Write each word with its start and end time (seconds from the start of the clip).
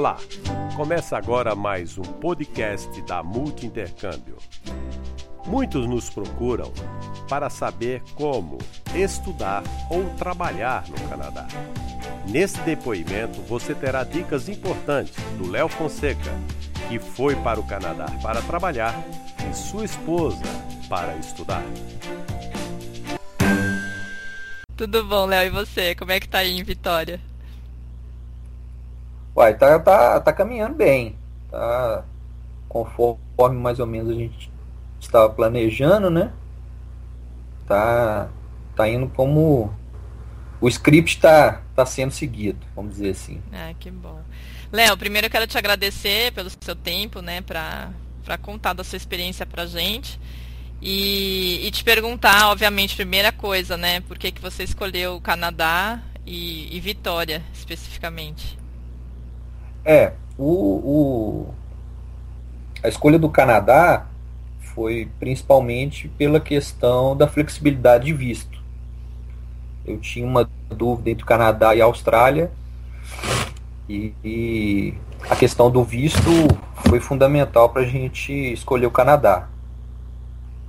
Olá, 0.00 0.16
começa 0.76 1.14
agora 1.14 1.54
mais 1.54 1.98
um 1.98 2.02
podcast 2.02 3.02
da 3.02 3.22
Multi 3.22 3.66
Intercâmbio. 3.66 4.38
Muitos 5.44 5.86
nos 5.86 6.08
procuram 6.08 6.72
para 7.28 7.50
saber 7.50 8.02
como 8.14 8.56
estudar 8.94 9.62
ou 9.90 10.08
trabalhar 10.14 10.88
no 10.88 10.98
Canadá. 11.06 11.46
Nesse 12.26 12.58
depoimento 12.60 13.42
você 13.42 13.74
terá 13.74 14.02
dicas 14.02 14.48
importantes 14.48 15.12
do 15.36 15.50
Léo 15.50 15.68
Fonseca, 15.68 16.32
que 16.88 16.98
foi 16.98 17.36
para 17.36 17.60
o 17.60 17.66
Canadá 17.66 18.06
para 18.22 18.40
trabalhar, 18.40 18.98
e 19.50 19.54
sua 19.54 19.84
esposa 19.84 20.40
para 20.88 21.14
estudar. 21.16 21.62
Tudo 24.78 25.04
bom, 25.04 25.26
Léo? 25.26 25.48
E 25.48 25.50
você? 25.50 25.94
Como 25.94 26.10
é 26.10 26.18
que 26.18 26.26
tá 26.26 26.38
aí 26.38 26.58
em 26.58 26.62
Vitória? 26.62 27.20
Uai, 29.34 29.56
tá, 29.56 29.78
tá, 29.78 30.20
tá 30.20 30.32
caminhando 30.32 30.74
bem. 30.74 31.16
Tá 31.50 32.04
conforme 32.70 33.58
mais 33.58 33.80
ou 33.80 33.86
menos 33.86 34.10
a 34.10 34.14
gente 34.14 34.50
estava 35.00 35.28
planejando, 35.28 36.08
né? 36.08 36.32
Tá, 37.66 38.28
tá 38.76 38.88
indo 38.88 39.08
como 39.08 39.74
o 40.60 40.68
script 40.68 41.16
está 41.16 41.62
tá 41.74 41.84
sendo 41.84 42.12
seguido, 42.12 42.58
vamos 42.74 42.92
dizer 42.92 43.10
assim. 43.10 43.42
Ah, 43.52 43.72
que 43.78 43.90
bom. 43.90 44.20
Léo, 44.72 44.96
primeiro 44.96 45.26
eu 45.26 45.30
quero 45.30 45.46
te 45.48 45.58
agradecer 45.58 46.32
pelo 46.32 46.48
seu 46.60 46.76
tempo, 46.76 47.20
né, 47.20 47.40
para 47.40 48.38
contar 48.40 48.72
da 48.72 48.84
sua 48.84 48.96
experiência 48.96 49.44
pra 49.44 49.66
gente. 49.66 50.20
E, 50.82 51.66
e, 51.66 51.70
te 51.70 51.84
perguntar, 51.84 52.48
obviamente, 52.50 52.96
primeira 52.96 53.30
coisa, 53.30 53.76
né? 53.76 54.00
Por 54.00 54.16
que, 54.16 54.32
que 54.32 54.40
você 54.40 54.64
escolheu 54.64 55.16
o 55.16 55.20
Canadá 55.20 56.00
e, 56.24 56.74
e 56.74 56.80
Vitória, 56.80 57.42
especificamente? 57.52 58.59
É, 59.84 60.12
o, 60.38 60.44
o, 60.44 61.54
a 62.82 62.88
escolha 62.88 63.18
do 63.18 63.28
Canadá 63.28 64.06
foi 64.60 65.08
principalmente 65.18 66.08
pela 66.08 66.40
questão 66.40 67.16
da 67.16 67.26
flexibilidade 67.26 68.06
de 68.06 68.12
visto. 68.12 68.60
Eu 69.86 69.98
tinha 69.98 70.26
uma 70.26 70.48
dúvida 70.68 71.10
entre 71.10 71.24
o 71.24 71.26
Canadá 71.26 71.74
e 71.74 71.80
a 71.80 71.84
Austrália 71.84 72.50
e, 73.88 74.14
e 74.24 74.94
a 75.28 75.34
questão 75.34 75.70
do 75.70 75.82
visto 75.82 76.30
foi 76.86 77.00
fundamental 77.00 77.70
para 77.70 77.82
a 77.82 77.86
gente 77.86 78.32
escolher 78.32 78.86
o 78.86 78.90
Canadá 78.90 79.48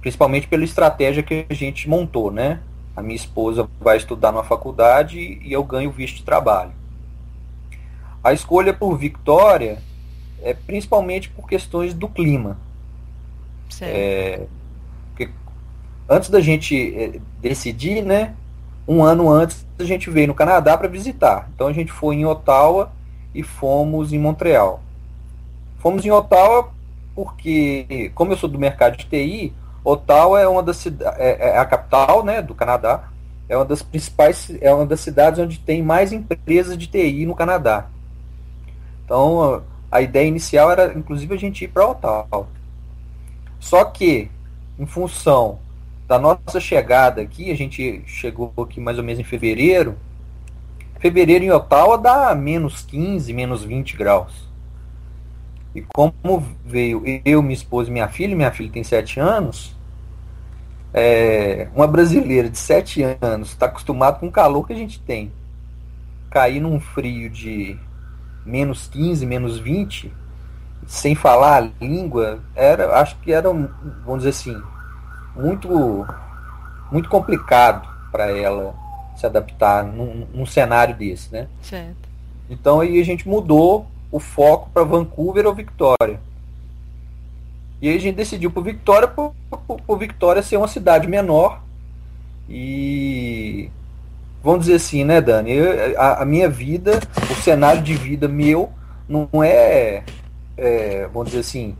principalmente 0.01 0.47
pela 0.47 0.63
estratégia 0.63 1.23
que 1.23 1.45
a 1.47 1.53
gente 1.53 1.87
montou, 1.87 2.31
né? 2.31 2.59
A 2.95 3.01
minha 3.01 3.15
esposa 3.15 3.69
vai 3.79 3.97
estudar 3.97 4.31
na 4.31 4.43
faculdade 4.43 5.39
e 5.41 5.53
eu 5.53 5.63
ganho 5.63 5.91
visto 5.91 6.17
de 6.17 6.23
trabalho. 6.23 6.71
A 8.23 8.33
escolha 8.33 8.73
por 8.73 8.97
Victoria 8.97 9.79
é 10.41 10.53
principalmente 10.53 11.29
por 11.29 11.47
questões 11.47 11.93
do 11.93 12.07
clima. 12.07 12.57
É, 13.87 14.47
antes 16.11 16.29
da 16.29 16.41
gente 16.41 16.75
é, 16.95 17.19
decidir, 17.39 18.03
né? 18.03 18.35
Um 18.87 19.03
ano 19.03 19.29
antes 19.29 19.65
a 19.79 19.83
gente 19.83 20.09
veio 20.09 20.27
no 20.27 20.33
Canadá 20.33 20.77
para 20.77 20.87
visitar. 20.87 21.49
Então 21.55 21.67
a 21.67 21.73
gente 21.73 21.91
foi 21.91 22.15
em 22.15 22.25
Ottawa 22.25 22.91
e 23.33 23.41
fomos 23.41 24.11
em 24.11 24.19
Montreal. 24.19 24.81
Fomos 25.79 26.05
em 26.05 26.11
Ottawa 26.11 26.71
porque, 27.15 28.11
como 28.13 28.33
eu 28.33 28.37
sou 28.37 28.49
do 28.49 28.59
mercado 28.59 28.97
de 28.97 29.05
TI, 29.05 29.53
Ottawa 29.83 30.39
é 30.39 30.47
uma 30.47 30.61
das 30.61 30.85
é, 30.85 31.53
é 31.53 31.57
a 31.57 31.65
capital, 31.65 32.23
né, 32.23 32.41
do 32.41 32.53
Canadá. 32.53 33.09
É 33.47 33.55
uma 33.55 33.65
das 33.65 33.81
principais, 33.81 34.51
é 34.61 34.73
uma 34.73 34.85
das 34.85 35.01
cidades 35.01 35.39
onde 35.39 35.59
tem 35.59 35.81
mais 35.81 36.13
empresas 36.13 36.77
de 36.77 36.87
TI 36.87 37.25
no 37.25 37.35
Canadá. 37.35 37.87
Então, 39.11 39.61
a 39.91 40.01
ideia 40.01 40.25
inicial 40.25 40.71
era, 40.71 40.97
inclusive, 40.97 41.35
a 41.35 41.37
gente 41.37 41.65
ir 41.65 41.67
para 41.67 41.85
Ottawa. 41.85 42.47
Só 43.59 43.83
que, 43.83 44.31
em 44.79 44.85
função 44.85 45.59
da 46.07 46.17
nossa 46.17 46.61
chegada 46.61 47.21
aqui, 47.21 47.51
a 47.51 47.57
gente 47.57 48.01
chegou 48.07 48.53
aqui 48.57 48.79
mais 48.79 48.97
ou 48.97 49.03
menos 49.03 49.19
em 49.19 49.25
fevereiro. 49.25 49.97
Fevereiro 50.97 51.43
em 51.43 51.51
Ottawa 51.51 51.97
dá 51.97 52.33
menos 52.33 52.83
15, 52.83 53.33
menos 53.33 53.65
20 53.65 53.97
graus. 53.97 54.47
E 55.75 55.81
como 55.81 56.41
veio 56.65 57.03
eu, 57.25 57.41
minha 57.41 57.53
esposa 57.53 57.89
e 57.89 57.91
minha 57.91 58.07
filha, 58.07 58.33
minha 58.33 58.51
filha 58.51 58.71
tem 58.71 58.81
7 58.81 59.19
anos, 59.19 59.75
é, 60.93 61.67
uma 61.75 61.85
brasileira 61.85 62.49
de 62.49 62.57
7 62.57 63.17
anos 63.19 63.49
está 63.49 63.65
acostumada 63.65 64.19
com 64.19 64.27
o 64.27 64.31
calor 64.31 64.65
que 64.65 64.71
a 64.71 64.77
gente 64.77 65.01
tem. 65.01 65.33
Cair 66.29 66.61
num 66.61 66.79
frio 66.79 67.29
de 67.29 67.77
menos 68.45 68.87
15, 68.87 69.25
menos 69.25 69.57
20, 69.59 70.11
sem 70.87 71.15
falar 71.15 71.57
a 71.57 71.69
língua, 71.83 72.39
era, 72.55 72.99
acho 72.99 73.15
que 73.17 73.31
era, 73.31 73.49
vamos 73.49 74.19
dizer 74.23 74.29
assim, 74.29 74.61
muito, 75.35 76.05
muito 76.91 77.09
complicado 77.09 77.87
para 78.11 78.29
ela 78.31 78.75
se 79.15 79.25
adaptar 79.25 79.83
num, 79.83 80.27
num 80.33 80.45
cenário 80.45 80.95
desse, 80.95 81.31
né? 81.31 81.47
Certo. 81.61 82.09
Então 82.49 82.81
aí 82.81 82.99
a 82.99 83.05
gente 83.05 83.27
mudou 83.27 83.87
o 84.11 84.19
foco 84.19 84.69
para 84.73 84.83
Vancouver 84.83 85.45
ou 85.45 85.53
Victoria. 85.53 86.19
E 87.81 87.89
aí 87.89 87.95
a 87.95 87.99
gente 87.99 88.15
decidiu 88.15 88.51
por 88.51 88.63
Victoria, 88.63 89.07
por, 89.07 89.33
por, 89.49 89.81
por 89.81 89.97
Victoria 89.97 90.43
ser 90.43 90.57
uma 90.57 90.67
cidade 90.67 91.07
menor. 91.07 91.61
E 92.49 93.71
vamos 94.43 94.61
dizer 94.61 94.75
assim, 94.75 95.03
né, 95.03 95.21
Dani? 95.21 95.51
Eu, 95.51 95.99
a, 95.99 96.21
a, 96.21 96.25
minha 96.25 96.49
vida, 96.49 96.99
o 97.29 97.35
cenário 97.35 97.81
de 97.81 97.93
vida 97.93 98.27
meu, 98.27 98.71
não 99.07 99.27
é, 99.43 100.03
é 100.57 101.07
vamos 101.13 101.29
dizer 101.29 101.41
assim, 101.41 101.75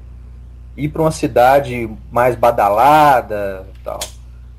ir 0.76 0.90
para 0.90 1.02
uma 1.02 1.12
cidade 1.12 1.90
mais 2.12 2.36
badalada 2.36 3.66
tal. 3.84 4.00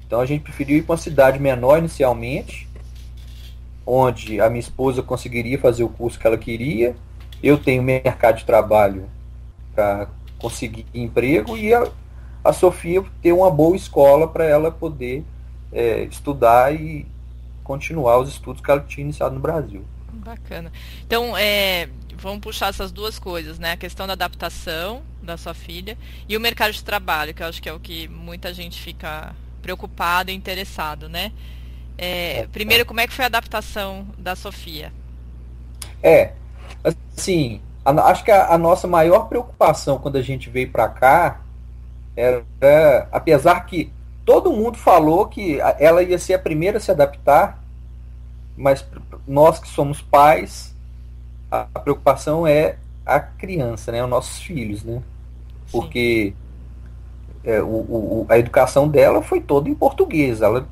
Então 0.07 0.21
a 0.21 0.27
gente 0.27 0.43
preferiu 0.43 0.77
ir 0.77 0.83
para 0.83 0.93
uma 0.93 0.99
cidade 0.99 1.39
menor 1.39 1.79
inicialmente, 1.79 2.69
onde 3.87 4.41
a 4.41 4.49
minha 4.49 4.61
esposa 4.61 5.03
conseguiria 5.03 5.59
fazer 5.59 5.85
o 5.85 5.89
curso 5.89 6.19
que 6.19 6.27
ela 6.27 6.39
queria 6.39 6.95
eu 7.43 7.59
tenho 7.59 7.83
mercado 7.83 8.39
de 8.39 8.45
trabalho 8.45 9.09
para 9.75 10.07
conseguir 10.39 10.87
emprego 10.95 11.57
e 11.57 11.75
a, 11.75 11.89
a 12.45 12.53
Sofia 12.53 13.03
ter 13.21 13.33
uma 13.33 13.51
boa 13.51 13.75
escola 13.75 14.29
para 14.29 14.45
ela 14.45 14.71
poder 14.71 15.25
é, 15.73 16.05
estudar 16.05 16.73
e 16.73 17.07
continuar 17.63 18.19
os 18.19 18.29
estudos 18.29 18.63
que 18.63 18.71
ela 18.71 18.81
tinha 18.81 19.05
iniciado 19.05 19.35
no 19.35 19.41
Brasil. 19.41 19.85
Bacana. 20.13 20.71
Então, 21.07 21.37
é, 21.37 21.89
vamos 22.17 22.41
puxar 22.41 22.69
essas 22.69 22.93
duas 22.93 23.19
coisas, 23.19 23.59
né? 23.59 23.73
A 23.73 23.77
questão 23.77 24.07
da 24.07 24.13
adaptação 24.13 25.03
da 25.23 25.37
sua 25.37 25.55
filha 25.55 25.97
e 26.29 26.37
o 26.37 26.41
mercado 26.41 26.73
de 26.73 26.83
trabalho, 26.83 27.35
que 27.35 27.43
eu 27.43 27.47
acho 27.47 27.63
que 27.63 27.69
é 27.69 27.73
o 27.73 27.81
que 27.81 28.09
muita 28.09 28.53
gente 28.53 28.81
fica 28.81 29.35
preocupado 29.61 30.31
e 30.31 30.35
interessado, 30.35 31.09
né? 31.09 31.33
É, 31.97 32.47
primeiro, 32.53 32.85
como 32.85 33.01
é 33.01 33.07
que 33.07 33.13
foi 33.13 33.25
a 33.25 33.29
adaptação 33.29 34.07
da 34.19 34.35
Sofia? 34.35 34.93
É, 36.03 36.33
assim, 36.85 37.61
a, 37.85 37.91
acho 38.11 38.25
que 38.25 38.31
a, 38.31 38.53
a, 38.55 38.59
nossa 38.59 38.87
maior 38.89 39.29
preocupação 39.29 39.99
quando 39.99 40.17
a 40.17 40.23
gente 40.23 40.51
veio 40.51 40.71
para 40.71 40.89
cá 40.89 41.41
era, 42.17 42.45
apesar 43.11 43.61
que 43.67 43.93
todo 44.25 44.53
mundo 44.53 44.79
falou 44.79 45.27
que 45.27 45.59
ela 45.79 46.03
ia 46.03 46.19
ser 46.19 46.35
a 46.35 46.39
primeira 46.39 46.79
a 46.79 46.81
se 46.81 46.91
adaptar, 46.91 47.63
mas 48.57 48.85
nós 49.27 49.59
que 49.59 49.69
somos 49.69 50.01
pais, 50.01 50.75
a, 51.51 51.67
a 51.75 51.81
preocupação 51.81 52.47
é 52.47 52.77
a 53.05 53.19
criança, 53.19 53.91
né, 53.91 54.03
os 54.03 54.11
nossos 54.11 54.41
filhos, 54.41 54.85
né? 54.85 55.03
Porque 55.71 56.35
é, 57.45 57.61
o, 57.61 57.67
o, 57.67 58.27
a 58.29 58.39
educação 58.39 58.89
dela 58.89 59.23
foi 59.23 59.41
toda 59.41 59.69
em 59.69 59.75
português. 59.75 60.41
Ela, 60.41 60.67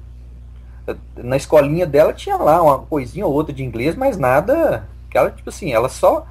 na 1.16 1.36
escolinha 1.36 1.86
dela 1.86 2.12
tinha 2.12 2.36
lá 2.36 2.62
uma 2.62 2.78
coisinha 2.78 3.26
ou 3.26 3.32
outra 3.32 3.52
de 3.52 3.64
inglês, 3.64 3.96
mas 3.96 4.16
nada 4.16 4.86
que 5.10 5.18
ela, 5.18 5.30
tipo 5.30 5.48
assim, 5.48 5.72
ela 5.72 5.88
só. 5.88 6.26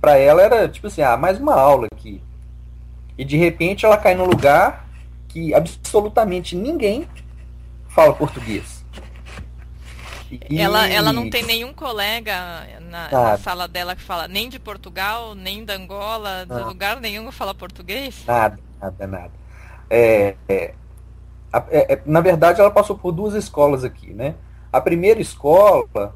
Pra 0.00 0.16
ela 0.18 0.42
era 0.42 0.68
tipo 0.68 0.86
assim, 0.86 1.02
ah, 1.02 1.16
mais 1.16 1.40
uma 1.40 1.54
aula 1.54 1.88
aqui. 1.92 2.22
E 3.16 3.24
de 3.24 3.36
repente 3.36 3.86
ela 3.86 3.96
cai 3.96 4.14
num 4.14 4.26
lugar 4.26 4.83
que 5.34 5.52
absolutamente 5.52 6.54
ninguém 6.54 7.08
fala 7.88 8.14
português. 8.14 8.84
E... 10.30 10.60
Ela, 10.60 10.88
ela 10.88 11.12
não 11.12 11.28
tem 11.28 11.42
nenhum 11.42 11.74
colega 11.74 12.64
na, 12.80 13.10
na, 13.10 13.38
sala 13.38 13.66
dela 13.66 13.96
que 13.96 14.02
fala 14.02 14.28
nem 14.28 14.48
de 14.48 14.60
Portugal, 14.60 15.34
nem 15.34 15.64
da 15.64 15.74
Angola, 15.74 16.46
de 16.46 16.60
lugar 16.60 17.00
nenhum 17.00 17.26
que 17.26 17.32
fala 17.32 17.52
português? 17.52 18.22
Nada, 18.24 18.58
nada, 18.80 19.06
nada. 19.08 19.32
É, 19.90 20.36
é, 20.48 20.74
é, 21.52 21.92
é, 21.94 22.02
na 22.06 22.20
verdade, 22.20 22.60
ela 22.60 22.70
passou 22.70 22.96
por 22.96 23.10
duas 23.10 23.34
escolas 23.34 23.82
aqui, 23.82 24.14
né? 24.14 24.36
A 24.72 24.80
primeira 24.80 25.20
escola 25.20 26.14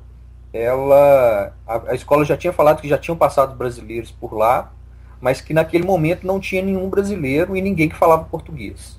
ela 0.52 1.52
a, 1.66 1.90
a, 1.90 1.94
escola 1.94 2.24
já 2.24 2.36
tinha 2.36 2.52
falado 2.52 2.80
que 2.80 2.88
já 2.88 2.96
tinham 2.96 3.16
passado 3.16 3.54
brasileiros 3.56 4.10
por 4.10 4.32
lá, 4.32 4.72
mas 5.20 5.40
que 5.40 5.52
naquele 5.52 5.84
momento 5.84 6.26
não 6.26 6.40
tinha 6.40 6.62
nenhum 6.62 6.88
brasileiro 6.88 7.56
e 7.56 7.60
ninguém 7.60 7.88
que 7.88 7.96
falava 7.96 8.24
português. 8.24 8.97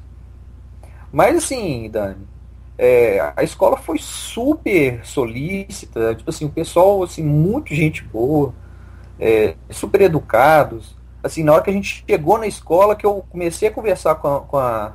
Mas 1.12 1.38
assim, 1.38 1.90
Dani, 1.90 2.28
é, 2.78 3.34
a 3.36 3.44
escola 3.44 3.78
foi 3.78 3.98
super 4.00 5.06
solícita, 5.06 6.16
tipo 6.16 6.30
assim, 6.30 6.46
o 6.46 6.50
pessoal 6.50 7.04
assim 7.04 7.24
muito 7.24 7.76
gente 7.76 8.04
boa, 8.04 8.54
é, 9.20 9.56
super 9.70 10.02
educados. 10.02 10.96
Assim, 11.22 11.44
na 11.44 11.54
hora 11.54 11.64
que 11.64 11.70
a 11.70 11.74
gente 11.74 12.06
chegou 12.08 12.38
na 12.38 12.48
escola, 12.48 12.96
que 12.96 13.06
eu 13.06 13.26
comecei 13.30 13.68
a 13.68 13.72
conversar 13.72 14.16
com 14.16 14.28
a, 14.28 14.40
com 14.42 14.58
a, 14.58 14.94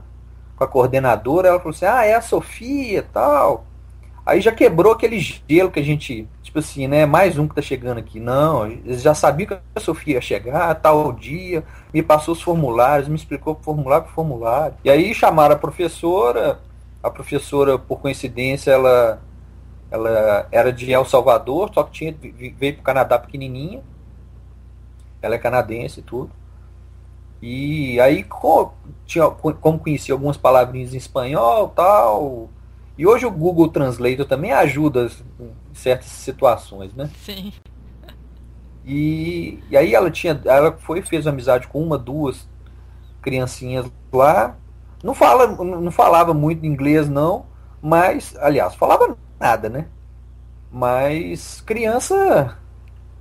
com 0.57 0.65
a 0.65 0.67
coordenadora, 0.67 1.49
ela 1.49 1.59
falou 1.59 1.75
assim, 1.75 1.85
ah, 1.85 2.05
é 2.05 2.15
a 2.15 2.23
Sofia 2.23 3.07
tal. 3.13 3.67
Aí 4.27 4.41
já 4.41 4.53
quebrou 4.53 4.93
aquele 4.93 5.19
gelo 5.19 5.71
que 5.71 5.81
a 5.81 5.83
gente, 5.83 6.27
tipo 6.43 6.59
assim, 6.59 6.89
né? 6.89 7.05
Mais 7.05 7.39
um 7.39 7.47
que 7.47 7.55
tá 7.55 7.61
chegando 7.61 7.99
aqui. 7.99 8.19
Não, 8.19 8.67
eles 8.67 9.03
já 9.03 9.15
sabiam 9.15 9.49
que 9.49 9.59
a 9.75 9.81
Sofia 9.81 10.15
ia 10.15 10.21
chegar, 10.21 10.75
tal 10.77 11.13
dia, 11.13 11.63
me 11.93 12.03
passou 12.03 12.33
os 12.33 12.41
formulários, 12.41 13.07
me 13.07 13.17
explicou 13.17 13.59
formulário 13.61 14.07
por 14.07 14.15
formulário. 14.15 14.77
E 14.83 14.89
aí 14.89 15.13
chamaram 15.15 15.55
a 15.55 15.59
professora, 15.59 16.59
a 17.03 17.11
professora, 17.11 17.79
por 17.79 18.01
coincidência, 18.01 18.71
ela, 18.71 19.21
ela 19.91 20.49
era 20.51 20.73
de 20.73 20.91
El 20.91 21.05
Salvador, 21.05 21.71
só 21.75 21.83
que 21.83 21.93
tinha, 21.93 22.17
veio 22.21 22.75
para 22.77 22.81
o 22.81 22.85
Canadá 22.85 23.19
pequenininha. 23.19 23.83
Ela 25.21 25.35
é 25.35 25.39
canadense 25.39 26.01
e 26.01 26.03
tudo. 26.03 26.31
E 27.43 28.01
aí, 28.01 28.25
como, 28.25 28.73
tinha, 29.05 29.29
como 29.29 29.79
conhecia 29.79 30.15
algumas 30.15 30.39
palavrinhas 30.39 30.95
em 30.95 30.97
espanhol 30.97 31.69
tal. 31.69 32.49
E 32.97 33.07
hoje 33.07 33.27
o 33.27 33.31
Google 33.31 33.69
Translator 33.69 34.25
também 34.25 34.53
ajuda 34.53 35.11
em 35.41 35.51
certas 35.75 36.07
situações, 36.07 36.95
né? 36.95 37.11
Sim. 37.25 37.53
E, 38.85 39.59
e 39.71 39.77
aí 39.77 39.95
ela 39.95 40.11
tinha. 40.11 40.41
Ela 40.45 40.73
foi 40.73 41.03
fez 41.03 41.27
amizade 41.27 41.67
com 41.67 41.83
uma, 41.83 41.99
duas 41.99 42.49
criancinhas 43.21 43.87
lá. 44.13 44.57
Não, 45.03 45.15
fala, 45.15 45.47
não 45.47 45.91
falava 45.91 46.33
muito 46.33 46.65
inglês, 46.65 47.09
não, 47.09 47.47
mas, 47.83 48.35
aliás, 48.39 48.75
falava 48.75 49.17
nada, 49.39 49.69
né? 49.69 49.87
Mas 50.71 51.61
criança, 51.61 52.57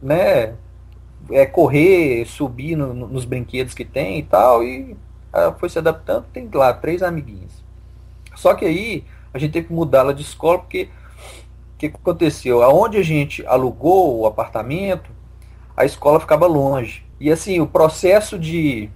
né? 0.01 0.55
É 1.31 1.45
correr, 1.45 2.25
subir 2.25 2.75
no, 2.75 2.93
nos 2.93 3.25
brinquedos 3.25 3.73
que 3.73 3.85
tem 3.85 4.19
e 4.19 4.23
tal, 4.23 4.63
e 4.63 4.95
ela 5.31 5.53
foi 5.53 5.69
se 5.69 5.79
adaptando, 5.79 6.25
tem 6.31 6.49
lá 6.53 6.73
três 6.73 7.01
amiguinhas. 7.01 7.63
Só 8.35 8.53
que 8.53 8.65
aí 8.65 9.05
a 9.33 9.39
gente 9.39 9.51
teve 9.51 9.67
que 9.67 9.73
mudá-la 9.73 10.13
de 10.13 10.21
escola, 10.21 10.59
porque 10.59 10.89
o 11.75 11.77
que, 11.77 11.87
aconteceu? 11.87 12.61
Aonde 12.61 12.97
a 12.97 13.03
gente 13.03 13.45
alugou 13.45 14.19
o 14.19 14.25
apartamento, 14.25 15.09
a 15.75 15.85
escola 15.85 16.19
ficava 16.19 16.45
longe. 16.45 17.05
E 17.19 17.31
assim, 17.31 17.59
o 17.59 17.67
processo 17.67 18.37
de 18.37 18.89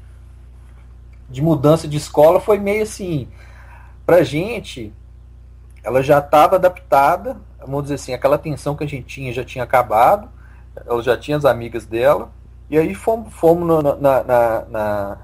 de 1.30 1.42
mudança 1.42 1.88
de 1.88 1.98
escola 1.98 2.40
foi 2.40 2.58
meio 2.58 2.84
assim, 2.84 3.28
pra 4.06 4.24
gente, 4.24 4.94
ela 5.84 6.02
já 6.02 6.20
estava 6.20 6.56
adaptada, 6.56 7.38
vamos 7.60 7.84
dizer 7.84 7.96
assim, 7.96 8.14
aquela 8.14 8.38
tensão 8.38 8.76
que 8.76 8.84
a 8.84 8.88
gente 8.88 9.06
tinha 9.06 9.34
já 9.34 9.44
tinha 9.44 9.64
acabado, 9.64 10.30
ela 10.86 11.02
já 11.02 11.18
tinha 11.18 11.36
as 11.36 11.44
amigas 11.44 11.86
dela, 11.86 12.32
e 12.70 12.78
aí 12.78 12.96
fomos, 12.96 13.34
fomos 13.34 13.84
na, 13.84 13.96
na, 13.96 14.24
na, 14.70 15.18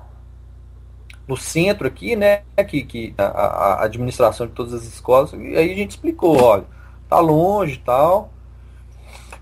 no 1.27 1.37
centro 1.37 1.87
aqui, 1.87 2.15
né, 2.15 2.41
que, 2.67 2.83
que 2.83 3.13
a, 3.17 3.23
a, 3.23 3.83
administração 3.83 4.45
de 4.45 4.53
todas 4.53 4.73
as 4.73 4.83
escolas, 4.83 5.31
e 5.33 5.57
aí 5.57 5.71
a 5.71 5.75
gente 5.75 5.91
explicou, 5.91 6.41
olha, 6.41 6.65
tá 7.07 7.19
longe 7.19 7.75
e 7.75 7.77
tal, 7.77 8.31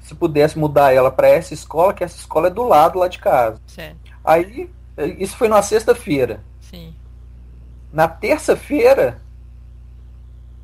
se 0.01 0.13
pudesse 0.13 0.59
mudar 0.59 0.93
ela 0.93 1.09
para 1.09 1.29
essa 1.29 1.53
escola, 1.53 1.93
que 1.93 2.03
essa 2.03 2.17
escola 2.17 2.47
é 2.47 2.51
do 2.51 2.63
lado 2.63 2.99
lá 2.99 3.07
de 3.07 3.17
casa. 3.17 3.59
Certo. 3.65 4.11
Aí, 4.23 4.69
isso 5.17 5.35
foi 5.37 5.47
na 5.47 5.61
sexta-feira. 5.61 6.43
Sim. 6.59 6.93
Na 7.91 8.07
terça-feira, 8.07 9.21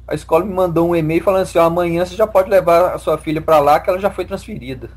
a 0.08 0.16
escola 0.16 0.46
me 0.46 0.54
mandou 0.54 0.90
um 0.90 0.96
e-mail 0.96 1.24
falando 1.24 1.44
assim: 1.44 1.58
ó, 1.58 1.63
amanhã 1.63 2.06
você 2.06 2.16
já 2.16 2.25
pode 2.25 2.50
levar 2.50 2.94
a 2.94 2.98
sua 2.98 3.18
filha 3.18 3.42
para 3.42 3.60
lá, 3.60 3.80
que 3.80 3.90
ela 3.90 4.00
já 4.00 4.10
foi 4.10 4.25
transferida. 4.25 4.90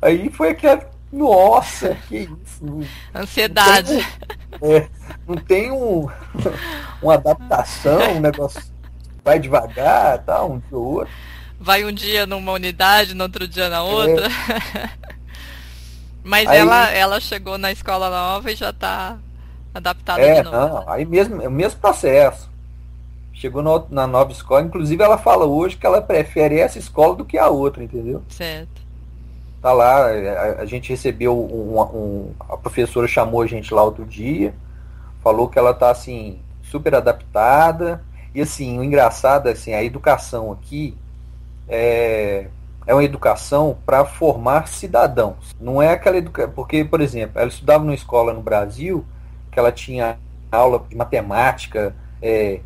Aí 0.00 0.30
foi 0.30 0.50
aquela. 0.50 0.95
Nossa, 1.12 1.96
que 2.08 2.18
isso. 2.18 2.86
Ansiedade. 3.14 3.94
Não 3.94 4.58
tem, 4.58 4.76
é, 4.76 4.88
não 5.26 5.36
tem 5.36 5.70
um, 5.70 6.08
uma 7.00 7.14
adaptação, 7.14 8.16
um 8.16 8.20
negócio 8.20 8.62
vai 9.24 9.38
devagar, 9.38 10.18
tá, 10.18 10.44
um 10.44 10.58
dia 10.58 10.78
ou 10.78 10.84
outro. 10.84 11.12
Vai 11.58 11.84
um 11.84 11.92
dia 11.92 12.26
numa 12.26 12.52
unidade, 12.52 13.14
no 13.14 13.24
outro 13.24 13.48
dia 13.48 13.68
na 13.68 13.82
outra. 13.82 14.26
É. 14.26 15.06
Mas 16.22 16.48
Aí, 16.48 16.58
ela, 16.58 16.90
ela 16.90 17.20
chegou 17.20 17.56
na 17.56 17.70
escola 17.70 18.10
nova 18.10 18.50
e 18.50 18.56
já 18.56 18.70
está 18.70 19.16
adaptada 19.72 20.20
é, 20.20 20.34
de 20.34 20.42
novo. 20.42 20.56
Não, 20.56 20.88
aí 20.88 21.04
mesmo, 21.04 21.40
é 21.40 21.48
o 21.48 21.50
mesmo 21.50 21.80
processo. 21.80 22.50
Chegou 23.32 23.62
no, 23.62 23.86
na 23.90 24.06
nova 24.06 24.32
escola, 24.32 24.62
inclusive 24.62 25.02
ela 25.02 25.18
fala 25.18 25.44
hoje 25.44 25.76
que 25.76 25.86
ela 25.86 26.00
prefere 26.00 26.58
essa 26.58 26.78
escola 26.78 27.14
do 27.14 27.24
que 27.24 27.38
a 27.38 27.48
outra, 27.48 27.84
entendeu? 27.84 28.22
Certo. 28.28 28.75
Tá 29.60 29.72
lá, 29.72 30.06
a, 30.06 30.60
a 30.60 30.64
gente 30.64 30.90
recebeu 30.90 31.36
um, 31.36 31.80
um, 31.80 32.30
A 32.40 32.56
professora 32.56 33.08
chamou 33.08 33.42
a 33.42 33.46
gente 33.46 33.72
lá 33.72 33.82
outro 33.82 34.04
dia, 34.04 34.54
falou 35.22 35.48
que 35.48 35.58
ela 35.58 35.74
tá 35.74 35.90
assim, 35.90 36.38
super 36.62 36.94
adaptada. 36.94 38.02
E 38.34 38.40
assim, 38.40 38.78
o 38.78 38.84
engraçado 38.84 39.48
é 39.48 39.52
assim, 39.52 39.72
a 39.72 39.82
educação 39.82 40.52
aqui 40.52 40.96
é, 41.68 42.48
é 42.86 42.94
uma 42.94 43.04
educação 43.04 43.76
para 43.84 44.04
formar 44.04 44.68
cidadãos. 44.68 45.54
Não 45.60 45.82
é 45.82 45.90
aquela 45.90 46.16
educação. 46.18 46.52
Porque, 46.52 46.84
por 46.84 47.00
exemplo, 47.00 47.40
ela 47.40 47.48
estudava 47.48 47.82
numa 47.82 47.94
escola 47.94 48.32
no 48.32 48.42
Brasil 48.42 49.04
que 49.50 49.58
ela 49.58 49.72
tinha 49.72 50.18
aula 50.52 50.84
de 50.88 50.94
matemática, 50.94 51.94
é, 52.22 52.60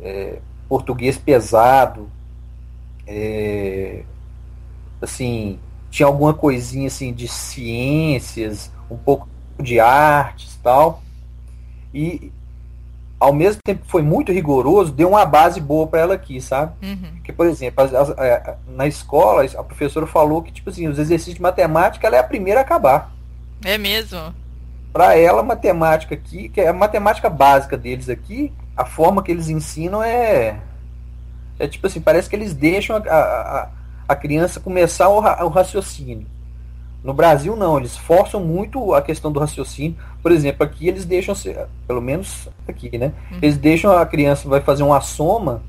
é, 0.00 0.38
português 0.68 1.18
pesado, 1.18 2.08
é, 3.06 4.02
assim, 5.00 5.58
tinha 5.96 6.06
alguma 6.06 6.34
coisinha 6.34 6.88
assim 6.88 7.10
de 7.10 7.26
ciências, 7.26 8.70
um 8.90 8.98
pouco 8.98 9.26
de 9.58 9.80
artes 9.80 10.58
tal. 10.62 11.02
E 11.94 12.30
ao 13.18 13.32
mesmo 13.32 13.62
tempo 13.64 13.82
que 13.82 13.90
foi 13.90 14.02
muito 14.02 14.30
rigoroso, 14.30 14.92
deu 14.92 15.08
uma 15.08 15.24
base 15.24 15.58
boa 15.58 15.86
para 15.86 16.00
ela 16.00 16.14
aqui, 16.14 16.38
sabe? 16.38 16.74
Uhum. 16.82 17.20
Que, 17.24 17.32
por 17.32 17.46
exemplo, 17.46 17.82
as, 17.82 17.94
as, 17.94 18.10
é, 18.18 18.56
na 18.68 18.86
escola, 18.86 19.42
a 19.56 19.64
professora 19.64 20.06
falou 20.06 20.42
que, 20.42 20.52
tipo 20.52 20.68
assim, 20.68 20.86
os 20.86 20.98
exercícios 20.98 21.36
de 21.36 21.40
matemática 21.42 22.06
ela 22.06 22.16
é 22.16 22.20
a 22.20 22.24
primeira 22.24 22.60
a 22.60 22.62
acabar. 22.62 23.10
É 23.64 23.78
mesmo? 23.78 24.34
para 24.92 25.14
ela, 25.14 25.42
matemática 25.42 26.14
aqui, 26.14 26.48
que 26.48 26.58
é 26.58 26.68
a 26.68 26.72
matemática 26.72 27.28
básica 27.28 27.76
deles 27.76 28.08
aqui, 28.08 28.50
a 28.74 28.86
forma 28.86 29.22
que 29.22 29.30
eles 29.30 29.50
ensinam 29.50 30.02
é. 30.02 30.58
É 31.58 31.68
tipo 31.68 31.86
assim, 31.86 32.00
parece 32.00 32.30
que 32.30 32.36
eles 32.36 32.54
deixam 32.54 32.96
a, 32.96 33.00
a, 33.00 33.68
a 34.08 34.14
criança 34.14 34.60
começar 34.60 35.08
o, 35.08 35.18
o 35.18 35.48
raciocínio. 35.48 36.26
No 37.02 37.14
Brasil, 37.14 37.54
não, 37.54 37.78
eles 37.78 37.96
forçam 37.96 38.40
muito 38.40 38.92
a 38.92 39.00
questão 39.00 39.30
do 39.30 39.38
raciocínio. 39.38 39.96
Por 40.22 40.32
exemplo, 40.32 40.64
aqui 40.64 40.88
eles 40.88 41.04
deixam, 41.04 41.34
pelo 41.86 42.00
menos 42.00 42.48
aqui, 42.66 42.98
né? 42.98 43.12
Uhum. 43.30 43.38
Eles 43.42 43.56
deixam 43.56 43.92
a 43.96 44.04
criança, 44.04 44.48
vai 44.48 44.60
fazer 44.60 44.82
uma 44.82 45.00
soma, 45.00 45.62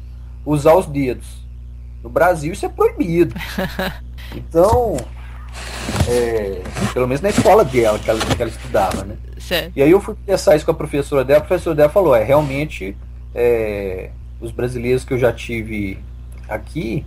usar 0.44 0.74
os 0.74 0.88
dedos. 0.88 1.46
No 2.04 2.10
Brasil, 2.10 2.54
isso 2.54 2.66
é 2.66 2.70
proibido. 2.70 3.36
Então, 4.36 4.98
é, 6.10 6.62
pelo 6.94 7.08
menos 7.08 7.22
na 7.22 7.30
escola 7.30 7.64
dela, 7.64 7.98
que 7.98 8.10
ela, 8.10 8.20
que 8.20 8.42
ela 8.42 8.52
estudava, 8.52 9.06
né? 9.06 9.16
Certo. 9.40 9.72
E 9.74 9.82
aí 9.82 9.90
eu 9.90 10.02
fui 10.02 10.16
conversar 10.16 10.56
isso 10.56 10.66
com 10.66 10.72
a 10.72 10.76
professora 10.76 11.24
dela, 11.24 11.40
a 11.40 11.44
professora 11.44 11.76
dela 11.76 11.90
falou, 11.90 12.14
é, 12.14 12.24
realmente 12.24 12.96
é, 13.34 14.10
os 14.42 14.52
brasileiros 14.52 15.06
que 15.06 15.14
eu 15.14 15.18
já 15.18 15.32
tive 15.32 15.98
aqui, 16.50 17.06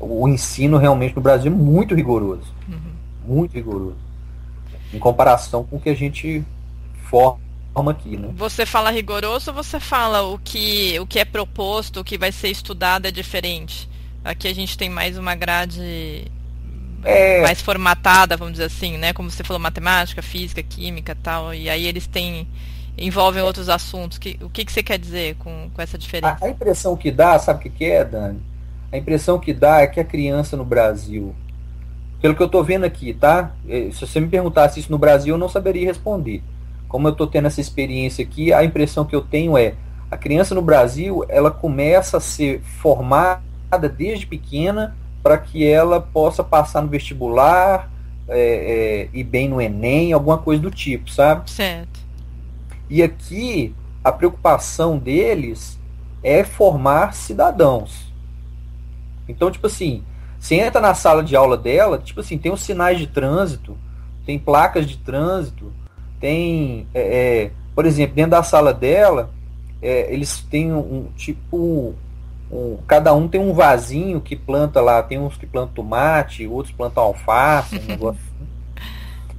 o 0.00 0.26
ensino 0.26 0.78
realmente 0.78 1.14
no 1.14 1.22
Brasil 1.22 1.52
é 1.52 1.54
muito 1.54 1.94
rigoroso. 1.94 2.52
Uhum. 2.66 3.36
Muito 3.36 3.52
rigoroso. 3.52 3.96
Em 4.92 4.98
comparação 4.98 5.62
com 5.62 5.76
o 5.76 5.80
que 5.80 5.90
a 5.90 5.94
gente 5.94 6.42
forma 7.04 7.38
aqui, 7.90 8.16
né? 8.16 8.30
Você 8.34 8.64
fala 8.64 8.90
rigoroso 8.90 9.50
ou 9.50 9.54
você 9.54 9.78
fala 9.78 10.22
o 10.22 10.38
que, 10.38 10.98
o 10.98 11.06
que 11.06 11.18
é 11.18 11.24
proposto, 11.24 12.00
o 12.00 12.04
que 12.04 12.18
vai 12.18 12.32
ser 12.32 12.48
estudado 12.48 13.06
é 13.06 13.10
diferente? 13.10 13.88
Aqui 14.24 14.48
a 14.48 14.54
gente 14.54 14.76
tem 14.76 14.88
mais 14.88 15.16
uma 15.16 15.34
grade 15.34 16.24
é... 17.04 17.42
mais 17.42 17.60
formatada, 17.60 18.36
vamos 18.36 18.54
dizer 18.54 18.64
assim, 18.64 18.98
né? 18.98 19.12
Como 19.12 19.30
você 19.30 19.44
falou, 19.44 19.60
matemática, 19.60 20.22
física, 20.22 20.62
química 20.62 21.16
tal. 21.22 21.54
E 21.54 21.68
aí 21.70 21.86
eles 21.86 22.06
têm. 22.06 22.48
envolvem 22.98 23.42
outros 23.42 23.68
assuntos. 23.68 24.18
Que, 24.18 24.38
o 24.42 24.50
que, 24.50 24.64
que 24.64 24.72
você 24.72 24.82
quer 24.82 24.98
dizer 24.98 25.36
com, 25.36 25.70
com 25.72 25.82
essa 25.82 25.96
diferença? 25.96 26.38
A, 26.40 26.46
a 26.46 26.50
impressão 26.50 26.96
que 26.96 27.10
dá, 27.10 27.38
sabe 27.38 27.60
o 27.60 27.62
que, 27.62 27.70
que 27.70 27.84
é, 27.84 28.04
Dani? 28.04 28.49
A 28.92 28.96
impressão 28.96 29.38
que 29.38 29.52
dá 29.52 29.80
é 29.80 29.86
que 29.86 30.00
a 30.00 30.04
criança 30.04 30.56
no 30.56 30.64
Brasil, 30.64 31.34
pelo 32.20 32.34
que 32.34 32.42
eu 32.42 32.46
estou 32.46 32.64
vendo 32.64 32.84
aqui, 32.84 33.14
tá? 33.14 33.52
É, 33.68 33.90
se 33.92 34.06
você 34.06 34.20
me 34.20 34.28
perguntasse 34.28 34.80
isso 34.80 34.90
no 34.90 34.98
Brasil, 34.98 35.34
eu 35.34 35.38
não 35.38 35.48
saberia 35.48 35.86
responder. 35.86 36.42
Como 36.88 37.06
eu 37.06 37.12
estou 37.12 37.26
tendo 37.26 37.46
essa 37.46 37.60
experiência 37.60 38.24
aqui, 38.24 38.52
a 38.52 38.64
impressão 38.64 39.04
que 39.04 39.14
eu 39.14 39.20
tenho 39.20 39.56
é 39.56 39.74
a 40.10 40.16
criança 40.16 40.54
no 40.54 40.62
Brasil, 40.62 41.24
ela 41.28 41.50
começa 41.50 42.16
a 42.16 42.20
ser 42.20 42.60
formada 42.62 43.40
desde 43.96 44.26
pequena 44.26 44.96
para 45.22 45.38
que 45.38 45.64
ela 45.64 46.00
possa 46.00 46.42
passar 46.42 46.82
no 46.82 46.88
vestibular 46.88 47.88
é, 48.28 48.38
é, 48.38 49.08
e 49.12 49.22
bem 49.22 49.48
no 49.48 49.60
Enem, 49.60 50.12
alguma 50.12 50.38
coisa 50.38 50.60
do 50.60 50.70
tipo, 50.70 51.10
sabe? 51.10 51.48
Certo. 51.50 52.00
E 52.88 53.02
aqui 53.02 53.72
a 54.02 54.10
preocupação 54.10 54.98
deles 54.98 55.78
é 56.22 56.42
formar 56.42 57.14
cidadãos. 57.14 58.09
Então, 59.30 59.50
tipo 59.50 59.66
assim, 59.66 60.02
você 60.38 60.56
entra 60.56 60.80
na 60.80 60.94
sala 60.94 61.22
de 61.22 61.36
aula 61.36 61.56
dela, 61.56 61.98
tipo 61.98 62.20
assim, 62.20 62.38
tem 62.38 62.52
os 62.52 62.62
sinais 62.62 62.98
de 62.98 63.06
trânsito, 63.06 63.76
tem 64.26 64.38
placas 64.38 64.86
de 64.86 64.96
trânsito, 64.98 65.72
tem, 66.20 66.86
é, 66.94 67.00
é, 67.00 67.50
por 67.74 67.86
exemplo, 67.86 68.14
dentro 68.14 68.32
da 68.32 68.42
sala 68.42 68.72
dela, 68.72 69.30
é, 69.82 70.12
eles 70.12 70.40
têm 70.40 70.72
um 70.72 71.08
tipo, 71.16 71.94
um, 72.50 72.78
cada 72.86 73.14
um 73.14 73.28
tem 73.28 73.40
um 73.40 73.54
vasinho 73.54 74.20
que 74.20 74.36
planta 74.36 74.80
lá, 74.80 75.02
tem 75.02 75.18
uns 75.18 75.36
que 75.36 75.46
plantam 75.46 75.74
tomate, 75.74 76.46
outros 76.46 76.74
plantam 76.74 77.02
alface, 77.02 77.78
um 77.78 77.86
negócio. 77.86 78.20
Assim. 78.30 78.40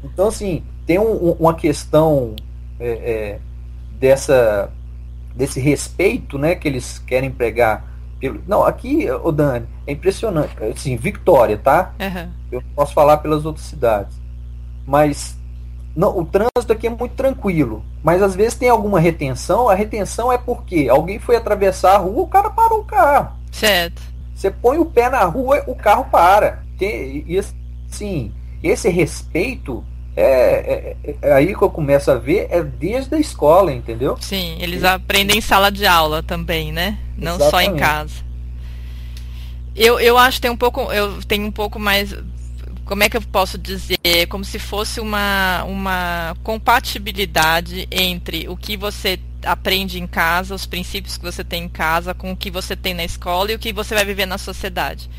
Então, 0.03 0.27
assim, 0.29 0.63
tem 0.85 0.97
um, 0.97 1.31
uma 1.33 1.53
questão 1.53 2.35
é, 2.79 2.89
é, 2.89 3.39
dessa 3.99 4.71
desse 5.35 5.59
respeito, 5.59 6.37
né, 6.37 6.55
que 6.55 6.67
eles 6.67 6.99
querem 6.99 7.31
pregar. 7.31 7.90
Não, 8.47 8.63
aqui, 8.63 9.09
o 9.09 9.31
Dani, 9.31 9.67
é 9.87 9.93
impressionante. 9.93 10.55
Assim, 10.63 10.95
Vitória, 10.95 11.57
tá? 11.57 11.93
Uhum. 11.99 12.29
Eu 12.51 12.63
posso 12.75 12.93
falar 12.93 13.17
pelas 13.17 13.45
outras 13.45 13.65
cidades. 13.65 14.15
Mas 14.85 15.37
não, 15.95 16.17
o 16.17 16.25
trânsito 16.25 16.71
aqui 16.71 16.87
é 16.87 16.89
muito 16.89 17.15
tranquilo. 17.15 17.83
Mas 18.03 18.21
às 18.21 18.35
vezes 18.35 18.55
tem 18.55 18.69
alguma 18.69 18.99
retenção. 18.99 19.69
A 19.69 19.75
retenção 19.75 20.31
é 20.31 20.37
porque 20.37 20.87
alguém 20.89 21.19
foi 21.19 21.35
atravessar 21.35 21.95
a 21.95 21.97
rua, 21.97 22.23
o 22.23 22.27
cara 22.27 22.49
parou 22.49 22.79
o 22.79 22.85
carro. 22.85 23.35
Certo. 23.51 24.01
Você 24.33 24.49
põe 24.49 24.77
o 24.77 24.85
pé 24.85 25.09
na 25.09 25.23
rua, 25.23 25.63
o 25.67 25.75
carro 25.75 26.05
para. 26.05 26.63
Tem, 26.77 27.23
e 27.27 27.37
assim, 27.37 28.33
esse 28.63 28.89
respeito 28.89 29.83
é, 30.15 30.95
é, 31.03 31.15
é, 31.21 31.33
aí 31.33 31.55
que 31.55 31.61
eu 31.61 31.69
começo 31.69 32.11
a 32.11 32.15
ver 32.15 32.47
é 32.49 32.61
desde 32.63 33.15
a 33.15 33.19
escola, 33.19 33.71
entendeu? 33.73 34.17
Sim, 34.19 34.57
eles 34.59 34.83
aprendem 34.83 35.37
em 35.37 35.41
sala 35.41 35.71
de 35.71 35.85
aula 35.85 36.21
também, 36.21 36.71
né? 36.71 36.97
Não 37.17 37.35
Exatamente. 37.35 37.51
só 37.51 37.61
em 37.61 37.77
casa. 37.77 38.31
Eu, 39.75 39.99
eu 39.99 40.17
acho 40.17 40.37
que 40.37 40.41
tem 40.41 40.51
um 40.51 40.57
pouco, 40.57 40.81
eu 40.91 41.23
tenho 41.23 41.45
um 41.45 41.51
pouco 41.51 41.79
mais 41.79 42.13
como 42.83 43.03
é 43.03 43.09
que 43.09 43.15
eu 43.15 43.21
posso 43.21 43.57
dizer, 43.57 44.27
como 44.27 44.43
se 44.43 44.59
fosse 44.59 44.99
uma, 44.99 45.63
uma 45.63 46.35
compatibilidade 46.43 47.87
entre 47.89 48.49
o 48.49 48.57
que 48.57 48.75
você 48.75 49.17
aprende 49.45 49.97
em 49.97 50.05
casa, 50.05 50.53
os 50.53 50.65
princípios 50.65 51.17
que 51.17 51.23
você 51.23 51.41
tem 51.41 51.63
em 51.63 51.69
casa, 51.69 52.13
com 52.13 52.33
o 52.33 52.35
que 52.35 52.51
você 52.51 52.75
tem 52.75 52.93
na 52.93 53.05
escola 53.05 53.51
e 53.51 53.55
o 53.55 53.59
que 53.59 53.71
você 53.71 53.95
vai 53.95 54.03
viver 54.03 54.25
na 54.25 54.37
sociedade. 54.37 55.09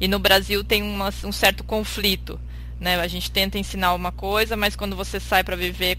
E 0.00 0.08
no 0.08 0.18
Brasil 0.18 0.64
tem 0.64 0.82
uma, 0.82 1.10
um 1.24 1.30
certo 1.30 1.62
conflito. 1.62 2.40
Né? 2.82 2.96
A 2.96 3.06
gente 3.06 3.30
tenta 3.30 3.60
ensinar 3.60 3.94
uma 3.94 4.10
coisa, 4.10 4.56
mas 4.56 4.74
quando 4.74 4.96
você 4.96 5.20
sai 5.20 5.44
para 5.44 5.54
viver 5.54 5.98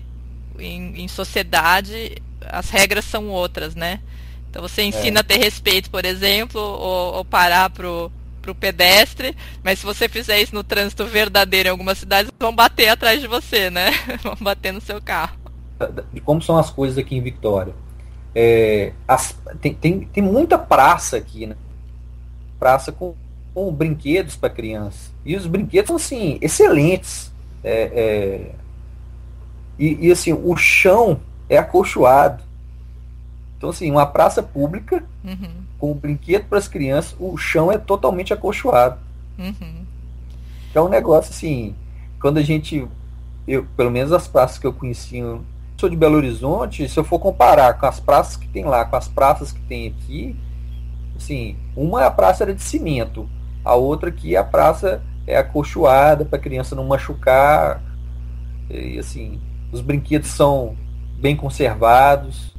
em, 0.59 1.03
em, 1.03 1.07
sociedade, 1.07 2.21
as 2.41 2.69
regras 2.69 3.05
são 3.05 3.29
outras, 3.29 3.73
né? 3.73 4.01
Então 4.49 4.61
você 4.61 4.83
ensina 4.83 5.19
é. 5.19 5.21
a 5.21 5.23
ter 5.23 5.37
respeito, 5.37 5.89
por 5.89 6.03
exemplo, 6.03 6.59
ou, 6.59 7.13
ou 7.15 7.25
parar 7.25 7.69
pro 7.69 8.11
para 8.41 8.51
o 8.51 8.55
pedestre, 8.55 9.33
mas 9.63 9.79
se 9.79 9.85
você 9.85 10.09
fizer 10.09 10.41
isso 10.41 10.53
no 10.53 10.65
trânsito 10.65 11.05
verdadeiro 11.05 11.69
em 11.69 11.71
algumas 11.71 11.97
cidades, 11.97 12.29
vão 12.37 12.53
bater 12.53 12.89
atrás 12.89 13.21
de 13.21 13.25
você, 13.25 13.69
né? 13.69 13.91
vão 14.21 14.35
bater 14.41 14.73
no 14.73 14.81
seu 14.81 15.01
carro. 15.01 15.37
De 16.11 16.19
como 16.19 16.41
são 16.41 16.57
as 16.57 16.69
coisas 16.69 16.97
aqui 16.97 17.15
em 17.15 17.21
Vitória. 17.21 17.73
É, 18.35 18.91
as, 19.07 19.33
tem, 19.61 19.73
tem, 19.73 20.01
tem 20.01 20.21
muita 20.21 20.57
praça 20.57 21.15
aqui, 21.15 21.47
né? 21.47 21.55
Praça 22.59 22.91
com, 22.91 23.15
com 23.53 23.71
brinquedos 23.71 24.35
para 24.35 24.49
criança. 24.49 25.11
E 25.25 25.35
os 25.35 25.45
brinquedos 25.45 25.87
são, 25.87 25.95
assim, 25.95 26.37
excelentes. 26.41 27.31
É, 27.63 27.71
é, 27.71 28.55
e, 29.77 30.07
e, 30.07 30.11
assim, 30.11 30.33
o 30.33 30.55
chão 30.55 31.19
é 31.49 31.57
acolchoado. 31.57 32.43
Então, 33.57 33.69
assim, 33.69 33.89
uma 33.89 34.05
praça 34.05 34.43
pública 34.43 35.03
uhum 35.23 35.63
com 35.83 35.91
o 35.91 35.95
brinquedo 35.95 36.45
para 36.45 36.57
as 36.57 36.69
crianças, 36.69 37.13
o 37.19 37.35
chão 37.35 37.69
é 37.69 37.77
totalmente 37.77 38.33
acolchoado. 38.33 38.97
Uhum. 39.37 39.83
É 40.73 40.79
um 40.79 40.87
negócio 40.87 41.29
assim, 41.29 41.75
quando 42.21 42.37
a 42.37 42.41
gente, 42.41 42.87
eu, 43.45 43.65
pelo 43.75 43.91
menos 43.91 44.13
as 44.13 44.25
praças 44.25 44.57
que 44.57 44.65
eu 44.65 44.71
conheci, 44.71 45.17
eu 45.17 45.43
sou 45.75 45.89
de 45.89 45.97
Belo 45.97 46.15
Horizonte, 46.15 46.87
se 46.87 46.97
eu 46.97 47.03
for 47.03 47.19
comparar 47.19 47.73
com 47.73 47.85
as 47.85 47.99
praças 47.99 48.37
que 48.37 48.47
tem 48.47 48.63
lá, 48.63 48.85
com 48.85 48.95
as 48.95 49.09
praças 49.09 49.51
que 49.51 49.59
tem 49.59 49.89
aqui, 49.89 50.33
assim, 51.17 51.57
uma 51.75 52.01
é 52.01 52.05
a 52.05 52.11
praça 52.11 52.45
era 52.45 52.55
de 52.55 52.63
cimento, 52.63 53.27
a 53.63 53.75
outra 53.75 54.09
aqui 54.09 54.35
a 54.35 54.43
praça 54.43 55.01
é 55.25 55.37
acolchoada 55.37 56.25
para 56.25 56.37
a 56.37 56.41
criança 56.41 56.75
não 56.75 56.85
machucar, 56.85 57.81
e 58.69 58.99
assim, 58.99 59.39
os 59.71 59.81
brinquedos 59.81 60.29
são 60.29 60.75
bem 61.17 61.35
conservados, 61.35 62.53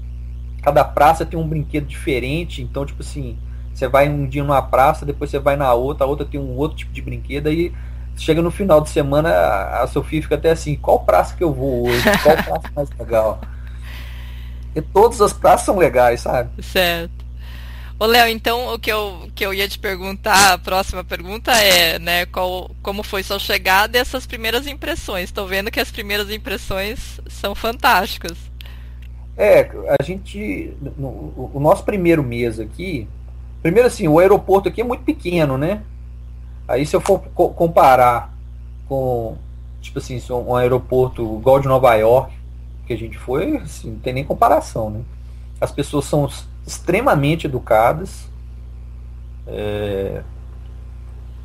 cada 0.63 0.83
praça 0.85 1.27
tem 1.27 1.39
um 1.39 1.47
brinquedo 1.47 1.87
diferente, 1.87 2.63
então, 2.63 2.87
tipo 2.87 3.03
assim, 3.03 3.37
você 3.73 3.89
vai 3.89 4.09
um 4.09 4.27
dia 4.27 4.43
numa 4.43 4.63
praça, 4.63 5.05
depois 5.05 5.31
você 5.31 5.39
vai 5.39 5.57
na 5.57 5.73
outra, 5.75 6.05
a 6.05 6.09
outra 6.09 6.25
tem 6.25 6.41
um 6.41 6.57
outro 6.57 6.79
tipo 6.79 6.93
de 6.93 7.03
brinquedo, 7.03 7.49
aí 7.49 7.73
chega 8.17 8.41
no 8.41 8.51
final 8.51 8.81
de 8.81 8.89
semana, 8.89 9.31
a 9.31 9.87
Sofia 9.87 10.23
fica 10.23 10.37
até 10.37 10.53
assim, 10.53 10.77
qual 10.77 11.01
praça 11.01 11.37
que 11.37 11.45
eu 11.45 11.53
vou 11.53 11.89
hoje? 11.89 12.03
Qual 12.23 12.37
praça 12.37 12.71
mais 12.75 12.91
legal? 12.99 13.41
E 14.77 14.83
todas 14.83 15.21
as 15.21 15.33
praças 15.33 15.67
são 15.67 15.79
legais, 15.79 16.23
sabe? 16.23 16.61
Certo. 16.61 17.24
Ô 17.99 18.07
Léo, 18.07 18.29
então 18.29 18.75
o 18.75 18.79
que 18.79 18.91
eu, 18.91 19.29
que 19.35 19.47
eu 19.47 19.55
ia 19.55 19.69
te 19.69 19.79
perguntar, 19.79 20.53
a 20.53 20.59
próxima 20.59 21.05
pergunta 21.05 21.53
é, 21.53 21.99
né, 21.99 22.27
qual, 22.27 22.71
como 22.83 23.05
foi 23.05 23.23
sua 23.23 23.39
chegada 23.39 23.97
e 23.97 24.01
essas 24.01 24.27
primeiras 24.27 24.67
impressões? 24.67 25.25
Estou 25.25 25.47
vendo 25.47 25.71
que 25.71 25.79
as 25.79 25.93
primeiras 25.93 26.29
impressões 26.29 27.21
são 27.29 27.55
fantásticas. 27.55 28.37
É, 29.37 29.71
a 29.99 30.03
gente. 30.03 30.77
No, 30.97 31.51
o 31.53 31.61
nosso 31.61 31.85
primeiro 31.85 32.23
mês 32.23 32.59
aqui. 32.61 33.09
Primeiro 33.63 33.89
assim, 33.89 34.07
o 34.07 34.19
aeroporto 34.19 34.69
aqui 34.69 34.81
é 34.81 34.85
muito 34.85 35.05
pequeno, 35.05 35.57
né? 35.57 35.83
Aí 36.69 36.85
se 36.85 36.95
eu 36.95 37.01
for 37.01 37.21
co 37.35 37.51
comparar 37.51 38.35
com, 38.89 39.37
tipo 39.81 39.99
assim, 39.99 40.21
um 40.31 40.55
aeroporto 40.55 41.39
igual 41.39 41.61
de 41.61 41.67
Nova 41.67 41.95
York, 41.95 42.35
que 42.87 42.93
a 42.93 42.99
gente 42.99 43.17
foi, 43.17 43.57
assim, 43.57 43.93
não 43.93 43.99
tem 44.01 44.13
nem 44.13 44.25
comparação, 44.25 44.91
né? 44.91 45.01
As 45.61 45.73
pessoas 45.73 46.05
são 46.05 46.29
extremamente 46.67 47.47
educadas. 47.47 48.29
É, 49.47 50.23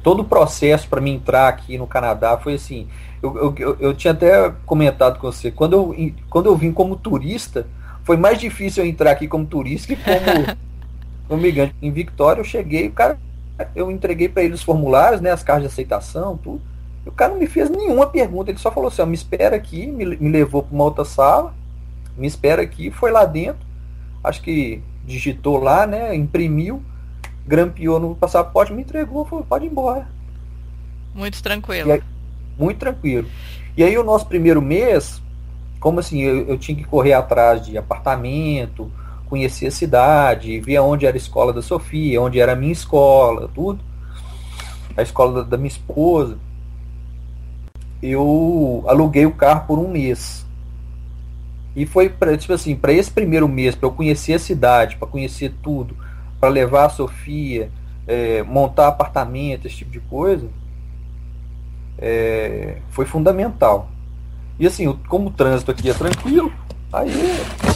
todo 0.02 0.22
o 0.22 0.26
processo 0.26 0.88
para 0.88 1.02
mim 1.02 1.16
entrar 1.16 1.48
aqui 1.48 1.78
no 1.78 1.88
Canadá 1.88 2.38
foi 2.38 2.56
assim. 2.56 2.88
Eu, 3.22 3.54
eu, 3.58 3.78
eu, 3.80 3.94
tinha 3.94 4.14
até 4.14 4.50
comentado 4.66 5.20
com 5.20 5.30
você, 5.30 5.52
quando 5.52 5.74
eu, 5.74 6.14
quando 6.30 6.46
eu 6.46 6.56
vim 6.56 6.72
como 6.72 6.96
turista, 6.96 7.68
foi 8.04 8.16
mais 8.16 8.40
difícil 8.40 8.84
eu 8.84 8.90
entrar 8.90 9.12
aqui 9.12 9.28
como 9.28 9.46
turista 9.46 9.94
que 9.94 10.02
como, 10.02 10.58
como 11.28 11.42
migrante. 11.42 11.76
Em 11.82 11.92
Victória 11.92 12.40
eu 12.40 12.46
cheguei, 12.46 12.88
o 12.88 12.92
cara, 12.92 13.20
eu 13.76 13.92
entreguei 13.92 14.30
para 14.30 14.44
ele 14.44 14.54
os 14.54 14.64
formulários, 14.64 15.20
né, 15.20 15.32
as 15.32 15.44
cartas 15.44 15.64
de 15.64 15.68
aceitação, 15.74 16.38
tudo. 16.38 16.62
E 17.06 17.10
o 17.10 17.12
cara 17.12 17.34
não 17.34 17.40
me 17.40 17.48
fez 17.48 17.70
nenhuma 17.70 18.08
pergunta, 18.08 18.52
ele 18.52 18.58
só 18.58 18.72
falou 18.72 18.88
assim, 18.88 19.02
ó, 19.02 19.06
me 19.06 19.16
espera 19.16 19.56
aqui, 19.56 19.86
me, 19.86 20.06
me 20.06 20.30
levou 20.30 20.64
para 20.64 20.74
uma 20.74 20.86
outra 20.86 21.04
sala, 21.04 21.54
me 22.18 22.26
espera 22.26 22.62
aqui, 22.62 22.90
foi 22.90 23.12
lá 23.12 23.26
dentro, 23.26 23.66
acho 24.24 24.42
que 24.42 24.82
digitou 25.10 25.58
lá, 25.58 25.88
né, 25.88 26.16
imprimiu, 26.16 26.84
grampeou 27.46 28.00
no 28.00 28.16
passaporte, 28.16 28.72
me 28.72 28.84
entregou, 28.84 29.26
falou, 29.26 29.44
pode 29.44 29.66
ir 29.66 29.70
embora. 29.70 30.08
Muito 31.14 31.42
tranquilo. 31.42 31.92
Aí, 31.92 32.04
muito 32.58 32.78
tranquilo. 32.78 33.28
E 33.76 33.84
aí 33.84 33.98
o 33.98 34.04
nosso 34.04 34.28
primeiro 34.28 34.62
mês, 34.62 35.22
como 35.80 36.00
assim, 36.00 36.22
eu, 36.22 36.48
eu, 36.48 36.58
tinha 36.58 36.78
que 36.78 36.84
correr 36.84 37.14
atrás 37.14 37.66
de 37.66 37.78
apartamento, 37.78 38.92
conhecer 39.26 39.68
a 39.68 39.72
cidade, 39.72 40.60
ver 40.60 40.80
onde 40.80 41.06
era 41.06 41.16
a 41.16 41.18
escola 41.18 41.52
da 41.52 41.62
Sofia, 41.62 42.22
onde 42.22 42.40
era 42.40 42.54
a 42.54 42.56
minha 42.56 42.72
escola, 42.72 43.50
tudo. 43.54 43.80
A 44.96 45.02
escola 45.02 45.44
da, 45.44 45.50
da 45.50 45.58
minha 45.58 45.70
esposa. 45.70 46.38
Eu 48.02 48.84
aluguei 48.88 49.26
o 49.26 49.32
carro 49.32 49.66
por 49.66 49.80
um 49.80 49.90
mês. 49.90 50.46
E 51.76 51.86
foi 51.86 52.10
para 52.10 52.38
tipo 52.38 52.54
assim, 52.54 52.76
para 52.76 52.92
esse 52.92 53.12
primeiro 53.12 53.48
mês, 53.48 53.76
para 53.76 53.88
eu 53.88 53.92
conhecer 53.92 54.34
a 54.34 54.40
cidade, 54.40 54.98
para 54.98 55.08
conhecer 55.08 55.54
tudo, 55.62 55.96
para 56.40 56.50
levar 56.50 56.86
a 56.86 56.90
Sofia, 56.90 57.72
é, 58.08 58.44
montar 58.44 58.88
apartamento, 58.88 59.68
esse 59.68 59.78
tipo 59.78 59.92
de 59.92 60.00
coisa, 60.00 60.48
é, 61.98 62.78
foi 62.90 63.06
fundamental. 63.06 63.90
E 64.60 64.66
assim, 64.68 64.92
como 65.08 65.30
o 65.30 65.32
trânsito 65.32 65.72
aqui 65.72 65.90
é 65.90 65.94
tranquilo, 65.94 66.52
aí 66.92 67.12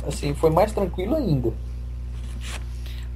assim, 0.07 0.33
foi 0.33 0.49
mais 0.49 0.71
tranquilo 0.71 1.15
ainda. 1.15 1.53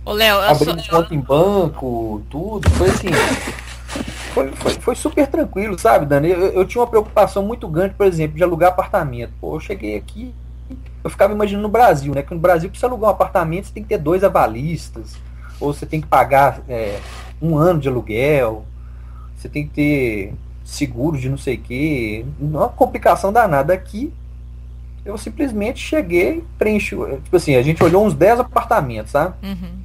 Ô, 0.06 0.14
Léo, 0.14 0.40
Abrindo 0.40 0.82
sou... 0.82 1.02
conta 1.02 1.14
em 1.14 1.20
banco, 1.20 2.22
tudo, 2.30 2.70
foi 2.70 2.90
assim. 2.90 3.10
Foi, 4.34 4.52
foi, 4.52 4.72
foi 4.74 4.96
super 4.96 5.28
tranquilo, 5.28 5.78
sabe, 5.80 6.06
Dani? 6.06 6.30
Eu, 6.30 6.54
eu, 6.54 6.66
tinha 6.66 6.80
uma 6.80 6.88
preocupação 6.88 7.44
muito 7.44 7.68
grande, 7.68 7.96
por 7.96 8.06
exemplo, 8.06 8.38
de 8.38 8.44
alugar 8.44 8.70
apartamento. 8.70 9.34
Pô, 9.42 9.56
eu 9.56 9.60
cheguei 9.60 9.98
aqui, 9.98 10.34
eu 11.08 11.12
ficava 11.12 11.34
imaginando 11.34 11.64
no 11.64 11.72
Brasil, 11.72 12.14
né? 12.14 12.22
Que 12.22 12.34
no 12.34 12.40
Brasil, 12.40 12.70
para 12.70 12.78
você 12.78 12.86
alugar 12.86 13.10
um 13.10 13.14
apartamento, 13.14 13.68
você 13.68 13.74
tem 13.74 13.82
que 13.82 13.90
ter 13.90 13.98
dois 13.98 14.24
avalistas, 14.24 15.16
ou 15.60 15.74
você 15.74 15.86
tem 15.86 16.02
que 16.02 16.08
pagar 16.08 16.62
é, 16.68 17.00
um 17.42 17.58
ano 17.58 17.80
de 17.80 17.88
aluguel, 17.88 18.66
você 19.36 19.48
tem 19.48 19.66
que 19.68 19.74
ter 19.74 20.34
seguro 20.66 21.18
de 21.18 21.30
não 21.30 21.38
sei 21.38 21.56
o 21.56 21.60
que, 21.60 22.26
uma 22.40 22.68
complicação 22.68 23.32
danada 23.32 23.74
aqui. 23.74 24.14
Eu 25.06 25.18
simplesmente 25.18 25.80
cheguei, 25.80 26.44
preenchi, 26.58 26.96
tipo 27.24 27.38
assim, 27.38 27.56
a 27.56 27.62
gente 27.62 27.82
olhou 27.82 28.06
uns 28.06 28.14
10 28.14 28.42
apartamentos, 28.42 29.12
sabe? 29.12 29.34
Uhum. 29.42 29.80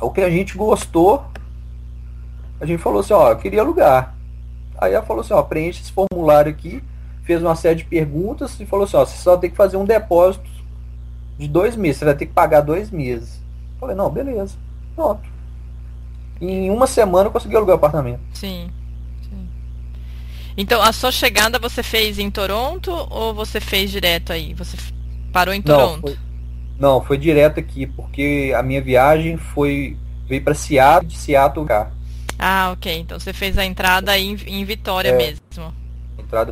O 0.00 0.10
que 0.10 0.20
a 0.20 0.30
gente 0.30 0.56
gostou, 0.56 1.24
a 2.60 2.66
gente 2.66 2.82
falou 2.82 3.00
assim, 3.00 3.12
ó, 3.12 3.30
eu 3.30 3.36
queria 3.36 3.60
alugar. 3.60 4.16
Aí 4.76 4.92
ela 4.92 5.04
falou 5.04 5.20
assim, 5.20 5.32
ó, 5.32 5.40
preenche 5.42 5.80
esse 5.80 5.92
formulário 5.92 6.50
aqui, 6.50 6.82
fez 7.24 7.42
uma 7.42 7.56
série 7.56 7.76
de 7.76 7.84
perguntas 7.84 8.58
e 8.60 8.66
falou 8.66 8.84
assim, 8.84 8.96
ó, 8.96 9.04
você 9.04 9.16
só 9.16 9.36
tem 9.36 9.50
que 9.50 9.56
fazer 9.56 9.76
um 9.76 9.84
depósito 9.84 10.44
de 11.38 11.48
dois 11.48 11.74
meses, 11.74 11.98
você 11.98 12.04
vai 12.04 12.14
ter 12.14 12.26
que 12.26 12.32
pagar 12.32 12.60
dois 12.60 12.90
meses. 12.90 13.40
Eu 13.74 13.80
falei, 13.80 13.96
não, 13.96 14.10
beleza. 14.10 14.56
Pronto. 14.94 15.22
Em 16.40 16.70
uma 16.70 16.86
semana 16.86 17.28
eu 17.28 17.32
consegui 17.32 17.56
alugar 17.56 17.74
o 17.74 17.78
apartamento. 17.78 18.20
Sim. 18.34 18.70
sim. 19.22 19.48
Então, 20.56 20.82
a 20.82 20.92
sua 20.92 21.10
chegada 21.10 21.58
você 21.58 21.82
fez 21.82 22.18
em 22.18 22.30
Toronto 22.30 22.90
ou 22.92 23.34
você 23.34 23.58
fez 23.58 23.90
direto 23.90 24.32
aí? 24.32 24.52
Você 24.54 24.76
parou 25.32 25.54
em 25.54 25.62
Toronto? 25.62 25.94
Não, 25.94 26.00
foi, 26.00 26.18
não, 26.78 27.02
foi 27.02 27.18
direto 27.18 27.58
aqui, 27.58 27.86
porque 27.86 28.52
a 28.56 28.62
minha 28.62 28.82
viagem 28.82 29.36
foi 29.36 29.96
veio 30.26 30.42
para 30.42 30.54
Seattle, 30.54 31.06
de 31.06 31.16
Seattle 31.16 31.66
cá. 31.66 31.90
Ah, 32.38 32.70
ok. 32.72 32.98
Então 32.98 33.18
você 33.18 33.32
fez 33.32 33.56
a 33.58 33.64
entrada 33.64 34.16
em, 34.18 34.36
em 34.46 34.64
Vitória 34.64 35.08
é. 35.08 35.16
mesmo 35.16 35.83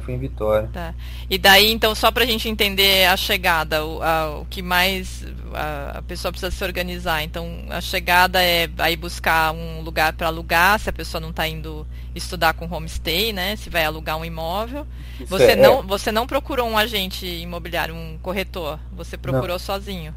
foi 0.01 0.15
em 0.15 0.19
Vitória. 0.19 0.69
Tá. 0.73 0.95
E 1.29 1.39
daí, 1.39 1.73
então, 1.73 1.95
só 1.95 2.11
para 2.11 2.25
a 2.25 2.27
gente 2.27 2.49
entender 2.49 3.07
a 3.07 3.17
chegada, 3.17 3.85
o, 3.85 4.03
a, 4.03 4.39
o 4.41 4.47
que 4.47 4.63
mais 4.63 5.25
a, 5.53 5.99
a, 5.99 6.03
pessoa 6.03 6.31
precisa 6.31 6.51
se 6.51 6.65
organizar. 6.65 7.23
Então, 7.23 7.49
a 7.71 7.81
chegada 7.81 8.43
é 8.43 8.69
aí 8.79 8.97
buscar 8.97 9.53
um 9.53 9.81
lugar 9.83 10.13
para 10.13 10.27
alugar, 10.27 10.79
se 10.79 10.91
a 10.91 10.93
pessoa 10.93 11.21
não 11.21 11.31
está 11.31 11.47
indo 11.49 11.87
estudar 12.15 12.55
com 12.55 12.67
homestay, 12.73 13.33
né? 13.33 13.57
Se 13.57 13.71
vai 13.71 13.85
alugar 13.85 14.19
um 14.19 14.25
imóvel. 14.25 14.87
você, 15.27 15.53
é, 15.53 15.57
não, 15.57 15.81
é. 15.81 15.83
você 15.83 16.13
não 16.13 16.27
procurou 16.27 16.69
um 16.69 16.77
agente 16.77 17.27
imobiliário, 17.27 17.95
um 17.95 18.19
corretor. 18.23 18.79
Você 18.93 19.17
procurou 19.17 19.49
não. 19.49 19.59
sozinho. 19.59 20.15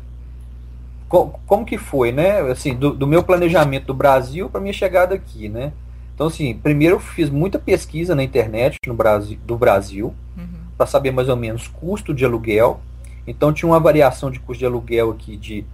Como, 1.08 1.40
como, 1.46 1.66
que 1.66 1.78
foi, 1.78 2.12
né? 2.12 2.42
Assim, 2.52 2.76
do, 2.76 2.92
do 2.92 3.08
meu 3.08 3.24
planejamento 3.24 3.86
do 3.86 3.94
Brasil 3.94 4.50
para 4.50 4.60
minha 4.60 4.74
chegada 4.74 5.16
aqui, 5.16 5.48
né? 5.48 5.72
Então, 6.16 6.28
assim, 6.28 6.54
primeiro 6.54 6.96
eu 6.96 7.00
fiz 7.00 7.30
muita 7.30 7.60
pesquisa 7.60 8.16
na 8.16 8.24
internet 8.24 8.80
no 8.88 8.94
Brasil, 8.94 9.38
do 9.46 9.58
Brasil, 9.58 10.16
uhum. 10.38 10.46
para 10.78 10.88
saber 10.88 11.12
mais 11.12 11.28
ou 11.28 11.36
menos 11.36 11.68
custo 11.68 12.14
de 12.14 12.24
aluguel. 12.24 12.80
Então, 13.28 13.52
tinha 13.52 13.70
uma 13.70 13.82
variação 13.82 14.32
de 14.32 14.40
custo 14.40 14.60
de 14.60 14.66
aluguel 14.66 15.12
aqui 15.12 15.36
de, 15.36 15.66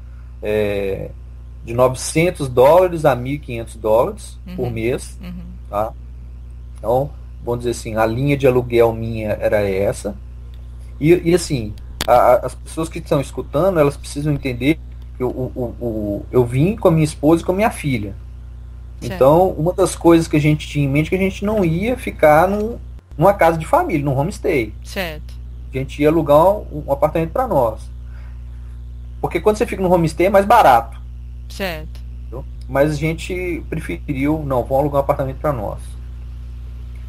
é, 0.42 1.12
de 1.64 1.76
900 1.76 2.50
dólares 2.50 3.06
a 3.06 3.16
1.500 3.16 3.78
dólares 3.78 4.40
uhum. 4.48 4.56
por 4.56 4.72
mês. 4.72 5.16
Uhum. 5.22 5.44
Tá? 5.70 5.94
Então, 6.80 7.12
vamos 7.46 7.60
dizer 7.60 7.72
assim, 7.72 7.96
a 7.96 8.06
linha 8.08 8.36
de 8.36 8.48
aluguel 8.48 8.92
minha 8.94 9.30
era 9.40 9.62
essa. 9.62 10.16
E, 11.00 11.30
e 11.30 11.36
assim, 11.36 11.72
a, 12.08 12.48
as 12.48 12.56
pessoas 12.56 12.90
que 12.90 12.98
estão 12.98 13.22
escutando, 13.22 13.80
elas 13.80 13.96
precisam 13.96 14.34
entender 14.34 14.80
que 15.18 15.22
eu, 15.22 15.30
o, 15.30 15.76
o, 15.80 16.26
eu 16.32 16.44
vim 16.44 16.76
com 16.76 16.88
a 16.88 16.92
minha 16.92 17.04
esposa 17.04 17.44
e 17.44 17.46
com 17.46 17.52
a 17.52 17.56
minha 17.56 17.70
filha. 17.70 18.16
Então, 19.02 19.50
uma 19.50 19.74
das 19.74 19.96
coisas 19.96 20.28
que 20.28 20.38
a 20.38 20.40
gente 20.40 20.68
tinha 20.68 20.86
em 20.86 20.90
mente 20.90 21.08
é 21.08 21.10
que 21.10 21.16
a 21.16 21.30
gente 21.30 21.44
não 21.44 21.66
ia 21.66 21.98
ficar 21.98 22.48
num, 22.48 22.78
numa 23.18 23.34
casa 23.34 23.58
de 23.58 23.66
família, 23.66 24.06
num 24.06 24.16
homestay. 24.16 24.74
Certo. 24.84 25.34
A 25.74 25.78
gente 25.78 26.02
ia 26.02 26.10
alugar 26.10 26.46
um, 26.46 26.84
um 26.88 26.92
apartamento 26.92 27.32
para 27.32 27.48
nós. 27.48 27.90
Porque 29.20 29.40
quando 29.40 29.58
você 29.58 29.66
fica 29.66 29.82
no 29.82 29.92
homestay 29.92 30.28
é 30.28 30.30
mais 30.30 30.46
barato. 30.46 31.02
Certo. 31.50 32.00
Entendeu? 32.22 32.46
Mas 32.68 32.92
a 32.92 32.96
gente 32.96 33.64
preferiu, 33.70 34.44
não, 34.46 34.64
vamos 34.64 34.80
alugar 34.80 35.02
um 35.02 35.04
apartamento 35.04 35.38
para 35.38 35.54
nós. 35.54 35.80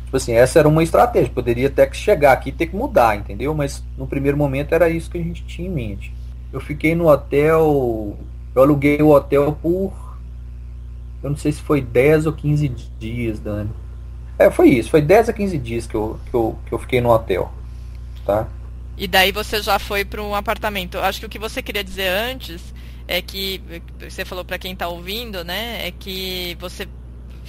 Tipo 0.04 0.16
assim, 0.16 0.32
essa 0.32 0.58
era 0.58 0.68
uma 0.68 0.82
estratégia. 0.82 1.32
Poderia 1.32 1.68
até 1.68 1.87
que 1.87 1.96
chegar 1.96 2.32
aqui 2.32 2.50
e 2.50 2.52
ter 2.52 2.66
que 2.66 2.76
mudar, 2.76 3.16
entendeu? 3.16 3.54
Mas 3.54 3.82
no 3.96 4.06
primeiro 4.06 4.37
momento 4.37 4.75
era 4.75 4.88
isso 4.90 5.11
que 5.11 5.18
a 5.18 5.22
gente 5.22 5.44
tinha 5.44 5.68
em 5.68 5.72
mente. 5.72 6.14
Eu 6.52 6.61
fiquei 6.61 6.94
no 6.94 7.08
hotel. 7.08 8.16
Eu 8.54 8.62
aluguei 8.62 9.00
o 9.00 9.08
hotel 9.08 9.56
por 9.62 9.92
eu 11.23 11.31
não 11.31 11.37
sei 11.37 11.52
se 11.52 11.62
foi 11.62 11.81
10 11.81 12.26
ou 12.26 12.33
15 12.33 12.69
dias, 12.99 13.38
Dani. 13.38 13.71
É, 14.38 14.50
foi 14.50 14.71
isso. 14.71 14.91
Foi 14.91 15.00
10 15.00 15.29
a 15.29 15.33
15 15.33 15.59
dias 15.59 15.87
que 15.87 15.95
eu, 15.95 16.19
que 16.29 16.35
eu, 16.35 16.59
que 16.67 16.73
eu 16.73 16.79
fiquei 16.79 17.00
no 17.00 17.11
hotel. 17.11 17.52
Tá? 18.27 18.49
E 18.96 19.07
daí 19.07 19.33
você 19.33 19.62
já 19.62 19.79
foi 19.79 20.05
para 20.05 20.23
um 20.23 20.35
apartamento. 20.35 20.99
Acho 20.99 21.20
que 21.20 21.27
o 21.27 21.29
que 21.29 21.38
você 21.38 21.62
queria 21.62 21.85
dizer 21.85 22.09
antes 22.09 22.75
é 23.07 23.23
que 23.23 23.61
você 23.99 24.25
falou 24.25 24.44
para 24.44 24.59
quem 24.59 24.73
está 24.73 24.88
ouvindo, 24.88 25.44
né? 25.44 25.87
É 25.87 25.90
que 25.90 26.57
você 26.61 26.88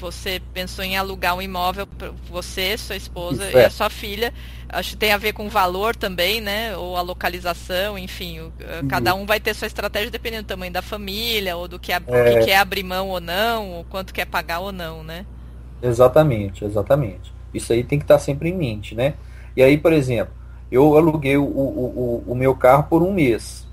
você 0.03 0.41
pensou 0.53 0.83
em 0.83 0.97
alugar 0.97 1.33
um 1.33 1.41
imóvel 1.41 1.87
para 1.87 2.11
você, 2.29 2.77
sua 2.77 2.97
esposa 2.97 3.47
Isso, 3.47 3.57
e 3.57 3.61
é. 3.61 3.65
a 3.65 3.69
sua 3.69 3.89
filha. 3.89 4.33
Acho 4.67 4.91
que 4.91 4.97
tem 4.97 5.13
a 5.13 5.17
ver 5.17 5.31
com 5.31 5.45
o 5.45 5.49
valor 5.49 5.95
também, 5.95 6.41
né? 6.41 6.75
Ou 6.75 6.97
a 6.97 7.01
localização, 7.01 7.97
enfim. 7.97 8.39
O, 8.39 8.43
uhum. 8.45 8.87
Cada 8.89 9.15
um 9.15 9.25
vai 9.25 9.39
ter 9.39 9.53
sua 9.53 9.67
estratégia 9.67 10.11
dependendo 10.11 10.43
do 10.43 10.47
tamanho 10.47 10.73
da 10.73 10.81
família, 10.81 11.55
ou 11.55 11.69
do 11.69 11.79
que, 11.79 11.93
é. 11.93 11.99
que 11.99 12.45
quer 12.45 12.57
abrir 12.57 12.83
mão 12.83 13.07
ou 13.07 13.21
não, 13.21 13.69
ou 13.71 13.85
quanto 13.85 14.13
quer 14.13 14.25
pagar 14.25 14.59
ou 14.59 14.73
não, 14.73 15.03
né? 15.03 15.25
Exatamente, 15.81 16.65
exatamente. 16.65 17.33
Isso 17.53 17.71
aí 17.71 17.83
tem 17.83 17.97
que 17.97 18.03
estar 18.03 18.19
sempre 18.19 18.49
em 18.49 18.57
mente, 18.57 18.95
né? 18.95 19.13
E 19.55 19.63
aí, 19.63 19.77
por 19.77 19.93
exemplo, 19.93 20.33
eu 20.69 20.97
aluguei 20.97 21.37
o, 21.37 21.45
o, 21.45 22.23
o, 22.27 22.31
o 22.31 22.35
meu 22.35 22.53
carro 22.55 22.83
por 22.89 23.01
um 23.01 23.13
mês. 23.13 23.65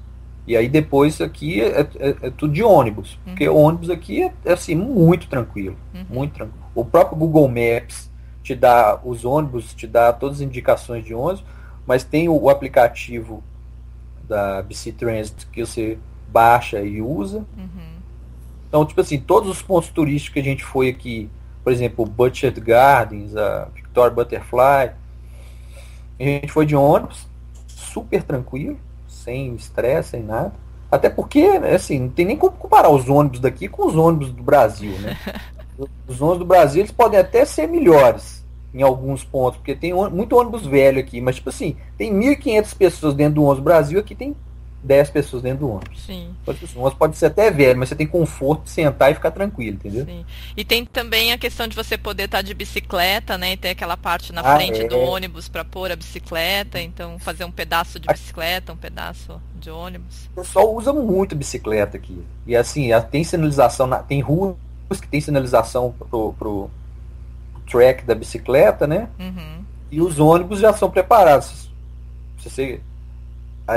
E 0.47 0.57
aí 0.57 0.69
depois 0.69 1.21
aqui 1.21 1.61
é, 1.61 1.81
é, 1.81 2.09
é 2.23 2.31
tudo 2.31 2.53
de 2.53 2.63
ônibus. 2.63 3.13
Uhum. 3.13 3.19
Porque 3.33 3.49
o 3.49 3.57
ônibus 3.57 3.91
aqui 3.91 4.23
é, 4.23 4.33
é, 4.45 4.53
assim, 4.53 4.75
muito 4.75 5.29
tranquilo. 5.29 5.77
Uhum. 5.95 6.07
Muito 6.09 6.35
tranquilo. 6.35 6.65
O 6.75 6.85
próprio 6.85 7.17
Google 7.19 7.49
Maps 7.49 8.11
te 8.43 8.55
dá 8.55 8.99
os 9.05 9.25
ônibus, 9.25 9.75
te 9.75 9.87
dá 9.87 10.13
todas 10.13 10.37
as 10.37 10.43
indicações 10.43 11.05
de 11.05 11.15
ônibus, 11.15 11.45
mas 11.87 12.05
tem 12.05 12.29
o, 12.29 12.35
o 12.35 12.49
aplicativo 12.49 13.43
da 14.27 14.63
BC 14.63 14.93
Transit 14.93 15.47
que 15.47 15.65
você 15.65 15.99
baixa 16.29 16.81
e 16.81 17.03
usa. 17.03 17.39
Uhum. 17.57 18.01
Então, 18.69 18.87
tipo 18.87 19.01
assim, 19.01 19.19
todos 19.19 19.49
os 19.49 19.61
pontos 19.61 19.91
turísticos 19.91 20.35
que 20.35 20.41
a 20.41 20.45
gente 20.45 20.65
foi 20.65 20.89
aqui, 20.89 21.29
por 21.63 21.73
exemplo, 21.73 22.07
Butcher 22.07 22.53
Gardens, 22.61 23.37
a 23.37 23.67
Victoria 23.75 24.11
Butterfly, 24.11 24.93
a 26.19 26.23
gente 26.23 26.53
foi 26.53 26.65
de 26.67 26.77
ônibus, 26.77 27.29
super 27.67 28.23
tranquilo 28.23 28.79
sem 29.25 29.55
estresse, 29.55 30.11
sem 30.11 30.23
nada. 30.23 30.53
Até 30.91 31.09
porque, 31.09 31.59
né, 31.59 31.75
assim, 31.75 32.01
não 32.01 32.09
tem 32.09 32.27
nem 32.27 32.37
como 32.37 32.57
comparar 32.57 32.91
os 32.91 33.09
ônibus 33.09 33.41
daqui 33.41 33.69
com 33.69 33.87
os 33.87 33.95
ônibus 33.95 34.33
do 34.33 34.43
Brasil, 34.43 34.93
né? 34.99 35.17
Os 36.07 36.21
ônibus 36.21 36.41
do 36.41 36.45
Brasil, 36.45 36.83
eles 36.83 36.91
podem 36.91 37.19
até 37.19 37.43
ser 37.47 37.67
melhores 37.67 38.45
em 38.75 38.83
alguns 38.83 39.25
pontos, 39.25 39.57
porque 39.57 39.75
tem 39.75 39.95
muito 39.95 40.37
ônibus 40.37 40.67
velho 40.67 41.01
aqui, 41.01 41.23
mas, 41.23 41.37
tipo 41.37 41.49
assim, 41.49 41.75
tem 41.97 42.13
1.500 42.13 42.77
pessoas 42.77 43.15
dentro 43.15 43.37
do 43.37 43.45
ônibus 43.45 43.61
do 43.61 43.65
Brasil, 43.65 43.99
aqui 43.99 44.15
tem 44.15 44.37
10 44.83 45.11
pessoas 45.11 45.43
dentro 45.43 45.67
do 45.67 45.71
ônibus. 45.73 46.03
Sim. 46.03 46.35
O 46.47 46.51
ônibus 46.81 46.95
pode 46.95 47.17
ser 47.17 47.27
até 47.27 47.51
velho, 47.51 47.79
mas 47.79 47.89
você 47.91 47.95
tem 47.95 48.07
conforto 48.07 48.65
de 48.65 48.71
sentar 48.71 49.11
e 49.11 49.15
ficar 49.15 49.31
tranquilo, 49.31 49.77
entendeu? 49.77 50.07
Sim. 50.07 50.25
E 50.57 50.65
tem 50.65 50.87
também 50.87 51.33
a 51.33 51.39
questão 51.39 51.69
de 51.69 51.77
você 51.77 51.99
poder 51.99 52.25
estar 52.25 52.43
de 52.43 52.55
bicicleta, 52.55 53.37
né? 53.37 53.53
E 53.53 53.57
ter 53.57 53.71
aquela 53.71 53.97
parte 53.97 54.33
na 54.33 54.41
ah, 54.41 54.57
frente 54.57 54.81
é. 54.81 54.89
do 54.89 54.99
ônibus 54.99 55.49
para 55.49 55.65
pôr 55.65 55.93
a 55.93 55.97
bicicleta, 55.97 56.81
então 56.81 57.19
fazer 57.19 57.45
um 57.45 57.51
pedaço 57.51 58.01
de 58.01 58.09
bicicleta, 58.09 58.73
um 58.73 58.77
pedaço 58.77 59.41
de 59.55 59.71
ônibus. 59.71 60.31
O 60.33 60.41
pessoal 60.41 60.75
usa 60.75 60.93
muito 60.93 61.37
bicicleta 61.37 61.99
aqui. 61.99 62.25
E 62.47 62.57
assim, 62.57 62.89
tem 63.11 63.23
sinalização, 63.23 63.89
tem 64.09 64.21
ruas 64.21 64.57
que 65.01 65.09
tem 65.09 65.21
sinalização 65.21 65.93
pro, 65.93 66.33
pro, 66.33 66.33
pro 66.33 66.71
track 67.71 68.05
da 68.05 68.15
bicicleta, 68.15 68.87
né? 68.87 69.09
Uhum. 69.19 69.65
E 69.91 70.01
os 70.01 70.19
ônibus 70.19 70.61
já 70.61 70.73
são 70.73 70.91
preparados. 70.91 71.71
Se 72.39 72.49
você 72.49 72.81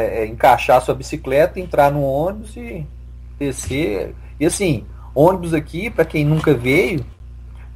é, 0.02 0.26
encaixar 0.26 0.82
sua 0.82 0.96
bicicleta, 0.96 1.60
entrar 1.60 1.92
no 1.92 2.04
ônibus 2.04 2.56
e 2.56 2.86
descer. 3.38 4.16
E 4.40 4.46
assim, 4.46 4.86
ônibus 5.14 5.54
aqui, 5.54 5.90
para 5.90 6.06
quem 6.06 6.26
nunca 6.26 6.54
veio, 6.54 7.06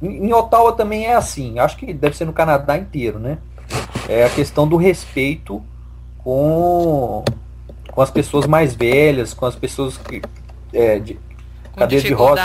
em 0.00 0.32
Ottawa 0.32 0.72
também 0.72 1.06
é 1.06 1.14
assim, 1.14 1.58
acho 1.58 1.76
que 1.76 1.92
deve 1.92 2.16
ser 2.16 2.24
no 2.24 2.32
Canadá 2.32 2.76
inteiro, 2.78 3.18
né? 3.18 3.38
É 4.08 4.24
a 4.24 4.30
questão 4.30 4.66
do 4.66 4.76
respeito 4.76 5.62
com, 6.18 7.24
com 7.90 8.00
as 8.00 8.10
pessoas 8.10 8.46
mais 8.46 8.74
velhas, 8.74 9.34
com 9.34 9.44
as 9.44 9.56
pessoas 9.56 9.96
que. 9.96 10.22
É, 10.72 10.98
de 10.98 11.18
com 11.72 11.80
cadeira 11.80 12.06
de 12.06 12.14
rodas. 12.14 12.44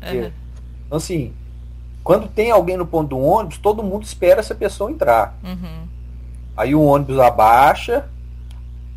É. 0.00 0.30
Então, 0.86 0.98
assim, 0.98 1.32
quando 2.02 2.28
tem 2.28 2.50
alguém 2.50 2.76
no 2.76 2.86
ponto 2.86 3.10
do 3.10 3.18
ônibus, 3.18 3.58
todo 3.58 3.82
mundo 3.82 4.04
espera 4.04 4.40
essa 4.40 4.54
pessoa 4.54 4.90
entrar. 4.90 5.36
Uhum. 5.42 5.88
Aí 6.56 6.74
o 6.74 6.82
ônibus 6.82 7.18
abaixa, 7.18 8.08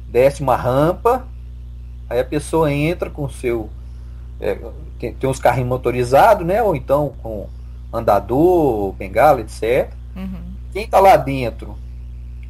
desce 0.07 0.41
uma 0.41 0.55
rampa, 0.55 1.25
aí 2.09 2.19
a 2.19 2.25
pessoa 2.25 2.71
entra 2.71 3.09
com 3.09 3.29
seu. 3.29 3.69
É, 4.39 4.57
tem, 4.99 5.13
tem 5.13 5.29
uns 5.29 5.39
carrinhos 5.39 5.69
motorizados, 5.69 6.45
né? 6.45 6.61
Ou 6.61 6.75
então 6.75 7.13
com 7.21 7.47
andador, 7.91 8.93
bengala, 8.93 9.41
etc. 9.41 9.91
Uhum. 10.15 10.53
Quem 10.73 10.83
está 10.85 10.99
lá 10.99 11.15
dentro 11.17 11.77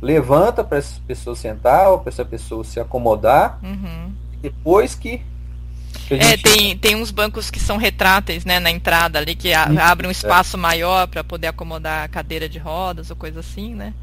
levanta 0.01 0.63
para 0.63 0.77
essa 0.77 0.99
pessoa 1.07 1.35
sentar 1.35 1.89
ou 1.89 1.99
para 1.99 2.09
essa 2.09 2.25
pessoa 2.25 2.63
se 2.63 2.79
acomodar. 2.79 3.59
Uhum. 3.63 4.13
Depois 4.41 4.95
que. 4.95 5.21
que 6.07 6.13
é, 6.13 6.37
tem, 6.37 6.77
tem 6.77 6.95
uns 6.95 7.11
bancos 7.11 7.49
que 7.49 7.59
são 7.59 7.77
retráteis 7.77 8.45
né, 8.45 8.59
na 8.59 8.69
entrada 8.69 9.19
ali, 9.19 9.35
que 9.35 9.53
a, 9.53 9.63
abrem 9.89 10.07
um 10.07 10.11
espaço 10.11 10.55
é. 10.55 10.59
maior 10.59 11.07
para 11.07 11.23
poder 11.23 11.47
acomodar 11.47 12.03
a 12.03 12.07
cadeira 12.07 12.47
de 12.47 12.59
rodas 12.59 13.09
ou 13.09 13.15
coisa 13.15 13.39
assim, 13.39 13.73
né? 13.73 13.93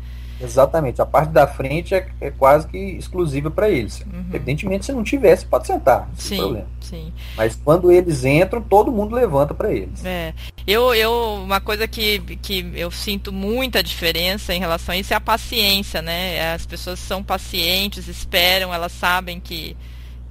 Exatamente. 0.45 1.01
A 1.01 1.07
parte 1.07 1.31
da 1.31 1.47
frente 1.47 1.95
é, 1.95 2.09
é 2.21 2.31
quase 2.31 2.69
que 2.69 2.79
exclusiva 2.79 3.51
para 3.51 3.69
eles. 3.69 4.01
Uhum. 4.01 4.27
Evidentemente, 4.33 4.87
se 4.87 4.93
não 4.93 5.03
tivesse, 5.03 5.47
pode 5.47 5.67
sentar, 5.67 6.09
sem 6.17 6.37
sim, 6.37 6.43
problema. 6.43 6.67
Sim. 6.81 7.13
Mas 7.37 7.59
quando 7.65 7.91
eles 7.91 8.25
entram, 8.25 8.61
todo 8.61 8.93
mundo 8.93 9.15
levanta 9.15 9.55
para 9.55 9.73
eles. 9.73 10.05
É. 10.05 10.35
Eu, 10.67 10.95
eu, 10.95 11.13
uma 11.43 11.61
coisa 11.61 11.87
que, 11.89 12.19
que 12.43 12.73
eu 12.75 12.91
sinto 12.91 13.33
muita 13.33 13.83
diferença 13.83 14.55
em 14.55 14.61
relação 14.61 14.95
a 14.95 14.99
isso 14.99 15.13
é 15.13 15.17
a 15.17 15.21
paciência, 15.21 16.01
né? 16.01 16.53
As 16.55 16.65
pessoas 16.67 16.99
são 16.99 17.23
pacientes, 17.23 18.09
esperam, 18.09 18.73
elas 18.73 18.93
sabem 18.93 19.41
que 19.41 19.77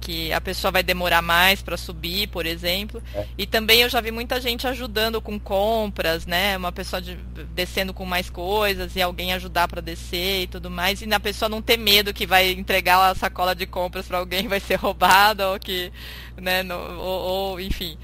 que 0.04 0.30
a 0.34 0.40
pessoa 0.40 0.70
vai 0.70 0.82
demorar 0.82 1.22
mais 1.22 1.62
para 1.62 1.78
subir, 1.78 2.28
por 2.28 2.44
exemplo. 2.44 3.02
É. 3.14 3.24
E 3.38 3.46
também 3.46 3.80
eu 3.80 3.88
já 3.88 4.02
vi 4.02 4.10
muita 4.10 4.38
gente 4.38 4.66
ajudando 4.66 5.18
com 5.18 5.40
compras, 5.40 6.26
né? 6.26 6.58
Uma 6.58 6.70
pessoa 6.70 7.00
de, 7.00 7.16
descendo 7.54 7.94
com 7.94 8.04
mais 8.04 8.28
coisas 8.28 8.94
e 8.94 9.00
alguém 9.00 9.32
ajudar 9.32 9.66
para 9.66 9.80
descer 9.80 10.42
e 10.42 10.46
tudo 10.46 10.70
mais. 10.70 11.00
E 11.00 11.12
a 11.12 11.18
pessoa 11.18 11.48
não 11.48 11.62
ter 11.62 11.78
medo 11.78 12.12
que 12.12 12.26
vai 12.26 12.52
entregar 12.52 13.10
a 13.10 13.14
sacola 13.14 13.54
de 13.54 13.64
compras 13.64 14.06
para 14.06 14.18
alguém 14.18 14.46
vai 14.46 14.60
ser 14.60 14.74
roubada 14.74 15.48
ou 15.48 15.58
que, 15.58 15.90
né? 16.36 16.62
No, 16.62 16.76
ou, 16.76 17.20
ou, 17.52 17.60
enfim. 17.60 17.96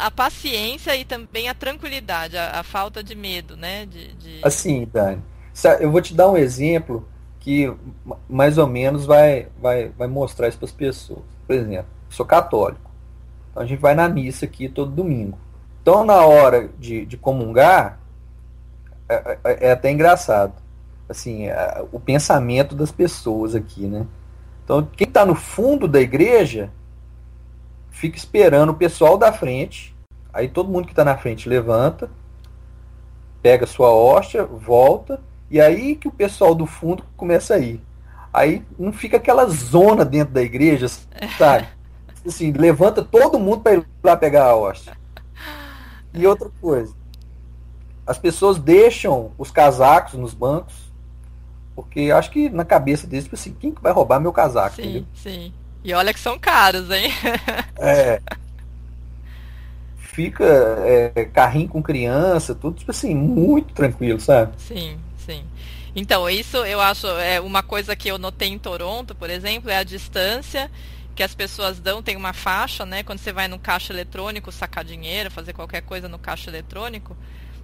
A 0.00 0.10
paciência 0.10 0.96
e 0.96 1.04
também 1.04 1.48
a 1.48 1.54
tranquilidade, 1.54 2.36
a, 2.36 2.58
a 2.58 2.62
falta 2.64 3.00
de 3.00 3.14
medo, 3.14 3.56
né? 3.56 3.86
De, 3.86 4.12
de... 4.14 4.40
Assim, 4.42 4.88
Dani, 4.92 5.22
eu 5.78 5.90
vou 5.90 6.02
te 6.02 6.12
dar 6.14 6.28
um 6.28 6.36
exemplo 6.36 7.08
que 7.46 7.72
mais 8.28 8.58
ou 8.58 8.66
menos 8.66 9.06
vai, 9.06 9.46
vai, 9.62 9.90
vai 9.90 10.08
mostrar 10.08 10.48
isso 10.48 10.58
para 10.58 10.66
as 10.66 10.72
pessoas. 10.72 11.22
Por 11.46 11.54
exemplo, 11.54 11.86
sou 12.10 12.26
católico. 12.26 12.90
Então 13.52 13.62
a 13.62 13.66
gente 13.66 13.78
vai 13.78 13.94
na 13.94 14.08
missa 14.08 14.46
aqui 14.46 14.68
todo 14.68 14.90
domingo. 14.90 15.38
Então 15.80 16.04
na 16.04 16.26
hora 16.26 16.68
de, 16.76 17.06
de 17.06 17.16
comungar, 17.16 18.00
é, 19.08 19.38
é, 19.44 19.68
é 19.68 19.70
até 19.70 19.92
engraçado. 19.92 20.54
Assim, 21.08 21.46
é, 21.46 21.84
o 21.92 22.00
pensamento 22.00 22.74
das 22.74 22.90
pessoas 22.90 23.54
aqui, 23.54 23.86
né? 23.86 24.04
Então 24.64 24.84
quem 24.96 25.06
está 25.06 25.24
no 25.24 25.36
fundo 25.36 25.86
da 25.86 26.00
igreja 26.00 26.72
fica 27.90 28.18
esperando 28.18 28.70
o 28.70 28.74
pessoal 28.74 29.16
da 29.16 29.32
frente. 29.32 29.94
Aí 30.34 30.48
todo 30.48 30.68
mundo 30.68 30.86
que 30.86 30.92
está 30.92 31.04
na 31.04 31.16
frente 31.16 31.48
levanta, 31.48 32.10
pega 33.40 33.66
sua 33.66 33.92
hóstia, 33.92 34.44
volta 34.44 35.20
e 35.50 35.60
aí 35.60 35.96
que 35.96 36.08
o 36.08 36.12
pessoal 36.12 36.54
do 36.54 36.66
fundo 36.66 37.04
começa 37.16 37.54
a 37.54 37.58
ir. 37.58 37.80
Aí 38.32 38.62
não 38.78 38.92
fica 38.92 39.16
aquela 39.16 39.46
zona 39.46 40.04
dentro 40.04 40.34
da 40.34 40.42
igreja, 40.42 40.88
sabe? 41.38 41.68
Assim, 42.26 42.52
levanta 42.52 43.02
todo 43.02 43.38
mundo 43.38 43.62
para 43.62 43.74
ir 43.74 43.86
lá 44.02 44.16
pegar 44.16 44.44
a 44.46 44.56
hóstia. 44.56 44.96
E 46.12 46.26
outra 46.26 46.50
coisa, 46.60 46.92
as 48.06 48.18
pessoas 48.18 48.58
deixam 48.58 49.32
os 49.38 49.50
casacos 49.50 50.14
nos 50.14 50.34
bancos, 50.34 50.74
porque 51.74 52.10
acho 52.10 52.30
que 52.30 52.48
na 52.48 52.64
cabeça 52.64 53.06
deles, 53.06 53.24
tipo 53.24 53.36
assim, 53.36 53.52
quem 53.52 53.70
que 53.70 53.82
vai 53.82 53.92
roubar 53.92 54.18
meu 54.18 54.32
casaco? 54.32 54.76
Sim, 54.76 54.82
entendeu? 54.82 55.06
sim. 55.14 55.52
E 55.84 55.94
olha 55.94 56.12
que 56.12 56.18
são 56.18 56.38
caros, 56.38 56.90
hein? 56.90 57.12
É. 57.78 58.20
Fica 59.96 60.44
é, 60.44 61.26
carrinho 61.26 61.68
com 61.68 61.82
criança, 61.82 62.54
tudo, 62.54 62.78
tipo 62.78 62.90
assim, 62.90 63.14
muito 63.14 63.74
tranquilo, 63.74 64.18
sabe? 64.18 64.52
Sim. 64.56 64.98
Sim. 65.26 65.44
Então, 65.94 66.30
isso 66.30 66.56
eu 66.58 66.80
acho 66.80 67.08
é 67.08 67.40
uma 67.40 67.62
coisa 67.62 67.96
que 67.96 68.08
eu 68.08 68.16
notei 68.16 68.48
em 68.48 68.58
Toronto, 68.58 69.12
por 69.12 69.28
exemplo, 69.28 69.68
é 69.68 69.76
a 69.76 69.82
distância 69.82 70.70
que 71.16 71.22
as 71.22 71.34
pessoas 71.34 71.80
dão, 71.80 72.02
tem 72.02 72.14
uma 72.14 72.32
faixa, 72.32 72.86
né? 72.86 73.02
Quando 73.02 73.18
você 73.18 73.32
vai 73.32 73.48
no 73.48 73.58
caixa 73.58 73.92
eletrônico 73.92 74.52
sacar 74.52 74.84
dinheiro, 74.84 75.30
fazer 75.30 75.52
qualquer 75.52 75.80
coisa 75.80 76.08
no 76.08 76.18
caixa 76.18 76.48
eletrônico, 76.50 77.16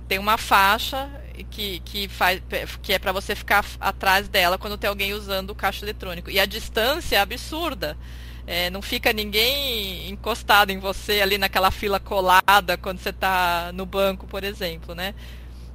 tem 0.08 0.18
uma 0.18 0.36
faixa 0.36 1.08
que, 1.50 1.80
que, 1.80 2.08
faz, 2.08 2.42
que 2.82 2.94
é 2.94 2.98
para 2.98 3.12
você 3.12 3.36
ficar 3.36 3.64
atrás 3.78 4.26
dela 4.28 4.58
quando 4.58 4.76
tem 4.78 4.88
alguém 4.88 5.12
usando 5.12 5.50
o 5.50 5.54
caixa 5.54 5.84
eletrônico. 5.84 6.30
E 6.30 6.40
a 6.40 6.46
distância 6.46 7.16
é 7.16 7.20
absurda. 7.20 7.96
É, 8.44 8.70
não 8.70 8.82
fica 8.82 9.12
ninguém 9.12 10.10
encostado 10.10 10.70
em 10.70 10.78
você 10.78 11.20
ali 11.20 11.38
naquela 11.38 11.70
fila 11.70 12.00
colada 12.00 12.76
quando 12.76 12.98
você 12.98 13.10
está 13.10 13.70
no 13.72 13.86
banco, 13.86 14.26
por 14.26 14.42
exemplo, 14.42 14.94
né? 14.94 15.14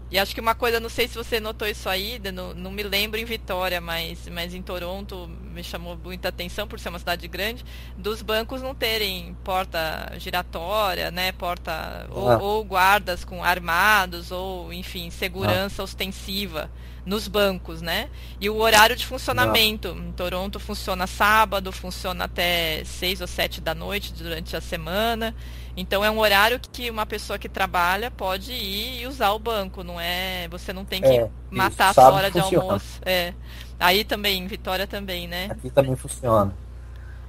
E 0.10 0.18
acho 0.18 0.34
que 0.34 0.40
uma 0.40 0.56
coisa, 0.56 0.80
não 0.80 0.90
sei 0.90 1.08
se 1.08 1.16
você 1.16 1.40
notou 1.40 1.68
isso 1.68 1.90
aí, 1.90 2.20
não, 2.34 2.54
não 2.54 2.72
me 2.72 2.82
lembro 2.82 3.20
em 3.20 3.26
Vitória, 3.26 3.82
mas, 3.82 4.28
mas 4.30 4.54
em 4.54 4.62
Toronto 4.62 5.28
me 5.28 5.62
chamou 5.62 5.98
muita 5.98 6.30
atenção 6.30 6.66
por 6.66 6.80
ser 6.80 6.90
uma 6.90 7.00
cidade 7.00 7.28
grande, 7.28 7.66
dos 7.98 8.22
bancos 8.22 8.62
não 8.62 8.74
terem 8.74 9.36
porta 9.44 10.14
giratória, 10.18 11.12
né? 11.12 11.34
Porta 11.34 11.72
ah. 11.72 12.08
ou, 12.10 12.42
ou, 12.42 12.64
guardas 12.64 13.26
com 13.26 13.44
armados, 13.44 14.32
ou 14.32 14.72
enfim, 14.72 15.10
segurança 15.10 15.82
ah. 15.82 15.86
ostensiva 15.86 16.72
nos 17.08 17.28
bancos, 17.30 17.82
né? 17.82 18.10
E 18.40 18.50
o 18.50 18.58
horário 18.58 18.96
de 18.96 19.06
funcionamento. 19.06 19.96
Não. 19.96 20.10
Em 20.10 20.12
Toronto 20.12 20.60
funciona 20.60 21.08
sábado, 21.08 21.72
funciona 21.72 22.26
até 22.26 22.84
seis 22.84 23.22
ou 23.22 23.28
sete 23.28 23.62
da 23.62 23.74
noite 23.74 24.14
durante 24.14 24.56
a 24.58 24.62
semana. 24.62 25.34
Então 25.76 26.04
é 26.04 26.12
um 26.12 26.20
horário 26.20 26.60
que 26.60 26.90
uma 26.90 27.06
pessoa 27.06 27.40
que 27.40 27.48
trabalha 27.48 28.12
pode 28.12 28.52
ir 28.52 29.02
e 29.02 29.08
usar 29.08 29.32
o 29.32 29.40
banco, 29.40 29.84
não 29.84 30.00
é? 30.00 30.50
Você 30.50 30.74
não 30.74 30.84
tem 30.84 31.02
que 31.02 31.08
é, 31.08 31.30
matar 31.50 31.90
a 31.90 31.94
sua 31.94 32.12
hora 32.12 32.28
funciona. 32.30 32.50
de 32.50 32.56
almoço. 32.58 33.00
É. 33.06 33.34
Aí 33.80 34.04
também, 34.04 34.44
em 34.44 34.48
Vitória 34.48 34.86
também, 34.86 35.28
né? 35.28 35.48
Aqui 35.50 35.70
também 35.70 35.96
funciona. 35.96 36.54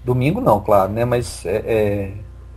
Domingo 0.05 0.41
não, 0.41 0.61
claro, 0.61 0.91
né? 0.91 1.05
Mas 1.05 1.47
é, 1.47 1.63
é... 1.67 2.15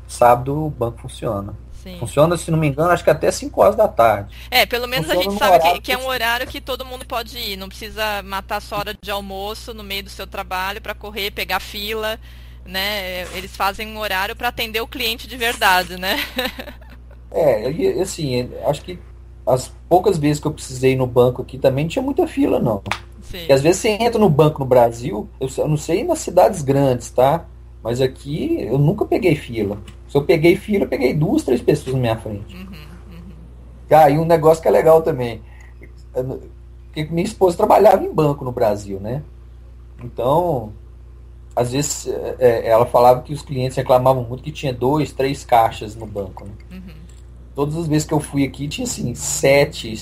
sábado 0.08 0.66
o 0.66 0.70
banco 0.70 1.02
funciona. 1.02 1.54
Sim. 1.84 1.98
Funciona, 2.00 2.38
se 2.38 2.52
não 2.52 2.60
me 2.60 2.68
engano, 2.68 2.92
acho 2.92 3.04
que 3.04 3.10
até 3.10 3.32
5 3.32 3.62
horas 3.62 3.76
da 3.76 3.88
tarde. 3.88 4.36
É, 4.50 4.66
pelo 4.66 4.88
menos 4.88 5.08
funciona 5.08 5.28
a 5.28 5.32
gente 5.32 5.40
sabe 5.40 5.74
que, 5.74 5.82
que, 5.82 5.92
é 5.92 5.98
um 5.98 6.08
horário 6.08 6.46
que 6.48 6.62
todo 6.62 6.86
mundo 6.86 7.06
pode 7.06 7.38
ir. 7.38 7.58
Não 7.58 7.68
precisa 7.68 8.22
matar 8.24 8.58
a 8.58 8.62
sua 8.62 8.80
hora 8.80 8.96
de 9.02 9.10
almoço 9.10 9.74
no 9.74 9.84
meio 9.84 10.04
do 10.04 10.10
seu 10.10 10.28
trabalho 10.28 10.82
para 10.82 10.94
correr, 10.94 11.32
pegar 11.32 11.60
fila 11.60 12.20
né? 12.66 13.24
Eles 13.36 13.56
fazem 13.56 13.88
um 13.88 14.00
horário 14.00 14.36
para 14.36 14.50
atender 14.50 14.82
o 14.82 14.88
cliente 14.88 15.28
de 15.28 15.38
verdade, 15.38 15.98
né? 15.98 16.18
é, 17.32 17.72
e, 17.72 18.02
assim, 18.02 18.50
acho 18.66 18.82
que 18.82 19.00
as 19.46 19.72
poucas 19.90 20.18
vezes 20.18 20.40
que 20.40 20.48
eu 20.48 20.54
precisei 20.54 20.94
ir 20.94 20.96
no 20.96 21.08
banco 21.08 21.42
aqui 21.42 21.58
também 21.58 21.86
não 21.86 21.90
tinha 21.90 22.04
muita 22.04 22.28
fila, 22.28 22.60
não. 22.60 22.82
Sim. 23.22 23.40
Porque 23.40 23.54
às 23.54 23.62
vezes 23.62 23.82
você 23.82 23.90
entra 23.90 24.20
no 24.20 24.30
banco 24.30 24.60
no 24.60 24.66
Brasil, 24.66 25.28
eu 25.40 25.68
não 25.68 25.78
sei 25.78 26.04
nas 26.04 26.20
cidades 26.20 26.62
grandes, 26.62 27.10
tá? 27.10 27.46
Mas 27.84 28.00
aqui 28.00 28.62
eu 28.62 28.78
nunca 28.78 29.06
peguei 29.06 29.36
fila. 29.36 29.78
Se 30.12 30.18
eu 30.18 30.24
peguei 30.24 30.58
fila, 30.58 30.84
eu 30.84 30.90
peguei 30.90 31.14
duas, 31.14 31.42
três 31.42 31.62
pessoas 31.62 31.96
na 31.96 32.02
minha 32.02 32.18
frente. 32.18 32.54
Uhum, 32.54 32.68
uhum. 33.12 34.10
E 34.10 34.20
um 34.20 34.26
negócio 34.26 34.62
que 34.62 34.68
é 34.68 34.72
legal 34.72 35.02
também. 35.02 35.42
Porque 36.88 37.06
minha 37.06 37.26
esposa 37.26 37.56
trabalhava 37.56 38.04
em 38.04 38.14
banco 38.14 38.44
no 38.44 38.52
Brasil, 38.52 39.00
né? 39.00 39.24
Então, 40.04 40.74
às 41.56 41.72
vezes 41.72 42.08
é, 42.08 42.36
é, 42.40 42.68
ela 42.68 42.86
falava 42.86 43.22
que 43.22 43.34
os 43.34 43.42
clientes 43.42 43.78
reclamavam 43.78 44.26
muito 44.26 44.44
que 44.44 44.52
tinha 44.52 44.74
dois, 44.74 45.14
três 45.14 45.46
caixas 45.46 45.96
no 45.96 46.06
banco. 46.06 46.44
Né? 46.44 46.52
Uhum. 46.74 46.94
Todas 47.56 47.78
as 47.78 47.88
vezes 47.88 48.06
que 48.06 48.14
eu 48.14 48.20
fui 48.20 48.44
aqui 48.44 48.68
tinha 48.68 48.86
assim, 48.86 49.16
sete, 49.16 49.94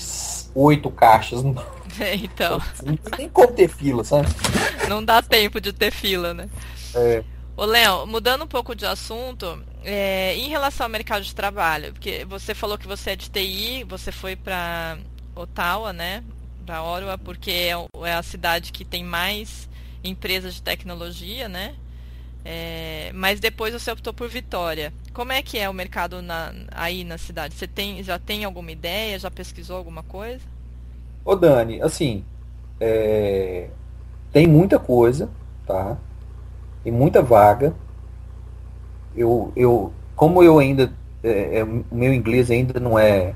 oito 0.56 0.90
caixas 0.90 1.40
no 1.44 1.52
banco. 1.52 1.78
É, 1.98 2.14
então. 2.14 2.62
Não 2.84 2.96
tem 2.96 3.18
nem 3.18 3.28
como 3.28 3.52
ter 3.52 3.68
fila, 3.68 4.04
sabe? 4.04 4.28
Não 4.88 5.04
dá 5.04 5.20
tempo 5.20 5.60
de 5.60 5.72
ter 5.72 5.90
fila, 5.90 6.32
né? 6.32 6.48
É. 6.94 7.22
Ô, 7.56 7.64
Léo, 7.64 8.06
mudando 8.06 8.44
um 8.44 8.46
pouco 8.46 8.74
de 8.74 8.86
assunto, 8.86 9.60
é, 9.84 10.36
em 10.36 10.48
relação 10.48 10.86
ao 10.86 10.90
mercado 10.90 11.22
de 11.22 11.34
trabalho, 11.34 11.92
porque 11.92 12.24
você 12.24 12.54
falou 12.54 12.78
que 12.78 12.86
você 12.86 13.10
é 13.10 13.16
de 13.16 13.30
TI, 13.30 13.84
você 13.84 14.12
foi 14.12 14.36
para 14.36 14.98
Ottawa, 15.34 15.92
né? 15.92 16.22
Para 16.66 16.82
Ottawa, 16.82 17.18
porque 17.18 17.50
é, 17.50 17.74
é 18.06 18.14
a 18.14 18.22
cidade 18.22 18.72
que 18.72 18.84
tem 18.84 19.04
mais 19.04 19.68
empresas 20.04 20.54
de 20.54 20.62
tecnologia, 20.62 21.48
né? 21.48 21.74
É, 22.44 23.10
mas 23.14 23.38
depois 23.38 23.72
você 23.72 23.90
optou 23.90 24.14
por 24.14 24.28
Vitória. 24.28 24.92
Como 25.12 25.32
é 25.32 25.42
que 25.42 25.58
é 25.58 25.68
o 25.68 25.74
mercado 25.74 26.22
na, 26.22 26.52
aí 26.70 27.04
na 27.04 27.18
cidade? 27.18 27.54
Você 27.54 27.66
tem, 27.66 28.02
já 28.02 28.18
tem 28.18 28.44
alguma 28.44 28.72
ideia? 28.72 29.18
Já 29.18 29.30
pesquisou 29.30 29.76
alguma 29.76 30.02
coisa? 30.02 30.44
Ô 31.24 31.34
Dani, 31.34 31.82
assim, 31.82 32.24
é, 32.80 33.68
tem 34.32 34.46
muita 34.46 34.78
coisa, 34.78 35.28
tá? 35.66 35.98
Tem 36.82 36.92
muita 36.92 37.20
vaga. 37.20 37.74
Eu, 39.14 39.52
eu 39.56 39.92
como 40.14 40.42
eu 40.42 40.58
ainda, 40.58 40.92
é, 41.22 41.58
é, 41.58 41.64
o 41.64 41.84
meu 41.90 42.12
inglês 42.12 42.50
ainda 42.50 42.78
não 42.78 42.98
é 42.98 43.34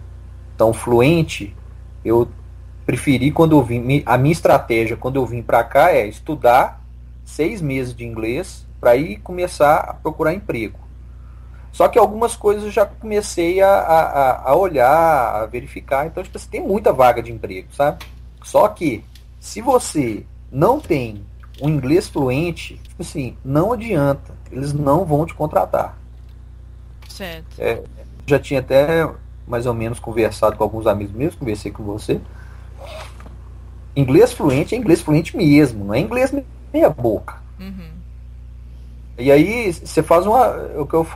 tão 0.56 0.72
fluente, 0.72 1.54
eu 2.04 2.28
preferi 2.84 3.30
quando 3.30 3.56
eu 3.56 3.62
vim. 3.62 4.02
A 4.04 4.18
minha 4.18 4.32
estratégia 4.32 4.96
quando 4.96 5.16
eu 5.16 5.26
vim 5.26 5.42
para 5.42 5.64
cá 5.64 5.90
é 5.90 6.06
estudar 6.06 6.82
seis 7.24 7.60
meses 7.62 7.94
de 7.94 8.04
inglês 8.04 8.66
para 8.80 8.96
ir 8.96 9.16
começar 9.20 9.76
a 9.76 9.94
procurar 9.94 10.34
emprego. 10.34 10.78
Só 11.72 11.88
que 11.88 11.98
algumas 11.98 12.36
coisas 12.36 12.64
eu 12.64 12.70
já 12.70 12.86
comecei 12.86 13.60
a, 13.60 13.68
a, 13.68 14.50
a 14.50 14.54
olhar, 14.54 15.42
a 15.42 15.46
verificar. 15.46 16.06
Então, 16.06 16.22
tipo, 16.22 16.38
você 16.38 16.48
tem 16.48 16.62
muita 16.62 16.92
vaga 16.92 17.20
de 17.20 17.32
emprego, 17.32 17.68
sabe? 17.72 18.04
Só 18.44 18.68
que, 18.68 19.02
se 19.40 19.60
você 19.60 20.24
não 20.52 20.78
tem 20.78 21.24
um 21.60 21.68
inglês 21.68 22.08
fluente, 22.08 22.80
tipo 22.82 23.02
assim, 23.02 23.36
não 23.44 23.72
adianta. 23.72 24.34
Eles 24.50 24.72
não 24.72 25.04
vão 25.04 25.24
te 25.26 25.34
contratar. 25.34 25.96
Certo. 27.08 27.58
É, 27.58 27.82
já 28.26 28.38
tinha 28.38 28.60
até 28.60 29.08
mais 29.46 29.66
ou 29.66 29.74
menos 29.74 29.98
conversado 29.98 30.56
com 30.56 30.64
alguns 30.64 30.86
amigos 30.86 31.14
meus, 31.14 31.34
conversei 31.34 31.70
com 31.70 31.82
você. 31.82 32.20
Inglês 33.96 34.32
fluente 34.32 34.74
é 34.74 34.78
inglês 34.78 35.00
fluente 35.00 35.36
mesmo, 35.36 35.84
não 35.84 35.94
é 35.94 36.00
inglês 36.00 36.34
meia 36.72 36.90
boca. 36.90 37.36
Uhum. 37.60 37.90
E 39.16 39.30
aí 39.30 39.72
você 39.72 40.02
faz 40.02 40.26
uma. 40.26 40.48
O 40.76 40.86
que 40.86 40.94
eu 40.94 41.06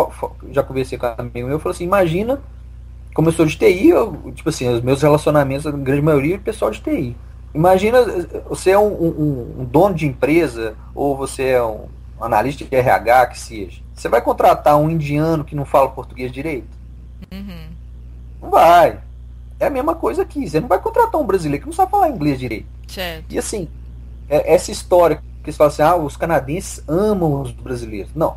já 0.52 0.62
conversei 0.62 0.96
com 0.96 1.06
um 1.06 1.14
amigo 1.18 1.48
meu, 1.48 1.50
eu 1.50 1.58
falei 1.58 1.74
assim, 1.74 1.84
imagina, 1.84 2.40
como 3.12 3.28
eu 3.28 3.32
sou 3.32 3.44
de 3.44 3.56
TI, 3.56 3.88
eu, 3.88 4.32
tipo 4.34 4.48
assim, 4.48 4.68
os 4.68 4.80
meus 4.80 5.02
relacionamentos, 5.02 5.66
a 5.66 5.72
grande 5.72 6.02
maioria 6.02 6.36
é 6.36 6.38
pessoal 6.38 6.70
de 6.70 6.80
TI. 6.80 7.16
Imagina, 7.54 8.02
você 8.48 8.70
é 8.70 8.78
um, 8.78 8.92
um, 8.92 9.60
um, 9.60 9.64
dono 9.64 9.94
de 9.94 10.06
empresa, 10.06 10.74
ou 10.94 11.16
você 11.16 11.44
é 11.44 11.62
um 11.62 11.86
analista 12.20 12.64
de 12.64 12.74
RH, 12.74 13.26
que 13.28 13.38
seja. 13.38 13.80
Você 13.94 14.08
vai 14.08 14.20
contratar 14.20 14.76
um 14.76 14.90
indiano 14.90 15.44
que 15.44 15.56
não 15.56 15.64
fala 15.64 15.88
português 15.88 16.30
direito? 16.30 16.68
Uhum. 17.32 17.68
Não 18.42 18.50
vai. 18.50 19.00
É 19.58 19.66
a 19.66 19.70
mesma 19.70 19.94
coisa 19.94 20.22
aqui. 20.22 20.48
Você 20.48 20.60
não 20.60 20.68
vai 20.68 20.78
contratar 20.80 21.20
um 21.20 21.26
brasileiro 21.26 21.62
que 21.62 21.68
não 21.68 21.74
sabe 21.74 21.90
falar 21.90 22.10
inglês 22.10 22.38
direito. 22.38 22.66
Certo. 22.86 23.24
E 23.30 23.38
assim, 23.38 23.68
é, 24.28 24.54
essa 24.54 24.70
história 24.70 25.16
que 25.16 25.50
eles 25.50 25.56
falam 25.56 25.72
assim, 25.72 25.82
ah, 25.82 25.96
os 25.96 26.16
canadenses 26.16 26.82
amam 26.86 27.42
os 27.42 27.50
brasileiros. 27.50 28.10
Não. 28.14 28.36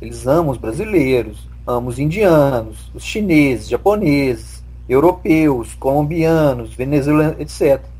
Eles 0.00 0.26
amam 0.26 0.50
os 0.50 0.58
brasileiros, 0.58 1.46
amam 1.66 1.88
os 1.88 1.98
indianos, 1.98 2.90
os 2.94 3.04
chineses, 3.04 3.68
japoneses, 3.68 4.62
europeus, 4.88 5.74
colombianos, 5.74 6.74
venezuelanos, 6.74 7.38
etc. 7.40 7.91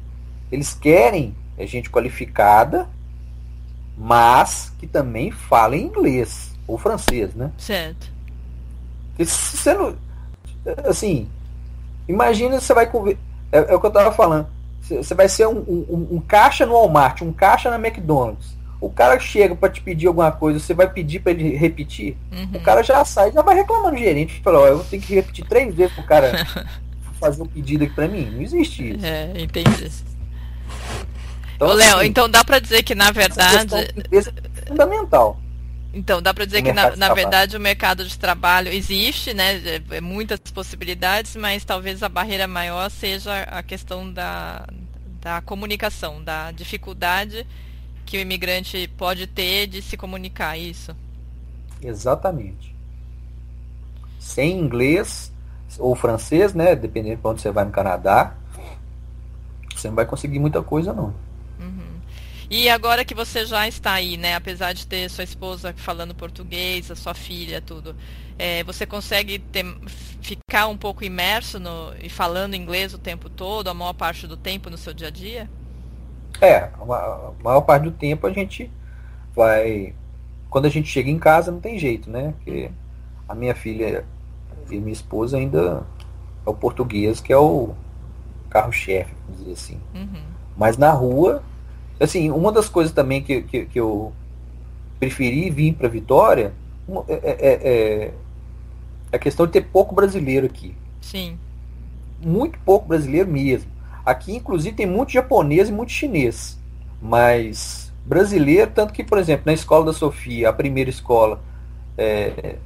Eles 0.52 0.74
querem 0.74 1.34
é 1.56 1.66
gente 1.66 1.90
qualificada, 1.90 2.88
mas 3.96 4.72
que 4.78 4.86
também 4.86 5.30
fala 5.30 5.76
inglês 5.76 6.52
ou 6.66 6.78
francês, 6.78 7.34
né? 7.34 7.50
Certo. 7.58 8.10
Porque 9.10 9.24
se 9.26 9.56
você 9.56 9.74
não, 9.74 9.94
assim, 10.84 11.28
imagina 12.08 12.60
você 12.60 12.72
vai 12.72 12.86
conver... 12.86 13.18
é, 13.50 13.58
é, 13.58 13.74
o 13.74 13.80
que 13.80 13.86
eu 13.86 13.88
estava 13.88 14.12
falando. 14.12 14.46
Você 14.80 15.14
vai 15.14 15.28
ser 15.28 15.46
um, 15.46 15.58
um, 15.58 16.08
um, 16.12 16.20
caixa 16.20 16.66
no 16.66 16.72
Walmart, 16.72 17.22
um 17.22 17.32
caixa 17.32 17.70
na 17.70 17.76
McDonald's. 17.76 18.56
O 18.80 18.90
cara 18.90 19.18
chega 19.20 19.54
para 19.54 19.72
te 19.72 19.80
pedir 19.80 20.08
alguma 20.08 20.32
coisa, 20.32 20.58
você 20.58 20.74
vai 20.74 20.90
pedir 20.90 21.20
para 21.20 21.30
ele 21.30 21.56
repetir. 21.56 22.16
Uhum. 22.32 22.56
O 22.56 22.60
cara 22.60 22.82
já 22.82 23.04
sai, 23.04 23.30
já 23.30 23.40
vai 23.40 23.54
reclamando 23.54 23.94
do 23.94 24.02
gerente, 24.02 24.40
fala, 24.42 24.58
ó, 24.58 24.66
eu 24.66 24.84
tenho 24.84 25.00
que 25.00 25.14
repetir 25.14 25.46
três 25.46 25.72
vezes 25.72 25.94
pro 25.94 26.02
cara 26.02 26.32
fazer 27.20 27.42
um 27.42 27.46
pedido 27.46 27.84
aqui 27.84 27.94
para 27.94 28.08
mim. 28.08 28.28
Não 28.28 28.42
existe 28.42 28.90
isso. 28.90 29.06
É, 29.06 29.32
entendi. 29.40 29.88
Então, 31.62 31.68
Ô, 31.68 31.74
Léo, 31.74 31.96
assim, 31.98 32.06
então 32.08 32.28
dá 32.28 32.44
para 32.44 32.58
dizer 32.58 32.82
que 32.82 32.94
na 32.94 33.12
verdade 33.12 33.76
é 33.76 34.66
fundamental. 34.66 35.38
Então, 35.94 36.22
dá 36.22 36.32
para 36.32 36.46
dizer 36.46 36.62
que, 36.62 36.72
na, 36.72 36.96
na 36.96 37.12
verdade, 37.12 37.54
o 37.54 37.60
mercado 37.60 38.02
de 38.06 38.18
trabalho 38.18 38.72
existe, 38.72 39.34
né? 39.34 39.56
É, 39.56 39.96
é 39.96 40.00
muitas 40.00 40.40
possibilidades, 40.40 41.36
mas 41.36 41.66
talvez 41.66 42.02
a 42.02 42.08
barreira 42.08 42.46
maior 42.46 42.90
seja 42.90 43.42
a 43.42 43.62
questão 43.62 44.10
da, 44.10 44.66
da 45.20 45.42
comunicação, 45.42 46.24
da 46.24 46.50
dificuldade 46.50 47.46
que 48.06 48.16
o 48.16 48.20
imigrante 48.20 48.88
pode 48.96 49.26
ter 49.26 49.66
de 49.66 49.82
se 49.82 49.96
comunicar, 49.98 50.56
isso? 50.58 50.96
Exatamente. 51.82 52.74
Sem 54.18 54.58
inglês 54.58 55.30
ou 55.78 55.94
francês, 55.94 56.54
né? 56.54 56.74
Dependendo 56.74 57.20
de 57.20 57.28
onde 57.28 57.42
você 57.42 57.50
vai 57.50 57.66
no 57.66 57.70
Canadá, 57.70 58.32
você 59.74 59.88
não 59.88 59.94
vai 59.94 60.06
conseguir 60.06 60.38
muita 60.38 60.62
coisa, 60.62 60.94
não. 60.94 61.12
E 62.52 62.68
agora 62.68 63.02
que 63.02 63.14
você 63.14 63.46
já 63.46 63.66
está 63.66 63.94
aí, 63.94 64.18
né? 64.18 64.36
Apesar 64.36 64.74
de 64.74 64.86
ter 64.86 65.08
sua 65.08 65.24
esposa 65.24 65.72
falando 65.74 66.14
português, 66.14 66.90
a 66.90 66.94
sua 66.94 67.14
filha, 67.14 67.62
tudo, 67.62 67.96
é, 68.38 68.62
você 68.62 68.84
consegue 68.84 69.38
ter, 69.38 69.64
ficar 70.20 70.66
um 70.66 70.76
pouco 70.76 71.02
imerso 71.02 71.58
no, 71.58 71.94
e 71.98 72.10
falando 72.10 72.54
inglês 72.54 72.92
o 72.92 72.98
tempo 72.98 73.30
todo, 73.30 73.68
a 73.68 73.74
maior 73.74 73.94
parte 73.94 74.26
do 74.26 74.36
tempo 74.36 74.68
no 74.68 74.76
seu 74.76 74.92
dia 74.92 75.08
a 75.08 75.10
dia? 75.10 75.48
É, 76.42 76.68
a 76.78 77.32
maior 77.42 77.62
parte 77.62 77.84
do 77.84 77.90
tempo 77.90 78.26
a 78.26 78.30
gente 78.30 78.70
vai. 79.34 79.94
Quando 80.50 80.66
a 80.66 80.70
gente 80.70 80.90
chega 80.90 81.08
em 81.08 81.18
casa 81.18 81.50
não 81.50 81.58
tem 81.58 81.78
jeito, 81.78 82.10
né? 82.10 82.34
Porque 82.36 82.70
a 83.26 83.34
minha 83.34 83.54
filha 83.54 84.04
e 84.70 84.76
minha 84.76 84.92
esposa 84.92 85.38
ainda 85.38 85.86
é 86.46 86.50
o 86.50 86.52
português 86.52 87.18
que 87.18 87.32
é 87.32 87.38
o 87.38 87.70
carro-chefe, 88.50 89.14
vamos 89.24 89.40
dizer 89.40 89.52
assim. 89.52 89.80
Uhum. 89.94 90.22
Mas 90.54 90.76
na 90.76 90.90
rua 90.90 91.42
Assim, 92.02 92.32
uma 92.32 92.50
das 92.50 92.68
coisas 92.68 92.92
também 92.92 93.22
que, 93.22 93.42
que, 93.42 93.66
que 93.66 93.78
eu 93.78 94.12
preferi 94.98 95.48
vir 95.50 95.74
para 95.74 95.86
Vitória 95.86 96.52
é, 97.08 97.12
é, 97.12 97.30
é, 97.30 97.52
é, 97.52 98.14
a 99.12 99.18
questão 99.18 99.46
de 99.46 99.52
ter 99.52 99.62
pouco 99.66 99.94
brasileiro 99.94 100.46
aqui. 100.46 100.74
Sim. 101.00 101.38
Muito 102.20 102.58
pouco 102.64 102.88
brasileiro 102.88 103.30
mesmo. 103.30 103.70
Aqui, 104.04 104.34
inclusive, 104.34 104.74
tem 104.74 104.86
muito 104.86 105.12
japonês 105.12 105.68
e 105.68 105.72
muito 105.72 105.92
chinês. 105.92 106.58
Mas 107.00 107.92
brasileiro, 108.04 108.72
tanto 108.74 108.92
que, 108.92 109.04
por 109.04 109.18
exemplo, 109.18 109.44
na 109.46 109.52
escola 109.52 109.84
da 109.84 109.92
Sofia, 109.92 110.48
a 110.48 110.52
primeira 110.52 110.90
escola, 110.90 111.40
é, 111.96 112.56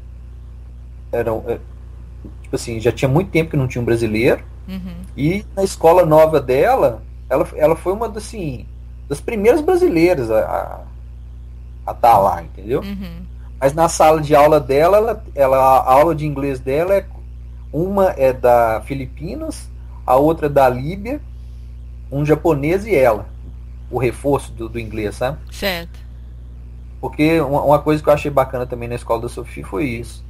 eram, 1.13 1.45
é, 1.47 1.59
tipo 2.41 2.57
assim, 2.57 2.81
já 2.81 2.91
tinha 2.91 3.09
muito 3.09 3.31
tempo 3.31 3.51
que 3.51 3.57
não 3.57 3.69
tinha 3.69 3.83
um 3.83 3.85
brasileiro. 3.85 4.43
Uhum. 4.67 4.97
E 5.15 5.45
na 5.55 5.63
escola 5.63 6.07
nova 6.07 6.41
dela, 6.41 7.03
ela, 7.29 7.47
ela 7.55 7.77
foi 7.77 7.93
uma 7.93 8.09
das, 8.09 8.25
assim, 8.25 8.67
das 9.09 9.21
primeiras 9.21 9.61
brasileiras 9.61 10.31
a 10.31 10.81
estar 11.81 11.95
tá 11.95 12.19
lá, 12.19 12.43
entendeu? 12.43 12.81
Uhum. 12.81 13.23
Mas 13.61 13.73
na 13.73 13.89
sala 13.89 14.21
de 14.21 14.35
aula 14.35 14.61
dela, 14.61 14.97
ela, 14.97 15.25
ela, 15.35 15.57
a 15.57 15.93
aula 15.93 16.15
de 16.15 16.27
inglês 16.27 16.61
dela 16.61 16.95
é 16.95 17.07
uma 17.73 18.11
é 18.11 18.33
da 18.33 18.83
Filipinas, 18.85 19.69
a 20.07 20.17
outra 20.17 20.47
é 20.47 20.51
da 20.51 20.69
Líbia, 20.69 21.21
um 22.11 22.25
japonês 22.25 22.87
e 22.87 22.95
ela. 22.95 23.27
O 23.91 23.99
reforço 23.99 24.53
do, 24.53 24.69
do 24.69 24.81
inglês, 24.81 25.15
sabe? 25.15 25.39
Certo. 25.51 25.99
Porque 27.01 27.41
uma, 27.41 27.63
uma, 27.63 27.79
coisa 27.79 28.03
que 28.03 28.09
eu 28.09 28.13
achei 28.13 28.31
bacana 28.31 28.67
também 28.67 28.89
na 28.89 28.95
escola 28.95 29.23
da 29.23 29.29
Sofia 29.29 29.65
foi 29.65 29.85
isso. 29.85 30.25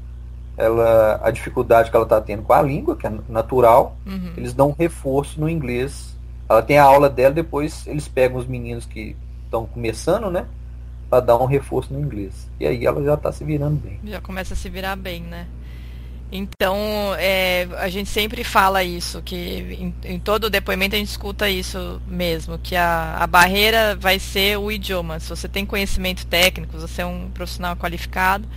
Ela, 0.56 1.20
a 1.22 1.30
dificuldade 1.30 1.90
que 1.90 1.96
ela 1.96 2.04
está 2.04 2.20
tendo 2.20 2.42
com 2.42 2.52
a 2.52 2.62
língua, 2.62 2.96
que 2.96 3.06
é 3.06 3.12
natural, 3.28 3.96
uhum. 4.06 4.32
eles 4.36 4.52
dão 4.52 4.70
um 4.70 4.74
reforço 4.78 5.40
no 5.40 5.48
inglês 5.48 6.15
ela 6.48 6.62
tem 6.62 6.78
a 6.78 6.84
aula 6.84 7.08
dela, 7.08 7.34
depois 7.34 7.86
eles 7.86 8.06
pegam 8.06 8.38
os 8.38 8.46
meninos 8.46 8.86
que 8.86 9.16
estão 9.44 9.66
começando, 9.66 10.30
né? 10.30 10.46
Pra 11.08 11.20
dar 11.20 11.36
um 11.36 11.46
reforço 11.46 11.92
no 11.92 12.00
inglês. 12.00 12.48
E 12.58 12.66
aí 12.66 12.84
ela 12.84 13.02
já 13.02 13.16
tá 13.16 13.32
se 13.32 13.44
virando 13.44 13.76
bem. 13.76 14.00
Já 14.04 14.20
começa 14.20 14.54
a 14.54 14.56
se 14.56 14.68
virar 14.68 14.96
bem, 14.96 15.22
né? 15.22 15.46
Então, 16.30 16.76
é, 17.18 17.68
a 17.78 17.88
gente 17.88 18.10
sempre 18.10 18.42
fala 18.42 18.82
isso, 18.82 19.22
que 19.22 19.36
em, 19.36 19.94
em, 20.04 20.18
todo 20.18 20.50
depoimento 20.50 20.96
a 20.96 20.98
gente 20.98 21.08
escuta 21.08 21.48
isso 21.48 22.02
mesmo, 22.06 22.58
que 22.58 22.74
a, 22.74 23.16
a 23.20 23.26
barreira 23.28 23.94
vai 23.94 24.18
ser 24.18 24.58
o 24.58 24.70
idioma. 24.70 25.20
Se 25.20 25.28
você 25.28 25.48
tem 25.48 25.64
conhecimento 25.64 26.26
técnico, 26.26 26.76
você 26.76 27.02
é 27.02 27.06
um 27.06 27.30
profissional 27.30 27.76
qualificado, 27.76 28.48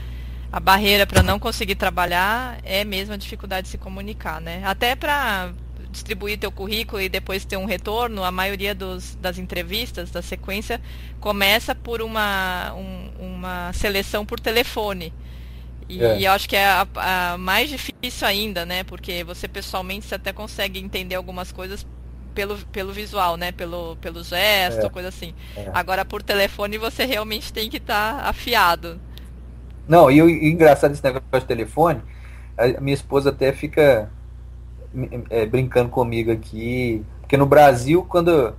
a 0.51 0.59
barreira 0.59 1.05
para 1.05 1.21
não 1.21 1.37
conseguir 1.37 1.75
trabalhar 1.75 2.57
é 2.63 2.83
mesmo 2.83 3.13
a 3.13 3.17
dificuldade 3.17 3.65
de 3.65 3.69
se 3.69 3.77
comunicar, 3.77 4.41
né? 4.41 4.63
Até 4.65 4.95
para 4.95 5.51
distribuir 5.91 6.37
teu 6.37 6.51
currículo 6.51 7.01
e 7.01 7.09
depois 7.09 7.45
ter 7.45 7.57
um 7.57 7.65
retorno, 7.65 8.23
a 8.23 8.31
maioria 8.31 8.75
dos, 8.75 9.15
das 9.15 9.37
entrevistas, 9.37 10.11
da 10.11 10.21
sequência, 10.21 10.79
começa 11.19 11.73
por 11.73 12.01
uma, 12.01 12.73
um, 12.73 13.09
uma 13.19 13.73
seleção 13.73 14.25
por 14.25 14.39
telefone. 14.39 15.13
E, 15.87 16.03
é. 16.03 16.21
eu 16.21 16.31
acho 16.31 16.47
que 16.47 16.55
é 16.55 16.65
a, 16.65 16.87
a, 16.95 17.37
mais 17.37 17.69
difícil 17.69 18.27
ainda, 18.27 18.65
né? 18.65 18.83
Porque 18.83 19.23
você 19.23 19.47
pessoalmente 19.47 20.05
você 20.05 20.15
até 20.15 20.31
consegue 20.31 20.79
entender 20.79 21.15
algumas 21.15 21.51
coisas 21.51 21.85
pelo, 22.35 22.57
pelo 22.67 22.93
visual, 22.93 23.35
né? 23.35 23.51
Pelo, 23.51 23.95
pelo 23.97 24.23
gesto, 24.23 24.85
é. 24.85 24.89
coisa 24.89 25.09
assim. 25.09 25.33
É. 25.57 25.69
Agora 25.73 26.05
por 26.05 26.21
telefone 26.21 26.77
você 26.77 27.05
realmente 27.05 27.51
tem 27.51 27.69
que 27.69 27.77
estar 27.77 28.21
tá 28.21 28.29
afiado. 28.29 29.01
Não, 29.87 30.11
e 30.11 30.21
o 30.21 30.29
engraçado 30.29 30.91
desse 30.91 31.03
negócio 31.03 31.39
de 31.39 31.45
telefone, 31.47 31.99
a 32.55 32.79
minha 32.79 32.93
esposa 32.93 33.31
até 33.31 33.51
fica 33.51 34.11
é, 35.29 35.45
brincando 35.45 35.89
comigo 35.89 36.31
aqui. 36.31 37.03
Porque 37.21 37.37
no 37.37 37.45
Brasil, 37.45 38.05
quando 38.07 38.55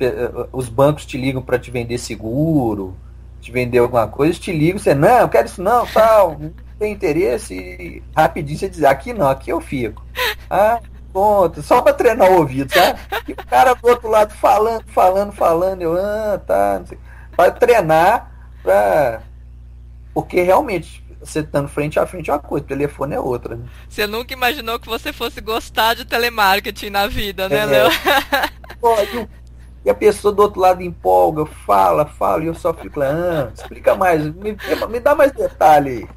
é, 0.00 0.30
os 0.52 0.68
bancos 0.68 1.06
te 1.06 1.16
ligam 1.16 1.42
para 1.42 1.58
te 1.58 1.70
vender 1.70 1.98
seguro, 1.98 2.96
te 3.40 3.50
vender 3.50 3.78
alguma 3.78 4.06
coisa, 4.06 4.38
te 4.38 4.52
ligam, 4.52 4.78
você, 4.78 4.94
não, 4.94 5.18
eu 5.20 5.28
quero 5.28 5.46
isso 5.46 5.62
não, 5.62 5.86
tal, 5.86 6.36
não 6.38 6.52
tem 6.78 6.92
interesse, 6.92 7.54
e 7.54 8.02
rapidinho 8.14 8.58
você 8.58 8.68
diz, 8.68 8.84
aqui 8.84 9.12
não, 9.12 9.28
aqui 9.28 9.50
eu 9.50 9.60
fico. 9.60 10.04
Ah, 10.48 10.80
ponto, 11.12 11.62
só 11.62 11.82
para 11.82 11.92
treinar 11.92 12.30
o 12.30 12.38
ouvido, 12.38 12.72
sabe? 12.72 12.98
E 13.26 13.32
o 13.32 13.36
cara 13.36 13.74
do 13.74 13.88
outro 13.88 14.08
lado 14.08 14.32
falando, 14.34 14.84
falando, 14.88 15.32
falando, 15.32 15.82
eu, 15.82 15.96
ah, 15.96 16.40
tá, 16.44 16.82
para 17.36 17.50
treinar, 17.50 18.32
pra... 18.62 19.22
porque 20.14 20.42
realmente 20.42 21.04
você 21.20 21.40
estando 21.40 21.68
frente 21.68 21.98
a 21.98 22.06
frente 22.06 22.30
é 22.30 22.32
uma 22.32 22.38
coisa, 22.38 22.66
telefone 22.66 23.14
é 23.14 23.20
outra. 23.20 23.56
Né? 23.56 23.64
Você 23.88 24.06
nunca 24.06 24.32
imaginou 24.32 24.78
que 24.78 24.88
você 24.88 25.12
fosse 25.12 25.40
gostar 25.40 25.94
de 25.94 26.04
telemarketing 26.04 26.90
na 26.90 27.06
vida, 27.06 27.48
né, 27.48 27.58
é. 27.58 27.66
Léo? 27.66 27.90
e 29.84 29.90
a 29.90 29.94
pessoa 29.94 30.32
do 30.34 30.42
outro 30.42 30.60
lado 30.60 30.82
empolga, 30.82 31.46
fala, 31.46 32.06
fala, 32.06 32.44
e 32.44 32.46
eu 32.46 32.54
só 32.54 32.72
fico 32.72 33.00
lá, 33.00 33.06
ah, 33.08 33.52
explica 33.54 33.94
mais, 33.94 34.22
me, 34.34 34.56
me 34.88 35.00
dá 35.00 35.14
mais 35.14 35.32
detalhe. 35.32 36.08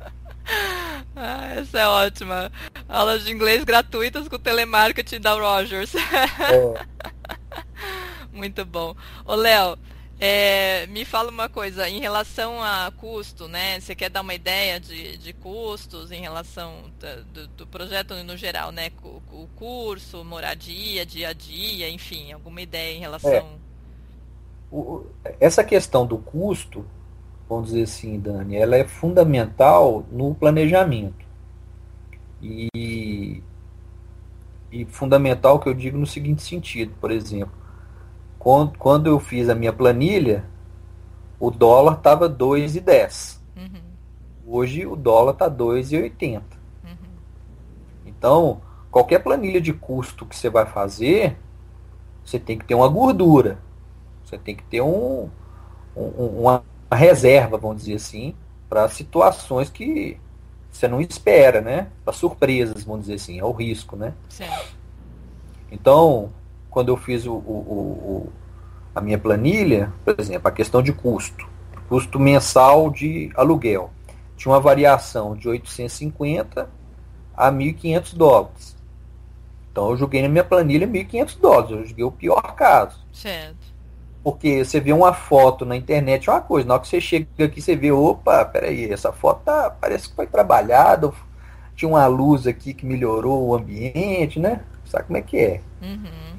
Ah, 1.14 1.54
essa 1.56 1.80
é 1.80 1.88
ótima. 1.88 2.52
Aulas 2.88 3.26
de 3.26 3.34
inglês 3.34 3.64
gratuitas 3.66 4.30
com 4.30 4.40
telemarketing 4.40 5.20
da 5.20 5.34
Rogers. 5.34 5.94
É. 5.96 6.86
Muito 8.32 8.64
bom. 8.66 8.96
Ô, 9.26 9.36
Léo, 9.36 9.78
é, 10.24 10.86
me 10.86 11.04
fala 11.04 11.32
uma 11.32 11.50
coisa, 11.50 11.90
em 11.90 12.00
relação 12.00 12.62
a 12.62 12.94
custo, 12.96 13.48
né? 13.48 13.80
Você 13.80 13.96
quer 13.96 14.08
dar 14.08 14.22
uma 14.22 14.36
ideia 14.36 14.80
de, 14.80 15.18
de 15.18 15.34
custos 15.34 16.12
em 16.12 16.22
relação 16.22 16.84
do, 17.34 17.48
do 17.48 17.66
projeto 17.66 18.14
no 18.24 18.38
geral, 18.38 18.72
né? 18.72 18.92
O, 19.02 19.20
o, 19.32 19.50
curso, 19.56 20.24
moradia, 20.24 21.08
dia 21.08 21.30
a 21.30 21.34
dia, 21.34 21.90
enfim, 21.90 22.32
alguma 22.32 22.62
ideia 22.62 22.96
em 22.96 23.00
relação. 23.00 23.60
É. 25.26 25.36
Essa 25.40 25.64
questão 25.64 26.06
do 26.06 26.20
custo, 26.20 26.86
vamos 27.50 27.70
dizer 27.70 27.82
assim, 27.82 28.20
Dani, 28.20 28.58
ela 28.58 28.76
é 28.76 28.84
fundamental 28.84 30.06
no 30.12 30.36
planejamento. 30.36 31.26
E, 32.40 33.42
e 34.72 34.86
fundamental 34.86 35.60
que 35.60 35.68
eu 35.68 35.74
digo 35.74 35.98
no 35.98 36.06
seguinte 36.06 36.44
sentido, 36.44 36.94
por 37.02 37.10
exemplo, 37.10 37.61
quando, 38.42 38.76
quando 38.80 39.06
eu 39.06 39.20
fiz 39.20 39.50
a 39.50 39.54
minha 39.54 39.72
planilha, 39.72 40.44
o 41.40 41.52
dólar 41.52 41.98
estava 41.98 42.28
2,10. 42.28 43.38
Uhum. 43.56 43.82
Hoje 44.48 44.84
o 44.88 44.96
dólar 44.96 45.34
está 45.34 45.48
2,80. 45.48 46.42
Uhum. 46.84 46.96
Então, 48.04 48.60
qualquer 48.90 49.20
planilha 49.20 49.62
de 49.62 49.72
custo 49.72 50.26
que 50.26 50.36
você 50.36 50.50
vai 50.50 50.66
fazer, 50.66 51.38
você 52.26 52.40
tem 52.40 52.58
que 52.58 52.66
ter 52.66 52.74
uma 52.74 52.88
gordura. 52.88 53.60
Você 54.26 54.40
tem 54.40 54.56
que 54.56 54.64
ter 54.64 54.82
um, 54.82 55.30
um 55.96 56.42
uma 56.42 56.64
reserva, 56.92 57.60
vamos 57.60 57.84
dizer 57.84 57.94
assim, 57.98 58.34
para 58.68 58.90
situações 58.90 59.70
que 59.70 60.20
você 60.72 60.88
não 60.88 61.00
espera, 61.00 61.62
né? 61.62 61.90
Para 62.04 62.12
surpresas, 62.12 62.86
vamos 62.86 63.02
dizer 63.02 63.16
assim, 63.16 63.38
é 63.38 63.46
o 63.46 63.52
risco, 63.52 63.96
né? 63.96 64.16
Certo. 64.30 64.76
Então, 65.72 66.32
quando 66.72 66.88
eu 66.88 66.98
fiz 66.98 67.28
o, 67.28 67.34
o, 67.34 67.36
o, 67.36 68.30
a 68.96 69.02
minha 69.02 69.20
planilha, 69.20 69.92
por 70.04 70.16
exemplo, 70.18 70.48
a 70.48 70.52
questão 70.52 70.82
de 70.82 70.94
custo, 70.94 71.48
custo 71.88 72.18
mensal 72.18 72.90
de 72.90 73.30
aluguel, 73.36 73.92
tinha 74.38 74.54
uma 74.54 74.60
variação 74.60 75.36
de 75.36 75.48
850 75.48 76.70
a 77.36 77.52
1.500 77.52 78.16
dólares. 78.16 78.78
Então 79.72 79.90
eu 79.90 79.98
joguei 79.98 80.22
na 80.22 80.30
minha 80.30 80.44
planilha 80.44 80.88
1.500 80.88 81.40
dólares, 81.40 81.72
eu 81.72 81.86
joguei 81.86 82.06
o 82.06 82.12
pior 82.12 82.56
caso. 82.56 83.00
Certo. 83.12 83.72
Porque 84.24 84.64
você 84.64 84.80
vê 84.80 84.94
uma 84.94 85.14
foto 85.14 85.66
na 85.66 85.76
internet, 85.76 86.30
é 86.30 86.32
uma 86.32 86.42
coisa, 86.42 86.68
na 86.68 86.76
hora 86.76 86.84
que 86.84 86.88
você 86.88 87.02
chega 87.02 87.28
aqui, 87.46 87.62
você 87.62 87.76
vê, 87.76 87.92
opa, 87.92 88.46
peraí, 88.46 88.92
essa 88.92 89.12
foto 89.12 89.42
tá, 89.44 89.70
parece 89.70 90.10
que 90.10 90.16
foi 90.16 90.28
trabalhada, 90.28 91.12
tinha 91.76 91.90
uma 91.90 92.06
luz 92.06 92.48
aqui 92.48 92.74
que 92.74 92.86
melhorou 92.86 93.48
o 93.48 93.56
ambiente, 93.56 94.40
né? 94.40 94.62
Sabe 94.86 95.06
como 95.06 95.18
é 95.18 95.22
que 95.22 95.38
é? 95.38 95.62
Uhum. 95.82 96.31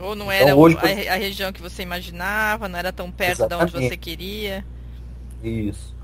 Ou 0.00 0.14
não 0.14 0.32
era 0.32 0.44
então, 0.44 0.58
hoje, 0.58 0.76
a, 0.76 1.14
a, 1.14 1.16
região 1.16 1.52
que 1.52 1.60
você 1.60 1.82
imaginava, 1.82 2.68
não 2.68 2.78
era 2.78 2.92
tão 2.92 3.10
perto 3.10 3.40
exatamente. 3.40 3.70
de 3.70 3.76
onde 3.76 3.88
você 3.88 3.96
queria. 3.96 4.64
Isso. 5.42 5.94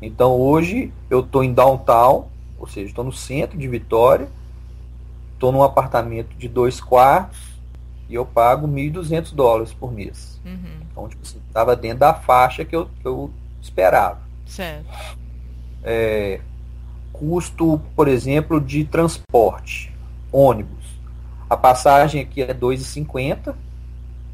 Então 0.00 0.32
hoje 0.32 0.92
eu 1.10 1.20
estou 1.20 1.44
em 1.44 1.52
downtown, 1.52 2.28
ou 2.58 2.66
seja, 2.66 2.88
estou 2.88 3.04
no 3.04 3.12
centro 3.12 3.58
de 3.58 3.68
Vitória, 3.68 4.28
estou 5.34 5.52
num 5.52 5.62
apartamento 5.62 6.34
de 6.36 6.48
dois 6.48 6.80
quartos 6.80 7.38
e 8.08 8.14
eu 8.14 8.24
pago 8.24 8.66
1.200 8.66 9.34
dólares 9.34 9.72
por 9.72 9.92
mês. 9.92 10.40
Uhum. 10.44 10.80
Então, 10.90 11.08
tipo 11.08 11.22
assim, 11.22 11.40
estava 11.46 11.76
dentro 11.76 11.98
da 11.98 12.14
faixa 12.14 12.64
que 12.64 12.74
eu, 12.74 12.86
que 13.00 13.06
eu 13.06 13.30
esperava. 13.60 14.20
Certo. 14.46 14.86
É, 15.82 16.40
custo, 17.12 17.80
por 17.94 18.08
exemplo, 18.08 18.60
de 18.60 18.84
transporte, 18.84 19.92
ônibus. 20.30 20.81
A 21.52 21.56
passagem 21.58 22.22
aqui 22.22 22.40
é 22.40 22.54
2,50 22.54 23.54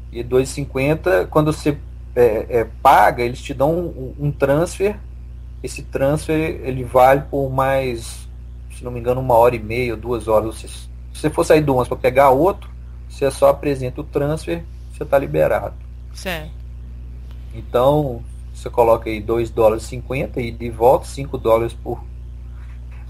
e 0.09 0.23
2,50 0.23 1.27
quando 1.27 1.51
você 1.51 1.77
é, 2.15 2.45
é, 2.49 2.67
paga, 2.81 3.21
eles 3.21 3.41
te 3.41 3.53
dão 3.53 3.73
um, 3.77 4.15
um, 4.17 4.31
transfer. 4.31 4.97
Esse 5.61 5.83
transfer 5.83 6.61
ele 6.63 6.85
vale 6.85 7.23
por 7.29 7.49
mais, 7.49 8.25
se 8.73 8.85
não 8.85 8.91
me 8.91 9.01
engano, 9.01 9.19
uma 9.19 9.33
hora 9.33 9.53
e 9.53 9.59
meia, 9.59 9.97
duas 9.97 10.29
horas. 10.29 10.55
Se, 10.55 10.69
se 10.69 10.89
você 11.13 11.29
for 11.29 11.43
sair 11.43 11.59
do 11.59 11.73
ônibus 11.73 11.89
para 11.89 11.97
pegar 11.97 12.29
outro, 12.29 12.69
você 13.09 13.29
só 13.29 13.49
apresenta 13.49 13.99
o 13.99 14.05
transfer, 14.05 14.63
você 14.93 15.03
está 15.03 15.19
liberado. 15.19 15.75
Certo. 16.13 16.51
Então, 17.53 18.23
você 18.53 18.69
coloca 18.69 19.09
aí 19.09 19.19
2 19.19 19.49
dólares 19.49 19.83
e 19.83 19.87
50 19.87 20.39
e 20.39 20.51
de 20.51 20.69
volta 20.69 21.05
5 21.05 21.37
dólares 21.37 21.73
por. 21.73 22.01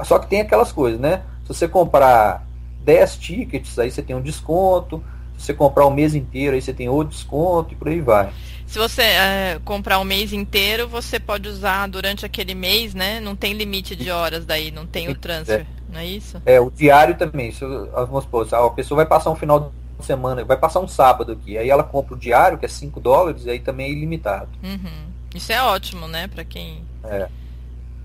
Só 0.03 0.17
que 0.17 0.25
tem 0.25 0.41
aquelas 0.41 0.71
coisas, 0.71 0.99
né? 0.99 1.21
Se 1.43 1.53
você 1.53 1.67
comprar 1.67 2.48
10 2.89 3.17
tickets, 3.17 3.77
aí 3.77 3.91
você 3.91 4.01
tem 4.01 4.15
um 4.15 4.21
desconto. 4.21 5.03
Se 5.37 5.45
você 5.45 5.53
comprar 5.53 5.85
o 5.85 5.91
mês 5.91 6.15
inteiro, 6.15 6.55
aí 6.55 6.61
você 6.61 6.73
tem 6.73 6.89
outro 6.89 7.13
desconto 7.13 7.73
e 7.73 7.75
por 7.75 7.87
aí 7.87 8.01
vai. 8.01 8.31
Se 8.65 8.79
você 8.79 9.03
é, 9.03 9.59
comprar 9.63 9.99
o 9.99 10.03
mês 10.03 10.33
inteiro, 10.33 10.87
você 10.87 11.19
pode 11.19 11.47
usar 11.47 11.87
durante 11.87 12.25
aquele 12.25 12.55
mês, 12.55 12.95
né? 12.95 13.19
Não 13.19 13.35
tem 13.35 13.53
limite 13.53 13.95
de 13.95 14.09
horas 14.09 14.43
daí, 14.43 14.71
não 14.71 14.87
tem 14.87 15.07
o 15.07 15.15
transfer, 15.15 15.61
é. 15.61 15.65
não 15.93 15.99
é 15.99 16.05
isso? 16.05 16.41
É, 16.47 16.59
o 16.59 16.71
diário 16.71 17.15
também. 17.15 17.51
Se, 17.51 17.63
vamos 17.63 18.23
supor, 18.23 18.47
a 18.51 18.69
pessoa 18.71 18.97
vai 18.97 19.05
passar 19.05 19.29
um 19.29 19.35
final 19.35 19.71
de 19.99 20.05
semana, 20.05 20.43
vai 20.43 20.57
passar 20.57 20.79
um 20.79 20.87
sábado 20.87 21.31
aqui, 21.31 21.57
aí 21.59 21.69
ela 21.69 21.83
compra 21.83 22.15
o 22.15 22.17
diário, 22.17 22.57
que 22.57 22.65
é 22.65 22.69
5 22.69 22.99
dólares, 22.99 23.47
aí 23.47 23.59
também 23.59 23.87
é 23.87 23.91
ilimitado. 23.91 24.49
Uhum. 24.63 25.11
Isso 25.35 25.51
é 25.51 25.61
ótimo, 25.61 26.07
né? 26.07 26.27
Para 26.27 26.43
quem 26.43 26.83
é. 27.03 27.27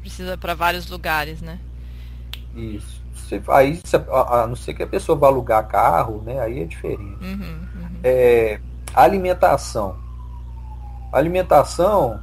precisa 0.02 0.36
para 0.36 0.54
vários 0.54 0.88
lugares, 0.88 1.40
né? 1.40 1.58
Isso. 2.54 3.03
Aí, 3.48 3.80
a, 4.28 4.46
não 4.46 4.56
ser 4.56 4.74
que 4.74 4.82
a 4.82 4.86
pessoa 4.86 5.16
vá 5.16 5.28
alugar 5.28 5.66
carro, 5.66 6.22
né? 6.24 6.40
Aí 6.40 6.60
é 6.60 6.64
diferente. 6.64 7.24
Uhum, 7.24 7.40
uhum. 7.40 8.00
É, 8.02 8.60
alimentação. 8.94 9.96
Alimentação, 11.12 12.20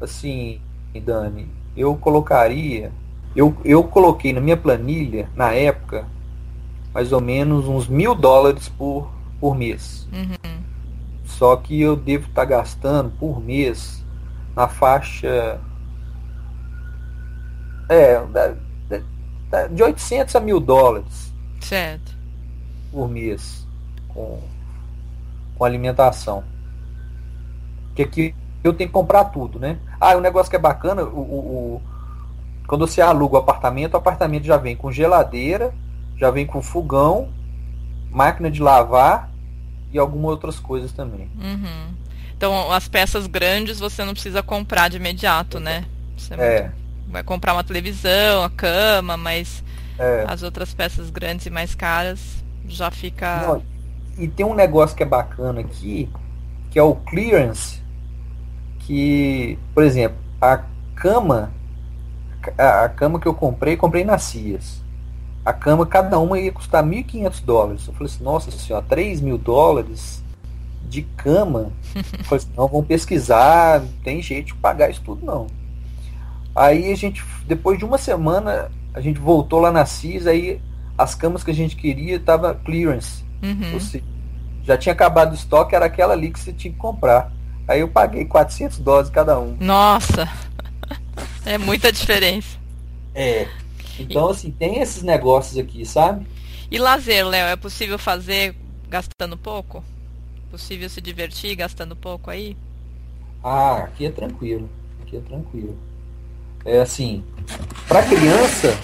assim, 0.00 0.60
Dani, 1.04 1.48
eu 1.76 1.96
colocaria. 1.96 2.92
Eu, 3.34 3.54
eu 3.64 3.84
coloquei 3.84 4.32
na 4.32 4.40
minha 4.40 4.56
planilha, 4.56 5.28
na 5.34 5.52
época, 5.52 6.06
mais 6.94 7.12
ou 7.12 7.20
menos 7.20 7.68
uns 7.68 7.86
mil 7.86 8.14
dólares 8.14 8.68
por, 8.68 9.10
por 9.38 9.54
mês. 9.54 10.08
Uhum. 10.12 10.62
Só 11.24 11.56
que 11.56 11.80
eu 11.80 11.96
devo 11.96 12.28
estar 12.28 12.42
tá 12.42 12.44
gastando 12.44 13.10
por 13.18 13.40
mês 13.40 14.04
na 14.54 14.68
faixa. 14.68 15.60
É, 17.88 18.20
de 19.72 19.82
800 19.82 20.34
a 20.34 20.40
mil 20.40 20.58
dólares 20.60 21.32
certo. 21.60 22.14
por 22.90 23.08
mês 23.08 23.66
com, 24.08 24.40
com 25.56 25.64
alimentação. 25.64 26.44
Que 27.94 28.02
aqui 28.02 28.34
eu 28.62 28.72
tenho 28.72 28.88
que 28.88 28.94
comprar 28.94 29.26
tudo, 29.26 29.58
né? 29.58 29.78
Ah, 30.00 30.16
um 30.16 30.20
negócio 30.20 30.50
que 30.50 30.56
é 30.56 30.58
bacana, 30.58 31.02
o, 31.02 31.18
o, 31.18 31.38
o, 31.76 31.82
quando 32.66 32.86
você 32.86 33.00
aluga 33.00 33.36
o 33.36 33.38
apartamento, 33.38 33.94
o 33.94 33.96
apartamento 33.96 34.44
já 34.44 34.56
vem 34.56 34.76
com 34.76 34.90
geladeira, 34.90 35.72
já 36.16 36.30
vem 36.30 36.46
com 36.46 36.60
fogão, 36.60 37.28
máquina 38.10 38.50
de 38.50 38.60
lavar 38.60 39.30
e 39.92 39.98
algumas 39.98 40.32
outras 40.32 40.58
coisas 40.58 40.92
também. 40.92 41.30
Uhum. 41.40 41.94
Então 42.36 42.70
as 42.72 42.88
peças 42.88 43.26
grandes 43.26 43.78
você 43.78 44.04
não 44.04 44.12
precisa 44.12 44.42
comprar 44.42 44.88
de 44.88 44.96
imediato, 44.96 45.58
né? 45.58 45.86
é, 46.38 46.56
é. 46.56 46.62
Muito 46.62 46.85
vai 47.08 47.22
comprar 47.22 47.52
uma 47.52 47.64
televisão, 47.64 48.42
a 48.42 48.50
cama, 48.50 49.16
mas 49.16 49.62
é. 49.98 50.24
as 50.28 50.42
outras 50.42 50.74
peças 50.74 51.10
grandes 51.10 51.46
e 51.46 51.50
mais 51.50 51.74
caras 51.74 52.44
já 52.66 52.90
fica. 52.90 53.42
Não, 53.46 53.62
e 54.18 54.28
tem 54.28 54.44
um 54.44 54.54
negócio 54.54 54.96
que 54.96 55.02
é 55.02 55.06
bacana 55.06 55.60
aqui, 55.60 56.08
que 56.70 56.78
é 56.78 56.82
o 56.82 56.94
clearance, 56.94 57.80
que, 58.80 59.58
por 59.74 59.84
exemplo, 59.84 60.16
a 60.40 60.62
cama, 60.94 61.52
a, 62.58 62.84
a 62.84 62.88
cama 62.88 63.20
que 63.20 63.26
eu 63.26 63.34
comprei, 63.34 63.76
comprei 63.76 64.04
na 64.04 64.18
Cias. 64.18 64.84
A 65.44 65.52
cama, 65.52 65.86
cada 65.86 66.18
uma 66.18 66.40
ia 66.40 66.50
custar 66.50 66.82
1.500 66.82 67.44
dólares. 67.44 67.86
Eu 67.86 67.92
falei 67.92 68.12
assim, 68.12 68.24
nossa 68.24 68.50
senhora, 68.50 68.84
3 68.88 69.20
mil 69.20 69.38
dólares 69.38 70.22
de 70.88 71.02
cama? 71.02 71.70
eu 71.94 72.24
falei 72.24 72.44
assim, 72.44 72.52
não, 72.56 72.66
vamos 72.66 72.86
pesquisar, 72.86 73.80
não 73.80 73.88
tem 74.02 74.20
jeito 74.20 74.46
de 74.46 74.54
pagar 74.54 74.90
isso 74.90 75.02
tudo 75.04 75.24
não. 75.24 75.46
Aí 76.56 76.90
a 76.90 76.96
gente, 76.96 77.22
depois 77.46 77.78
de 77.78 77.84
uma 77.84 77.98
semana, 77.98 78.72
a 78.94 79.00
gente 79.02 79.20
voltou 79.20 79.60
lá 79.60 79.70
na 79.70 79.84
CIS, 79.84 80.26
aí 80.26 80.58
as 80.96 81.14
camas 81.14 81.44
que 81.44 81.50
a 81.50 81.54
gente 81.54 81.76
queria 81.76 82.18
tava 82.18 82.54
clearance. 82.54 83.22
Uhum. 83.42 83.74
Ou 83.74 83.80
seja, 83.80 84.02
já 84.64 84.78
tinha 84.78 84.94
acabado 84.94 85.32
o 85.32 85.34
estoque, 85.34 85.74
era 85.74 85.84
aquela 85.84 86.14
ali 86.14 86.30
que 86.30 86.40
você 86.40 86.54
tinha 86.54 86.72
que 86.72 86.78
comprar. 86.78 87.30
Aí 87.68 87.80
eu 87.80 87.88
paguei 87.88 88.24
400 88.24 88.78
dólares 88.78 89.10
cada 89.10 89.38
um. 89.38 89.54
Nossa! 89.60 90.26
É 91.44 91.58
muita 91.58 91.92
diferença. 91.92 92.58
É. 93.14 93.46
Então, 94.00 94.28
assim, 94.28 94.50
tem 94.50 94.80
esses 94.80 95.04
negócios 95.04 95.56
aqui, 95.56 95.86
sabe? 95.86 96.26
E 96.68 96.76
lazer, 96.76 97.24
Léo, 97.24 97.46
é 97.46 97.54
possível 97.54 98.00
fazer 98.00 98.56
gastando 98.88 99.36
pouco? 99.36 99.82
Possível 100.50 100.90
se 100.90 101.00
divertir 101.00 101.54
gastando 101.54 101.94
pouco 101.94 102.32
aí? 102.32 102.56
Ah, 103.44 103.84
aqui 103.84 104.06
é 104.06 104.10
tranquilo. 104.10 104.68
Aqui 105.00 105.18
é 105.18 105.20
tranquilo 105.20 105.78
é 106.66 106.80
assim, 106.80 107.24
para 107.86 108.02
criança 108.02 108.76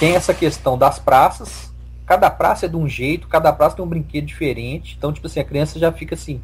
tem 0.00 0.16
essa 0.16 0.34
questão 0.34 0.76
das 0.76 0.98
praças. 0.98 1.72
Cada 2.06 2.30
praça 2.30 2.66
é 2.66 2.68
de 2.68 2.76
um 2.76 2.88
jeito, 2.88 3.28
cada 3.28 3.52
praça 3.52 3.76
tem 3.76 3.84
um 3.84 3.88
brinquedo 3.88 4.26
diferente. 4.26 4.94
Então, 4.96 5.12
tipo 5.12 5.26
assim, 5.26 5.40
a 5.40 5.44
criança 5.44 5.78
já 5.78 5.92
fica 5.92 6.14
assim, 6.14 6.40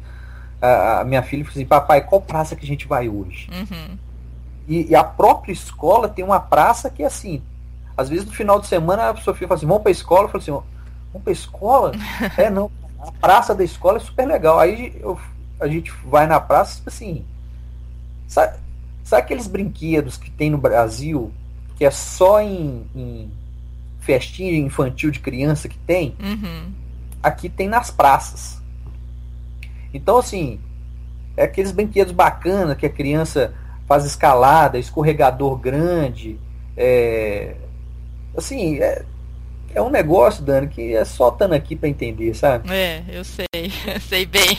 a, 0.61 1.01
a, 1.01 1.03
minha 1.03 1.23
filha 1.23 1.43
falou 1.43 1.55
assim, 1.55 1.65
papai, 1.65 2.01
qual 2.01 2.21
praça 2.21 2.55
que 2.55 2.63
a 2.63 2.67
gente 2.67 2.87
vai 2.87 3.09
hoje? 3.09 3.49
Uhum. 3.51 3.97
E, 4.67 4.91
e, 4.91 4.95
a 4.95 5.03
própria 5.03 5.51
escola 5.51 6.07
tem 6.07 6.23
uma 6.23 6.39
praça 6.39 6.89
que 6.89 7.03
é 7.03 7.05
assim, 7.05 7.41
às 7.97 8.07
vezes 8.07 8.25
no 8.25 8.31
final 8.31 8.59
de 8.59 8.67
semana 8.67 9.09
a 9.09 9.15
Sofia 9.17 9.47
fala 9.47 9.57
assim, 9.57 9.67
vamos 9.67 9.83
pra 9.83 9.91
escola, 9.91 10.23
eu 10.23 10.29
falo 10.29 10.41
assim, 10.41 10.51
vamos 10.51 11.23
pra 11.23 11.33
escola? 11.33 11.91
é, 12.37 12.49
não, 12.49 12.71
a 12.99 13.11
praça 13.11 13.53
da 13.53 13.63
escola 13.63 13.97
é 13.97 14.01
super 14.01 14.25
legal. 14.25 14.59
Aí 14.59 14.97
eu, 15.01 15.19
a 15.59 15.67
gente 15.67 15.91
vai 16.05 16.27
na 16.27 16.39
praça, 16.39 16.77
tipo 16.77 16.89
assim, 16.89 17.25
sabe, 18.27 18.57
sabe 19.03 19.23
aqueles 19.23 19.47
brinquedos 19.47 20.17
que 20.17 20.31
tem 20.31 20.49
no 20.49 20.57
Brasil, 20.57 21.31
que 21.75 21.85
é 21.85 21.91
só 21.91 22.41
em, 22.41 22.85
em 22.95 23.31
festinha 23.99 24.57
infantil 24.57 25.11
de 25.11 25.19
criança 25.19 25.67
que 25.67 25.77
tem? 25.79 26.15
Uhum. 26.19 26.71
Aqui 27.21 27.49
tem 27.49 27.67
nas 27.67 27.91
praças. 27.91 28.61
Então, 29.93 30.17
assim, 30.17 30.59
é 31.37 31.43
aqueles 31.43 31.71
brinquedos 31.71 32.13
bacanas 32.13 32.77
que 32.77 32.85
a 32.85 32.89
criança 32.89 33.53
faz 33.87 34.05
escalada, 34.05 34.79
escorregador 34.79 35.57
grande. 35.57 36.39
É, 36.75 37.55
assim, 38.35 38.79
é, 38.79 39.03
é 39.73 39.81
um 39.81 39.89
negócio, 39.89 40.43
Dani, 40.43 40.67
que 40.67 40.95
é 40.95 41.05
só 41.05 41.29
estando 41.29 41.53
aqui 41.53 41.75
para 41.75 41.89
entender, 41.89 42.33
sabe? 42.33 42.71
É, 42.71 43.03
eu 43.07 43.23
sei, 43.23 43.45
sei 44.01 44.25
bem. 44.25 44.57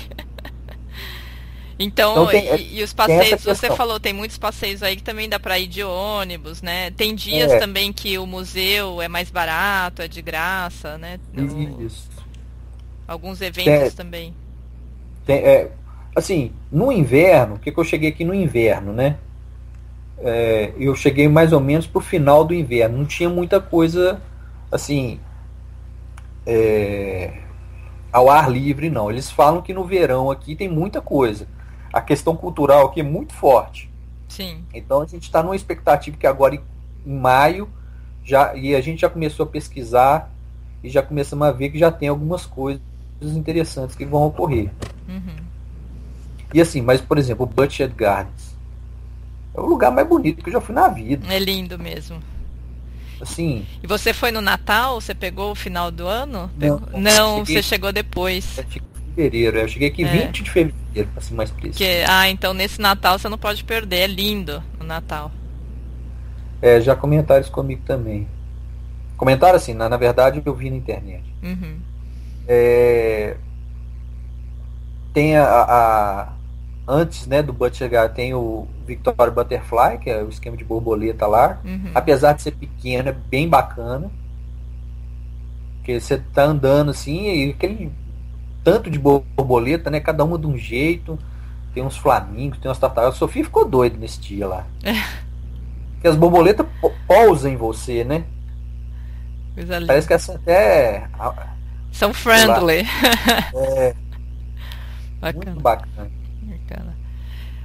Então, 1.78 2.12
então 2.12 2.26
tem, 2.28 2.56
e, 2.56 2.78
e, 2.78 2.82
os 2.82 2.92
passeios, 2.92 3.42
você 3.42 3.68
falou, 3.74 3.98
tem 3.98 4.12
muitos 4.12 4.38
passeios 4.38 4.82
aí 4.82 4.94
que 4.96 5.02
também 5.02 5.28
dá 5.28 5.40
para 5.40 5.58
ir 5.58 5.66
de 5.66 5.82
ônibus, 5.82 6.62
né? 6.62 6.90
Tem 6.92 7.14
dias 7.14 7.50
é. 7.50 7.58
também 7.58 7.92
que 7.92 8.16
o 8.18 8.26
museu 8.26 9.02
é 9.02 9.08
mais 9.08 9.30
barato, 9.30 10.02
é 10.02 10.08
de 10.08 10.22
graça, 10.22 10.96
né? 10.98 11.18
Isso. 11.80 12.08
Alguns 13.06 13.40
eventos 13.40 13.94
também. 13.94 14.32
Tem, 15.26 15.38
é, 15.38 15.70
assim, 16.14 16.52
no 16.70 16.92
inverno, 16.92 17.56
o 17.56 17.58
que, 17.58 17.72
que 17.72 17.78
eu 17.78 17.84
cheguei 17.84 18.10
aqui 18.10 18.24
no 18.24 18.34
inverno, 18.34 18.92
né? 18.92 19.16
É, 20.18 20.72
eu 20.78 20.94
cheguei 20.94 21.28
mais 21.28 21.52
ou 21.52 21.60
menos 21.60 21.86
pro 21.86 22.00
final 22.00 22.44
do 22.44 22.54
inverno. 22.54 22.98
Não 22.98 23.04
tinha 23.04 23.28
muita 23.28 23.60
coisa 23.60 24.22
assim 24.70 25.18
é, 26.46 27.32
ao 28.12 28.30
ar 28.30 28.50
livre, 28.50 28.88
não. 28.88 29.10
Eles 29.10 29.30
falam 29.30 29.60
que 29.60 29.74
no 29.74 29.84
verão 29.84 30.30
aqui 30.30 30.54
tem 30.54 30.68
muita 30.68 31.00
coisa. 31.00 31.48
A 31.94 32.00
questão 32.00 32.34
cultural 32.34 32.86
aqui 32.86 32.98
é 32.98 33.04
muito 33.04 33.32
forte. 33.32 33.88
Sim. 34.28 34.64
Então 34.74 35.00
a 35.00 35.06
gente 35.06 35.22
está 35.22 35.44
numa 35.44 35.54
expectativa 35.54 36.16
que 36.16 36.26
agora 36.26 36.56
em 36.56 36.60
maio 37.06 37.68
já 38.24 38.52
e 38.56 38.74
a 38.74 38.80
gente 38.80 39.02
já 39.02 39.08
começou 39.08 39.44
a 39.44 39.48
pesquisar 39.48 40.28
e 40.82 40.90
já 40.90 41.02
começamos 41.02 41.46
a 41.46 41.52
ver 41.52 41.70
que 41.70 41.78
já 41.78 41.92
tem 41.92 42.08
algumas 42.08 42.44
coisas 42.44 42.82
interessantes 43.22 43.94
que 43.94 44.04
vão 44.04 44.26
ocorrer. 44.26 44.72
Uhum. 45.08 45.36
E 46.52 46.60
assim, 46.60 46.80
mas 46.80 47.00
por 47.00 47.16
exemplo, 47.16 47.44
o 47.44 47.46
Butcher 47.46 47.94
Gardens 47.94 48.56
é 49.54 49.60
o 49.60 49.66
lugar 49.66 49.92
mais 49.92 50.08
bonito 50.08 50.42
que 50.42 50.48
eu 50.48 50.54
já 50.54 50.60
fui 50.60 50.74
na 50.74 50.88
vida. 50.88 51.32
É 51.32 51.38
lindo 51.38 51.78
mesmo. 51.78 52.18
Assim. 53.20 53.64
E 53.80 53.86
você 53.86 54.12
foi 54.12 54.32
no 54.32 54.40
Natal? 54.40 55.00
Você 55.00 55.14
pegou 55.14 55.52
o 55.52 55.54
final 55.54 55.92
do 55.92 56.08
ano? 56.08 56.50
Não, 56.58 56.80
não 57.00 57.46
cheguei, 57.46 57.62
você 57.62 57.62
chegou 57.62 57.92
depois. 57.92 58.58
Fevereiro. 59.14 59.58
Eu 59.58 59.68
cheguei 59.68 59.88
aqui 59.88 60.04
é. 60.04 60.26
20 60.26 60.42
de 60.42 60.50
fevereiro, 60.50 61.08
para 61.12 61.22
ser 61.22 61.34
mais 61.34 61.50
preciso. 61.50 61.78
Que, 61.78 62.04
ah, 62.08 62.28
então 62.28 62.52
nesse 62.52 62.80
Natal 62.80 63.18
você 63.18 63.28
não 63.28 63.38
pode 63.38 63.62
perder. 63.64 63.98
É 63.98 64.06
lindo 64.06 64.62
o 64.80 64.84
Natal. 64.84 65.30
É, 66.60 66.80
já 66.80 66.96
comentaram 66.96 67.40
isso 67.40 67.52
comigo 67.52 67.82
também. 67.86 68.26
Comentaram 69.16 69.56
assim, 69.56 69.74
na, 69.74 69.88
na 69.88 69.96
verdade 69.96 70.42
eu 70.44 70.54
vi 70.54 70.70
na 70.70 70.76
internet. 70.76 71.24
Uhum. 71.42 71.76
É, 72.48 73.36
tem 75.12 75.36
a, 75.36 75.44
a, 75.44 76.32
antes 76.86 77.26
né, 77.26 77.42
do 77.42 77.52
Butch 77.52 77.76
chegar, 77.76 78.08
tem 78.08 78.34
o 78.34 78.66
Victoria 78.86 79.30
Butterfly, 79.30 79.98
que 79.98 80.10
é 80.10 80.22
o 80.22 80.28
esquema 80.28 80.56
de 80.56 80.64
borboleta 80.64 81.26
lá. 81.26 81.60
Uhum. 81.64 81.92
Apesar 81.94 82.32
de 82.32 82.42
ser 82.42 82.50
pequeno, 82.50 83.08
é 83.08 83.12
bem 83.12 83.48
bacana. 83.48 84.10
Porque 85.76 86.00
você 86.00 86.18
tá 86.18 86.44
andando 86.44 86.90
assim, 86.90 87.28
e 87.28 87.50
aquele 87.50 87.92
tanto 88.64 88.90
de 88.90 88.98
borboleta, 88.98 89.90
né? 89.90 90.00
Cada 90.00 90.24
uma 90.24 90.38
de 90.38 90.46
um 90.46 90.56
jeito. 90.56 91.18
Tem 91.72 91.84
uns 91.84 91.96
flamingos, 91.96 92.58
tem 92.58 92.68
umas 92.68 92.78
tartarugas. 92.78 93.16
A 93.16 93.18
Sofia 93.18 93.44
ficou 93.44 93.68
doida 93.68 93.96
nesse 93.96 94.20
dia 94.20 94.46
lá. 94.48 94.66
É. 94.82 94.94
Porque 95.94 96.08
as 96.08 96.16
borboletas 96.16 96.66
pousam 97.06 97.52
em 97.52 97.56
você, 97.56 98.02
né? 98.04 98.24
Parece 99.86 100.06
que 100.06 100.14
essa 100.14 100.34
até. 100.34 101.08
São 101.92 102.12
friendly. 102.12 102.86
É, 103.54 103.94
Bacana. 105.20 105.52
Muito 105.52 105.62
bacana. 105.62 106.10
bacana. 106.42 106.96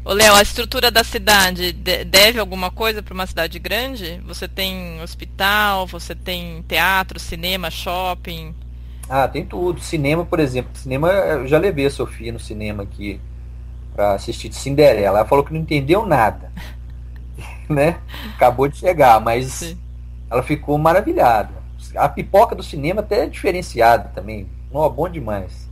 Ô, 0.05 0.13
Léo, 0.13 0.33
a 0.33 0.41
estrutura 0.41 0.89
da 0.89 1.03
cidade 1.03 1.73
deve 1.73 2.39
alguma 2.39 2.71
coisa 2.71 3.03
para 3.03 3.13
uma 3.13 3.27
cidade 3.27 3.59
grande? 3.59 4.21
Você 4.25 4.47
tem 4.47 5.01
hospital, 5.01 5.85
você 5.85 6.15
tem 6.15 6.63
teatro, 6.67 7.19
cinema, 7.19 7.69
shopping? 7.69 8.55
Ah, 9.09 9.27
tem 9.27 9.43
tudo. 9.43 9.81
Cinema, 9.81 10.23
por 10.23 10.39
exemplo. 10.39 10.71
Cinema, 10.75 11.09
eu 11.09 11.47
já 11.47 11.57
levei 11.57 11.87
a 11.87 11.91
Sofia 11.91 12.31
no 12.31 12.39
cinema 12.39 12.83
aqui 12.83 13.19
para 13.93 14.13
assistir 14.13 14.49
de 14.49 14.55
Cinderela. 14.55 15.19
Ela 15.19 15.25
falou 15.25 15.43
que 15.43 15.51
não 15.51 15.59
entendeu 15.59 16.05
nada. 16.05 16.51
né? 17.67 17.99
Acabou 18.35 18.67
de 18.67 18.77
chegar, 18.77 19.19
mas 19.19 19.51
Sim. 19.51 19.77
ela 20.29 20.43
ficou 20.43 20.77
maravilhada. 20.77 21.51
A 21.95 22.07
pipoca 22.07 22.55
do 22.55 22.61
cinema 22.61 23.01
até 23.01 23.23
é 23.23 23.27
diferenciada 23.27 24.11
também. 24.13 24.47
Não, 24.71 24.87
bom 24.89 25.09
demais. 25.09 25.67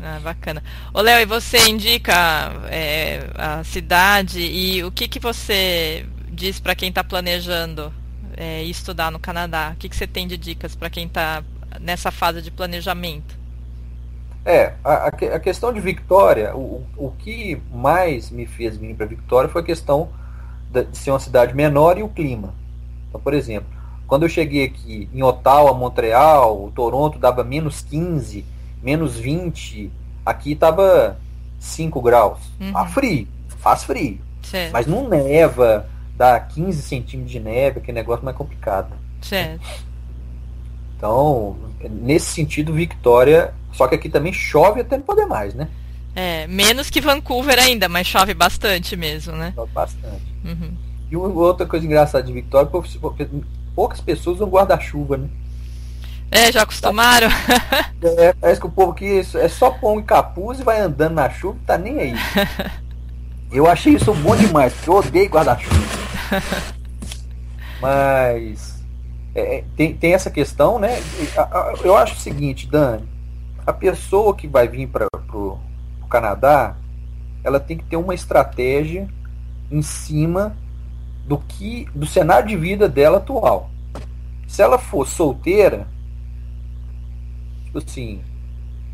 Ah, 0.00 0.18
bacana. 0.22 0.62
Ô, 0.92 1.00
Léo, 1.00 1.22
e 1.22 1.24
você 1.24 1.68
indica 1.68 2.12
é, 2.68 3.30
a 3.36 3.62
cidade 3.64 4.40
e 4.40 4.82
o 4.82 4.90
que, 4.90 5.06
que 5.06 5.20
você 5.20 6.04
diz 6.28 6.58
para 6.58 6.74
quem 6.74 6.88
está 6.88 7.04
planejando 7.04 7.92
é, 8.36 8.64
estudar 8.64 9.10
no 9.10 9.18
Canadá? 9.18 9.72
O 9.74 9.76
que, 9.76 9.88
que 9.88 9.96
você 9.96 10.06
tem 10.06 10.26
de 10.26 10.36
dicas 10.36 10.74
para 10.74 10.90
quem 10.90 11.06
está 11.06 11.42
nessa 11.80 12.10
fase 12.10 12.42
de 12.42 12.50
planejamento? 12.50 13.40
É, 14.44 14.74
a, 14.82 15.06
a 15.06 15.40
questão 15.40 15.72
de 15.72 15.80
Victoria, 15.80 16.54
o, 16.56 16.84
o 16.96 17.12
que 17.12 17.60
mais 17.72 18.30
me 18.30 18.44
fez 18.44 18.76
vir 18.76 18.94
para 18.94 19.06
Victoria 19.06 19.48
foi 19.48 19.62
a 19.62 19.64
questão 19.64 20.08
de 20.68 20.86
ser 20.92 21.10
uma 21.10 21.20
cidade 21.20 21.54
menor 21.54 21.96
e 21.96 22.02
o 22.02 22.08
clima. 22.08 22.52
Então, 23.08 23.20
por 23.20 23.34
exemplo, 23.34 23.68
quando 24.06 24.24
eu 24.24 24.28
cheguei 24.28 24.64
aqui 24.64 25.08
em 25.12 25.22
Ottawa, 25.22 25.72
Montreal, 25.74 26.70
Toronto 26.74 27.18
dava 27.18 27.44
menos 27.44 27.82
15, 27.82 28.44
menos 28.82 29.16
20. 29.16 29.90
Aqui 30.26 30.54
tava 30.56 31.18
5 31.60 32.00
graus. 32.02 32.40
Uhum. 32.60 32.72
Tá 32.72 32.86
frio, 32.86 33.28
faz 33.58 33.84
frio. 33.84 34.18
Certo. 34.42 34.72
Mas 34.72 34.86
não 34.86 35.08
neva, 35.08 35.86
dá 36.16 36.38
15 36.40 36.82
centímetros 36.82 37.30
de 37.30 37.38
neve, 37.38 37.80
que 37.80 37.92
negócio 37.92 38.24
mais 38.24 38.36
complicado. 38.36 38.92
Certo. 39.20 39.60
Então, 41.02 41.56
nesse 41.90 42.26
sentido, 42.26 42.72
Victoria. 42.72 43.52
Só 43.72 43.88
que 43.88 43.96
aqui 43.96 44.08
também 44.08 44.32
chove 44.32 44.82
até 44.82 44.96
não 44.96 45.02
poder 45.02 45.26
mais, 45.26 45.52
né? 45.52 45.66
É, 46.14 46.46
menos 46.46 46.90
que 46.90 47.00
Vancouver 47.00 47.58
ainda, 47.58 47.88
mas 47.88 48.06
chove 48.06 48.34
bastante 48.34 48.94
mesmo, 48.94 49.34
né? 49.34 49.52
Chove 49.52 49.72
bastante. 49.72 50.22
Uhum. 50.44 50.72
E 51.10 51.16
outra 51.16 51.66
coisa 51.66 51.84
engraçada 51.84 52.22
de 52.22 52.32
Victoria, 52.32 52.70
poucas 53.74 54.00
pessoas 54.00 54.36
usam 54.36 54.48
guarda-chuva, 54.48 55.16
né? 55.16 55.28
É, 56.30 56.52
já 56.52 56.62
acostumaram? 56.62 57.28
É, 58.04 58.32
parece 58.32 58.60
que 58.60 58.66
o 58.66 58.70
povo 58.70 58.90
aqui 58.90 59.22
é 59.36 59.48
só 59.48 59.70
pão 59.70 60.00
e 60.00 60.02
capuz 60.02 60.58
e 60.58 60.64
vai 60.64 60.80
andando 60.80 61.14
na 61.14 61.30
chuva 61.30 61.56
tá 61.64 61.78
nem 61.78 62.00
aí. 62.00 62.14
Eu 63.52 63.68
achei 63.68 63.94
isso 63.94 64.12
bom 64.12 64.34
demais, 64.34 64.72
porque 64.72 64.90
eu 64.90 64.94
odeio 64.94 65.28
guarda-chuva. 65.28 65.76
Mas 67.80 68.71
é, 69.34 69.56
é, 69.56 69.64
tem, 69.76 69.94
tem 69.94 70.14
essa 70.14 70.30
questão, 70.30 70.78
né? 70.78 70.98
Eu 71.82 71.96
acho 71.96 72.14
o 72.14 72.20
seguinte, 72.20 72.66
Dani, 72.66 73.08
a 73.66 73.72
pessoa 73.72 74.34
que 74.34 74.46
vai 74.46 74.68
vir 74.68 74.88
para 74.88 75.06
o 75.32 75.58
Canadá, 76.08 76.76
ela 77.42 77.58
tem 77.58 77.78
que 77.78 77.84
ter 77.84 77.96
uma 77.96 78.14
estratégia 78.14 79.08
em 79.70 79.82
cima 79.82 80.54
do 81.26 81.38
que 81.38 81.88
do 81.94 82.06
cenário 82.06 82.48
de 82.48 82.56
vida 82.56 82.88
dela 82.88 83.18
atual. 83.18 83.70
Se 84.46 84.60
ela 84.60 84.78
for 84.78 85.06
solteira, 85.06 85.86
tipo 87.64 87.78
assim, 87.78 88.20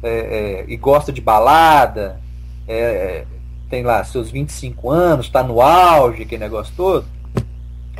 é, 0.02 0.08
é, 0.10 0.64
e 0.68 0.76
gosta 0.76 1.12
de 1.12 1.20
balada, 1.20 2.20
é, 2.66 2.78
é 2.78 3.26
tem 3.68 3.82
lá 3.82 4.02
seus 4.02 4.30
25 4.30 4.90
anos, 4.90 5.26
está 5.26 5.42
no 5.42 5.60
auge, 5.60 6.22
aquele 6.22 6.42
negócio 6.42 6.72
todo, 6.74 7.04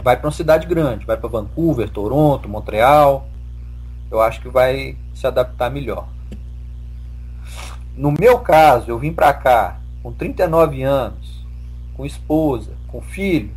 vai 0.09 0.17
para 0.17 0.27
uma 0.27 0.33
cidade 0.33 0.67
grande, 0.67 1.05
vai 1.05 1.19
para 1.19 1.29
Vancouver, 1.29 1.91
Toronto, 1.91 2.49
Montreal. 2.49 3.29
Eu 4.11 4.23
acho 4.23 4.41
que 4.41 4.49
vai 4.49 4.97
se 5.15 5.27
adaptar 5.27 5.71
melhor. 5.71 6.09
No 7.95 8.11
meu 8.11 8.39
caso, 8.39 8.91
eu 8.91 8.99
vim 8.99 9.13
para 9.13 9.35
cá 9.35 9.79
com 10.03 10.11
39 10.11 10.83
anos, 10.83 11.45
com 11.95 12.07
esposa, 12.07 12.73
com 12.87 13.03
filho. 13.03 13.51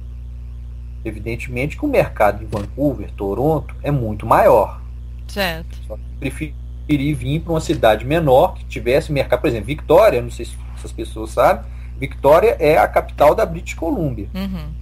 Evidentemente 1.05 1.77
que 1.77 1.85
o 1.85 1.87
mercado 1.87 2.43
em 2.43 2.47
Vancouver, 2.47 3.09
Toronto, 3.13 3.73
é 3.81 3.89
muito 3.89 4.25
maior. 4.25 4.81
Certo. 5.29 5.77
Só 5.87 5.95
que 5.95 6.03
prefiro 6.19 6.53
preferi 6.85 7.13
vir 7.13 7.39
para 7.39 7.53
uma 7.53 7.61
cidade 7.61 8.03
menor 8.03 8.55
que 8.55 8.65
tivesse 8.65 9.09
mercado. 9.09 9.39
Por 9.39 9.47
exemplo, 9.47 9.67
Vitória, 9.67 10.21
não 10.21 10.29
sei 10.29 10.43
se 10.43 10.57
as 10.83 10.91
pessoas 10.91 11.29
sabem, 11.29 11.63
Vitória 11.97 12.57
é 12.59 12.77
a 12.77 12.89
capital 12.89 13.33
da 13.33 13.45
British 13.45 13.75
Columbia. 13.75 14.27
Uhum. 14.35 14.80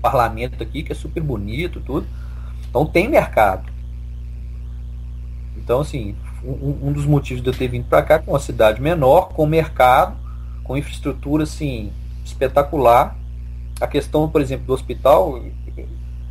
Parlamento 0.00 0.62
aqui, 0.62 0.82
que 0.82 0.92
é 0.92 0.94
super 0.94 1.22
bonito, 1.22 1.80
tudo. 1.80 2.06
Então 2.68 2.86
tem 2.86 3.08
mercado. 3.08 3.70
Então, 5.56 5.80
assim, 5.80 6.14
um, 6.42 6.88
um 6.88 6.92
dos 6.92 7.04
motivos 7.04 7.42
de 7.42 7.48
eu 7.48 7.54
ter 7.54 7.68
vindo 7.68 7.86
para 7.86 8.02
cá, 8.02 8.18
com 8.18 8.32
uma 8.32 8.40
cidade 8.40 8.80
menor, 8.80 9.28
com 9.28 9.46
mercado, 9.46 10.16
com 10.64 10.76
infraestrutura, 10.76 11.44
assim, 11.44 11.92
espetacular. 12.24 13.16
A 13.80 13.86
questão, 13.86 14.28
por 14.28 14.40
exemplo, 14.40 14.66
do 14.66 14.72
hospital, 14.72 15.42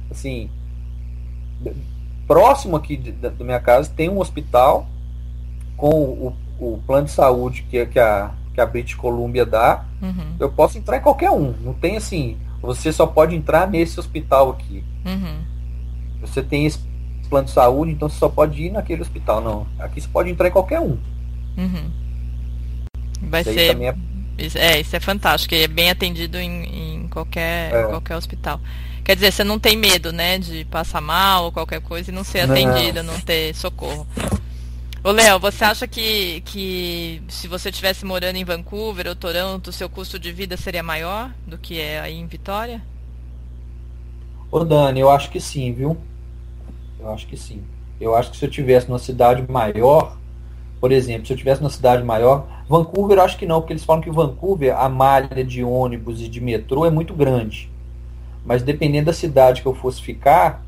assim, 0.09 0.49
próximo 2.27 2.75
aqui 2.75 2.95
da, 2.95 3.29
da 3.29 3.43
minha 3.43 3.59
casa 3.59 3.91
tem 3.95 4.07
um 4.07 4.19
hospital 4.19 4.87
com 5.75 5.89
o, 5.89 6.35
o 6.59 6.79
plano 6.85 7.05
de 7.05 7.11
saúde 7.11 7.63
que, 7.63 7.85
que, 7.87 7.99
a, 7.99 8.31
que 8.53 8.61
a 8.61 8.65
British 8.65 8.95
Columbia 8.95 9.45
dá. 9.45 9.85
Uhum. 10.01 10.35
Eu 10.39 10.51
posso 10.51 10.77
entrar 10.77 10.97
em 10.97 11.01
qualquer 11.01 11.31
um. 11.31 11.53
Não 11.61 11.73
tem 11.73 11.97
assim, 11.97 12.37
você 12.61 12.91
só 12.91 13.05
pode 13.05 13.35
entrar 13.35 13.67
nesse 13.67 13.99
hospital 13.99 14.51
aqui. 14.51 14.83
Uhum. 15.05 15.39
Você 16.21 16.41
tem 16.41 16.65
esse 16.65 16.79
plano 17.29 17.45
de 17.45 17.51
saúde, 17.51 17.91
então 17.91 18.09
você 18.09 18.17
só 18.17 18.27
pode 18.27 18.61
ir 18.63 18.71
naquele 18.71 19.01
hospital. 19.01 19.41
Não, 19.41 19.67
aqui 19.79 20.01
você 20.01 20.07
pode 20.07 20.29
entrar 20.29 20.47
em 20.47 20.51
qualquer 20.51 20.79
um. 20.79 20.97
Uhum. 21.57 21.91
Vai 23.21 23.41
isso 23.41 23.53
ser. 23.53 23.81
É... 23.81 23.95
é... 24.55 24.79
Isso 24.79 24.95
é 24.95 24.99
fantástico. 24.99 25.53
É 25.53 25.67
bem 25.67 25.89
atendido 25.89 26.37
em, 26.37 27.01
em 27.03 27.07
qualquer, 27.09 27.73
é. 27.73 27.83
qualquer 27.87 28.15
hospital. 28.15 28.59
Quer 29.03 29.15
dizer, 29.15 29.31
você 29.31 29.43
não 29.43 29.57
tem 29.57 29.75
medo, 29.75 30.13
né, 30.13 30.37
de 30.37 30.63
passar 30.65 31.01
mal 31.01 31.45
ou 31.45 31.51
qualquer 31.51 31.81
coisa 31.81 32.11
e 32.11 32.13
não 32.13 32.23
ser 32.23 32.41
atendida, 32.41 33.01
não, 33.01 33.13
não 33.13 33.19
ter 33.19 33.53
socorro. 33.55 34.07
Ô, 35.01 35.11
Léo, 35.11 35.39
você 35.39 35.63
acha 35.63 35.87
que, 35.87 36.41
que 36.41 37.21
se 37.29 37.47
você 37.47 37.69
estivesse 37.69 38.03
morando 38.03 38.35
em 38.35 38.43
Vancouver 38.43 39.07
ou 39.07 39.15
Toronto, 39.15 39.71
seu 39.71 39.89
custo 39.89 40.19
de 40.19 40.29
vida 40.29 40.57
seria 40.57 40.83
maior 40.83 41.31
do 41.47 41.57
que 41.57 41.79
é 41.79 42.01
aí 42.01 42.15
em 42.15 42.27
Vitória? 42.27 42.81
Ô, 44.51 44.65
Dani, 44.65 44.99
eu 44.99 45.09
acho 45.09 45.29
que 45.29 45.39
sim, 45.39 45.71
viu? 45.71 45.95
Eu 46.99 47.13
acho 47.13 47.25
que 47.27 47.37
sim. 47.37 47.63
Eu 47.99 48.13
acho 48.13 48.31
que 48.31 48.37
se 48.37 48.43
eu 48.43 48.49
tivesse 48.49 48.89
numa 48.89 48.99
cidade 48.99 49.49
maior, 49.49 50.17
por 50.81 50.91
exemplo, 50.91 51.25
se 51.27 51.31
eu 51.31 51.37
tivesse 51.37 51.61
numa 51.61 51.69
cidade 51.69 52.03
maior, 52.03 52.45
Vancouver 52.67 53.19
eu 53.19 53.23
acho 53.23 53.37
que 53.37 53.45
não, 53.45 53.61
porque 53.61 53.71
eles 53.71 53.85
falam 53.85 54.01
que 54.01 54.11
Vancouver, 54.11 54.77
a 54.77 54.89
malha 54.89 55.45
de 55.45 55.63
ônibus 55.63 56.21
e 56.21 56.27
de 56.27 56.41
metrô 56.41 56.85
é 56.85 56.89
muito 56.89 57.13
grande. 57.13 57.71
Mas 58.43 58.63
dependendo 58.63 59.05
da 59.05 59.13
cidade 59.13 59.61
que 59.61 59.67
eu 59.67 59.73
fosse 59.73 60.01
ficar, 60.01 60.61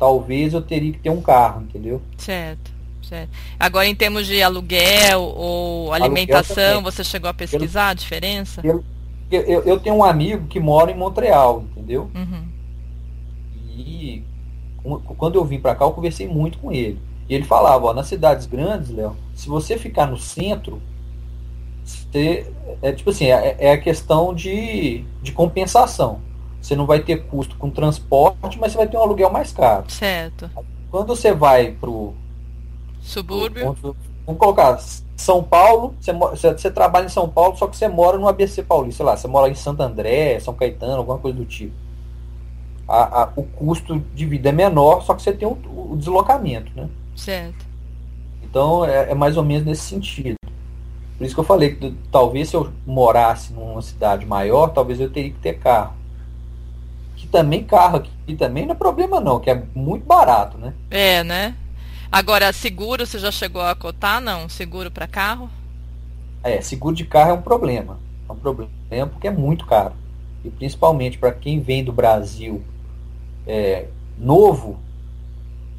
talvez 0.00 0.52
eu 0.52 0.62
teria 0.62 0.92
que 0.92 0.98
ter 0.98 1.10
um 1.10 1.20
carro, 1.20 1.62
entendeu? 1.62 2.02
Certo. 2.18 2.81
Certo. 3.02 3.30
Agora, 3.58 3.86
em 3.86 3.94
termos 3.94 4.26
de 4.26 4.42
aluguel 4.42 5.20
ou 5.22 5.92
alimentação, 5.92 6.64
aluguel 6.64 6.82
você 6.92 7.04
chegou 7.04 7.28
a 7.28 7.34
pesquisar 7.34 7.88
a 7.88 7.94
diferença? 7.94 8.60
Eu, 8.64 8.84
eu, 9.30 9.62
eu, 9.62 9.80
tenho 9.80 9.96
um 9.96 10.04
amigo 10.04 10.46
que 10.46 10.60
mora 10.60 10.90
em 10.90 10.96
Montreal, 10.96 11.64
entendeu? 11.72 12.10
Uhum. 12.14 12.44
E 13.74 14.22
quando 15.16 15.36
eu 15.36 15.44
vim 15.44 15.60
para 15.60 15.74
cá, 15.74 15.84
eu 15.84 15.92
conversei 15.92 16.28
muito 16.28 16.58
com 16.58 16.72
ele. 16.72 17.00
E 17.28 17.34
ele 17.34 17.44
falava, 17.44 17.86
ó, 17.86 17.94
nas 17.94 18.08
cidades 18.08 18.46
grandes, 18.46 18.90
Léo, 18.90 19.16
se 19.34 19.48
você 19.48 19.78
ficar 19.78 20.06
no 20.06 20.18
centro, 20.18 20.82
você, 21.84 22.46
é 22.82 22.92
tipo 22.92 23.10
assim, 23.10 23.26
é, 23.26 23.56
é 23.58 23.72
a 23.72 23.80
questão 23.80 24.34
de, 24.34 25.04
de 25.22 25.32
compensação. 25.32 26.20
Você 26.60 26.76
não 26.76 26.86
vai 26.86 27.00
ter 27.00 27.24
custo 27.24 27.56
com 27.56 27.70
transporte, 27.70 28.58
mas 28.58 28.72
você 28.72 28.78
vai 28.78 28.86
ter 28.86 28.96
um 28.96 29.02
aluguel 29.02 29.30
mais 29.32 29.52
caro. 29.52 29.84
Certo. 29.88 30.48
Quando 30.90 31.08
você 31.08 31.32
vai 31.32 31.72
pro 31.72 32.14
subúrbio, 33.02 33.76
vamos 34.24 34.38
colocar 34.38 34.78
São 35.16 35.42
Paulo, 35.42 35.94
você, 36.00 36.12
você, 36.12 36.52
você, 36.52 36.70
trabalha 36.70 37.06
em 37.06 37.10
São 37.10 37.28
Paulo, 37.28 37.56
só 37.56 37.66
que 37.66 37.76
você 37.76 37.88
mora 37.88 38.16
no 38.16 38.28
ABC 38.28 38.62
Paulista, 38.62 38.98
sei 38.98 39.06
lá, 39.06 39.16
você 39.16 39.28
mora 39.28 39.50
em 39.50 39.54
Santo 39.54 39.82
André, 39.82 40.40
São 40.40 40.54
Caetano, 40.54 40.96
alguma 40.96 41.18
coisa 41.18 41.36
do 41.36 41.44
tipo 41.44 41.82
a, 42.88 43.22
a, 43.22 43.32
o 43.36 43.42
custo 43.42 43.98
de 44.14 44.26
vida 44.26 44.50
é 44.50 44.52
menor, 44.52 45.02
só 45.02 45.14
que 45.14 45.22
você 45.22 45.32
tem 45.32 45.48
o, 45.48 45.52
o 45.52 45.96
deslocamento, 45.96 46.70
né? 46.74 46.88
Certo. 47.16 47.64
Então 48.42 48.84
é, 48.84 49.10
é, 49.10 49.14
mais 49.14 49.36
ou 49.36 49.42
menos 49.42 49.64
nesse 49.64 49.82
sentido. 49.82 50.36
Por 51.16 51.24
isso 51.24 51.34
que 51.34 51.40
eu 51.40 51.44
falei 51.44 51.74
que 51.74 51.96
talvez 52.10 52.48
se 52.48 52.56
eu 52.56 52.72
morasse 52.86 53.52
numa 53.52 53.80
cidade 53.80 54.26
maior, 54.26 54.68
talvez 54.68 55.00
eu 55.00 55.10
teria 55.10 55.30
que 55.30 55.38
ter 55.38 55.54
carro. 55.54 55.94
Que 57.16 57.26
também 57.28 57.64
carro 57.64 57.98
aqui 57.98 58.36
também 58.36 58.66
não 58.66 58.74
é 58.74 58.76
problema 58.76 59.20
não, 59.20 59.38
que 59.38 59.48
é 59.48 59.62
muito 59.74 60.04
barato, 60.04 60.58
né? 60.58 60.74
É, 60.90 61.22
né? 61.22 61.54
Agora, 62.12 62.52
seguro, 62.52 63.06
você 63.06 63.18
já 63.18 63.32
chegou 63.32 63.62
a 63.62 63.74
cotar, 63.74 64.20
não? 64.20 64.46
Seguro 64.46 64.90
para 64.90 65.06
carro? 65.06 65.48
É, 66.44 66.60
seguro 66.60 66.94
de 66.94 67.06
carro 67.06 67.30
é 67.30 67.32
um 67.32 67.40
problema. 67.40 67.98
É 68.28 68.32
um 68.32 68.36
problema 68.36 68.70
porque 69.10 69.28
é 69.28 69.30
muito 69.30 69.64
caro. 69.64 69.94
E 70.44 70.50
principalmente 70.50 71.16
para 71.16 71.32
quem 71.32 71.60
vem 71.60 71.82
do 71.82 71.90
Brasil 71.90 72.62
é, 73.46 73.86
novo, 74.18 74.78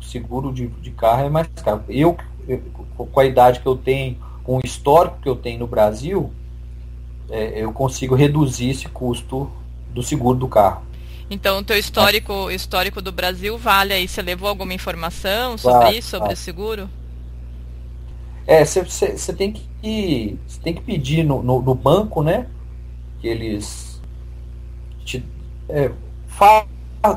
seguro 0.02 0.52
de, 0.52 0.66
de 0.66 0.90
carro 0.90 1.26
é 1.26 1.30
mais 1.30 1.48
caro. 1.64 1.84
Eu, 1.88 2.18
eu, 2.48 2.64
com 2.98 3.20
a 3.20 3.26
idade 3.26 3.60
que 3.60 3.68
eu 3.68 3.78
tenho, 3.78 4.18
com 4.44 4.58
o 4.58 4.62
histórico 4.64 5.20
que 5.22 5.30
eu 5.30 5.36
tenho 5.36 5.60
no 5.60 5.68
Brasil, 5.68 6.32
é, 7.30 7.60
eu 7.64 7.72
consigo 7.72 8.16
reduzir 8.16 8.72
esse 8.72 8.88
custo 8.88 9.52
do 9.94 10.02
seguro 10.02 10.40
do 10.40 10.48
carro. 10.48 10.82
Então, 11.34 11.60
o 11.60 11.64
teu 11.64 11.78
histórico, 11.78 12.52
histórico 12.52 13.02
do 13.02 13.12
Brasil 13.12 13.58
vale 13.58 13.94
aí? 13.94 14.08
Você 14.08 14.22
levou 14.22 14.48
alguma 14.48 14.74
informação 14.74 15.58
sobre 15.58 15.80
vale, 15.80 15.98
isso, 15.98 16.10
sobre 16.10 16.28
vale. 16.28 16.34
o 16.34 16.38
seguro? 16.38 16.90
É, 18.46 18.64
você 18.64 19.34
tem 19.34 19.52
que 19.52 20.38
você 20.48 20.60
tem 20.62 20.74
que 20.74 20.82
pedir 20.82 21.24
no, 21.24 21.42
no, 21.42 21.62
no 21.62 21.74
banco, 21.74 22.22
né? 22.22 22.48
Que 23.20 23.28
eles 23.28 24.02
te, 25.04 25.26
é, 25.68 25.92
falam 26.28 26.68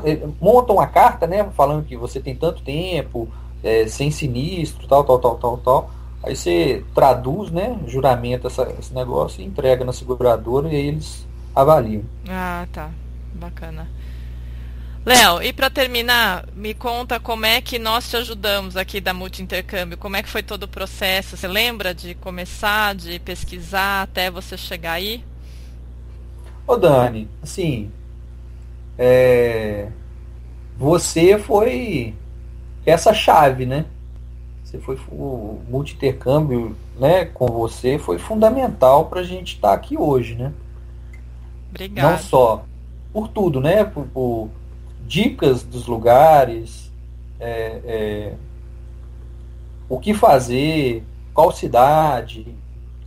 é, 0.03 0.27
montam 0.41 0.75
uma 0.75 0.87
carta, 0.87 1.25
né, 1.25 1.49
falando 1.55 1.85
que 1.85 1.95
você 1.95 2.19
tem 2.19 2.35
tanto 2.35 2.61
tempo, 2.61 3.29
é, 3.63 3.87
sem 3.87 4.11
sinistro, 4.11 4.87
tal, 4.87 5.03
tal, 5.03 5.19
tal, 5.19 5.35
tal, 5.37 5.57
tal. 5.57 5.91
Aí 6.23 6.35
você 6.35 6.83
traduz, 6.93 7.51
né, 7.51 7.79
juramento 7.87 8.47
essa, 8.47 8.63
esse 8.77 8.93
negócio 8.93 9.41
e 9.41 9.45
entrega 9.45 9.85
na 9.85 9.93
seguradora 9.93 10.67
e 10.67 10.75
aí 10.75 10.87
eles 10.87 11.25
avaliam. 11.55 12.03
Ah, 12.27 12.67
tá. 12.71 12.89
Bacana. 13.33 13.87
Léo, 15.05 15.41
e 15.41 15.53
para 15.53 15.69
terminar, 15.69 16.45
me 16.53 16.73
conta 16.73 17.19
como 17.19 17.45
é 17.45 17.61
que 17.61 17.79
nós 17.79 18.09
te 18.09 18.17
ajudamos 18.17 18.75
aqui 18.75 18.99
da 18.99 19.13
Multi 19.13 19.41
Intercâmbio, 19.41 19.97
como 19.97 20.17
é 20.17 20.23
que 20.23 20.27
foi 20.27 20.43
todo 20.43 20.63
o 20.63 20.67
processo? 20.67 21.37
Você 21.37 21.47
lembra 21.47 21.93
de 21.93 22.13
começar, 22.15 22.93
de 22.93 23.17
pesquisar 23.19 24.01
até 24.01 24.29
você 24.29 24.57
chegar 24.57 24.93
aí? 24.93 25.23
Ô 26.67 26.75
Dani, 26.75 27.29
assim, 27.41 27.89
é, 28.97 29.87
você 30.77 31.39
foi 31.39 32.13
essa 32.85 33.13
chave, 33.13 33.65
né? 33.65 33.85
Você 34.61 34.77
foi 34.77 34.99
o 35.09 35.61
multi-intercâmbio 35.69 36.75
né, 36.99 37.25
com 37.25 37.47
você 37.47 37.97
foi 37.97 38.17
fundamental 38.17 39.05
para 39.05 39.21
a 39.21 39.23
gente 39.23 39.55
estar 39.55 39.69
tá 39.69 39.73
aqui 39.73 39.97
hoje, 39.97 40.35
né? 40.35 40.51
Obrigado. 41.69 42.11
Não 42.11 42.17
só 42.17 42.65
por 43.17 43.29
tudo, 43.29 43.59
né? 43.59 43.83
Por, 43.83 44.05
por 44.05 44.49
dicas 45.07 45.63
dos 45.63 45.87
lugares, 45.87 46.91
é, 47.39 47.81
é, 47.83 48.33
o 49.89 49.99
que 49.99 50.13
fazer, 50.13 51.03
qual 51.33 51.51
cidade, 51.51 52.45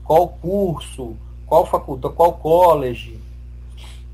qual 0.02 0.26
curso, 0.26 1.14
qual 1.46 1.64
faculdade, 1.64 2.12
qual 2.16 2.32
college, 2.32 3.20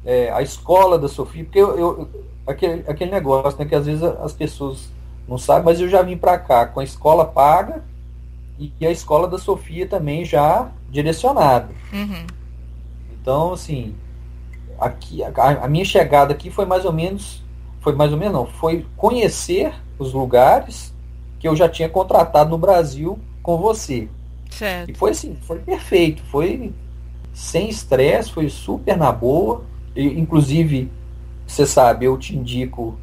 é, 0.04 0.30
a 0.32 0.42
escola 0.42 0.98
da 0.98 1.08
Sofia, 1.08 1.44
porque 1.44 1.58
eu, 1.58 1.78
eu, 1.78 2.08
aquele, 2.46 2.84
aquele 2.86 3.10
negócio, 3.10 3.58
né, 3.58 3.64
que 3.64 3.74
às 3.74 3.86
vezes 3.86 4.02
as 4.02 4.34
pessoas 4.34 4.90
não 5.26 5.38
sabem, 5.38 5.64
mas 5.64 5.80
eu 5.80 5.88
já 5.88 6.02
vim 6.02 6.18
para 6.18 6.38
cá 6.38 6.66
com 6.66 6.80
a 6.80 6.84
escola 6.84 7.24
paga 7.24 7.82
e, 8.58 8.86
a 8.86 8.90
escola 8.90 9.26
da 9.26 9.38
Sofia 9.38 9.88
também 9.88 10.26
já 10.26 10.70
direcionada. 10.90 11.70
Uhum. 11.90 12.26
Então, 13.18 13.54
assim, 13.54 13.94
aqui 14.78 15.22
a, 15.22 15.30
a, 15.62 15.68
minha 15.68 15.84
chegada 15.84 16.32
aqui 16.32 16.50
foi 16.50 16.64
mais 16.64 16.84
ou 16.84 16.92
menos, 16.92 17.42
foi 17.80 17.94
mais 17.94 18.12
ou 18.12 18.18
menos 18.18 18.34
não, 18.34 18.46
foi 18.46 18.86
conhecer 18.96 19.72
os 19.98 20.12
lugares 20.12 20.94
que 21.38 21.48
eu 21.48 21.54
já 21.54 21.68
tinha 21.68 21.88
contratado 21.88 22.50
no 22.50 22.58
Brasil 22.58 23.18
com 23.42 23.58
você. 23.58 24.08
Certo. 24.50 24.90
E 24.90 24.94
foi 24.94 25.10
assim, 25.10 25.36
foi 25.42 25.58
perfeito, 25.58 26.22
foi 26.24 26.72
sem 27.32 27.68
estresse, 27.68 28.32
foi 28.32 28.48
super 28.48 28.96
na 28.96 29.12
boa 29.12 29.64
inclusive, 29.96 30.90
você 31.46 31.66
sabe, 31.66 32.04
eu 32.04 32.18
te 32.18 32.36
indico 32.36 32.98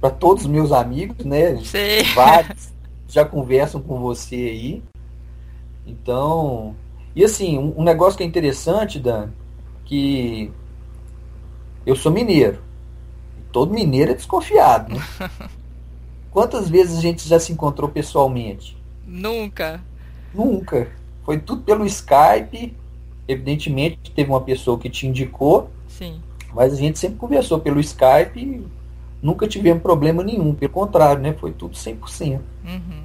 para 0.00 0.10
todos 0.10 0.44
os 0.44 0.50
meus 0.50 0.72
amigos, 0.72 1.24
né? 1.24 1.56
Sim. 1.58 2.02
Vários 2.14 2.72
já 3.08 3.24
conversam 3.24 3.80
com 3.80 4.00
você 4.00 4.34
aí. 4.34 4.82
Então, 5.86 6.74
e 7.14 7.24
assim, 7.24 7.58
um, 7.58 7.80
um 7.80 7.84
negócio 7.84 8.16
que 8.16 8.24
é 8.24 8.26
interessante, 8.26 8.98
Dan, 8.98 9.28
que 9.84 10.50
eu 11.86 11.96
sou 11.96 12.12
mineiro. 12.12 12.58
Todo 13.50 13.74
mineiro 13.74 14.12
é 14.12 14.14
desconfiado, 14.14 14.94
né? 14.94 15.00
Quantas 16.30 16.68
vezes 16.68 16.98
a 16.98 17.00
gente 17.00 17.28
já 17.28 17.38
se 17.38 17.52
encontrou 17.52 17.88
pessoalmente? 17.90 18.76
Nunca. 19.06 19.82
Nunca. 20.34 20.90
Foi 21.24 21.38
tudo 21.38 21.62
pelo 21.62 21.84
Skype. 21.84 22.74
Evidentemente, 23.28 24.10
teve 24.14 24.30
uma 24.30 24.40
pessoa 24.40 24.78
que 24.78 24.88
te 24.88 25.06
indicou. 25.06 25.70
Sim. 25.86 26.20
Mas 26.54 26.72
a 26.72 26.76
gente 26.76 26.98
sempre 26.98 27.18
conversou 27.18 27.60
pelo 27.60 27.78
Skype 27.80 28.38
e 28.38 28.66
nunca 29.22 29.46
tivemos 29.46 29.82
problema 29.82 30.22
nenhum. 30.22 30.54
Pelo 30.54 30.72
contrário, 30.72 31.20
né? 31.20 31.34
Foi 31.34 31.52
tudo 31.52 31.76
100%. 31.76 32.40
Uhum. 32.64 33.02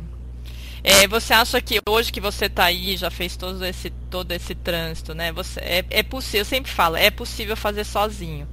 É, 0.84 1.06
você 1.06 1.34
acha 1.34 1.60
que 1.60 1.82
hoje 1.88 2.14
que 2.14 2.22
você 2.22 2.46
está 2.46 2.64
aí, 2.64 2.96
já 2.96 3.12
fez 3.12 3.36
todo 3.36 3.66
esse, 3.66 3.90
todo 4.10 4.32
esse 4.32 4.56
trânsito, 4.56 5.14
né? 5.14 5.34
Você, 5.34 5.60
é, 5.60 5.86
é 5.90 6.04
possível, 6.04 6.40
eu 6.40 6.46
sempre 6.46 6.72
falo, 6.72 6.96
é 6.96 7.12
possível 7.12 7.58
fazer 7.58 7.84
sozinho. 7.84 8.48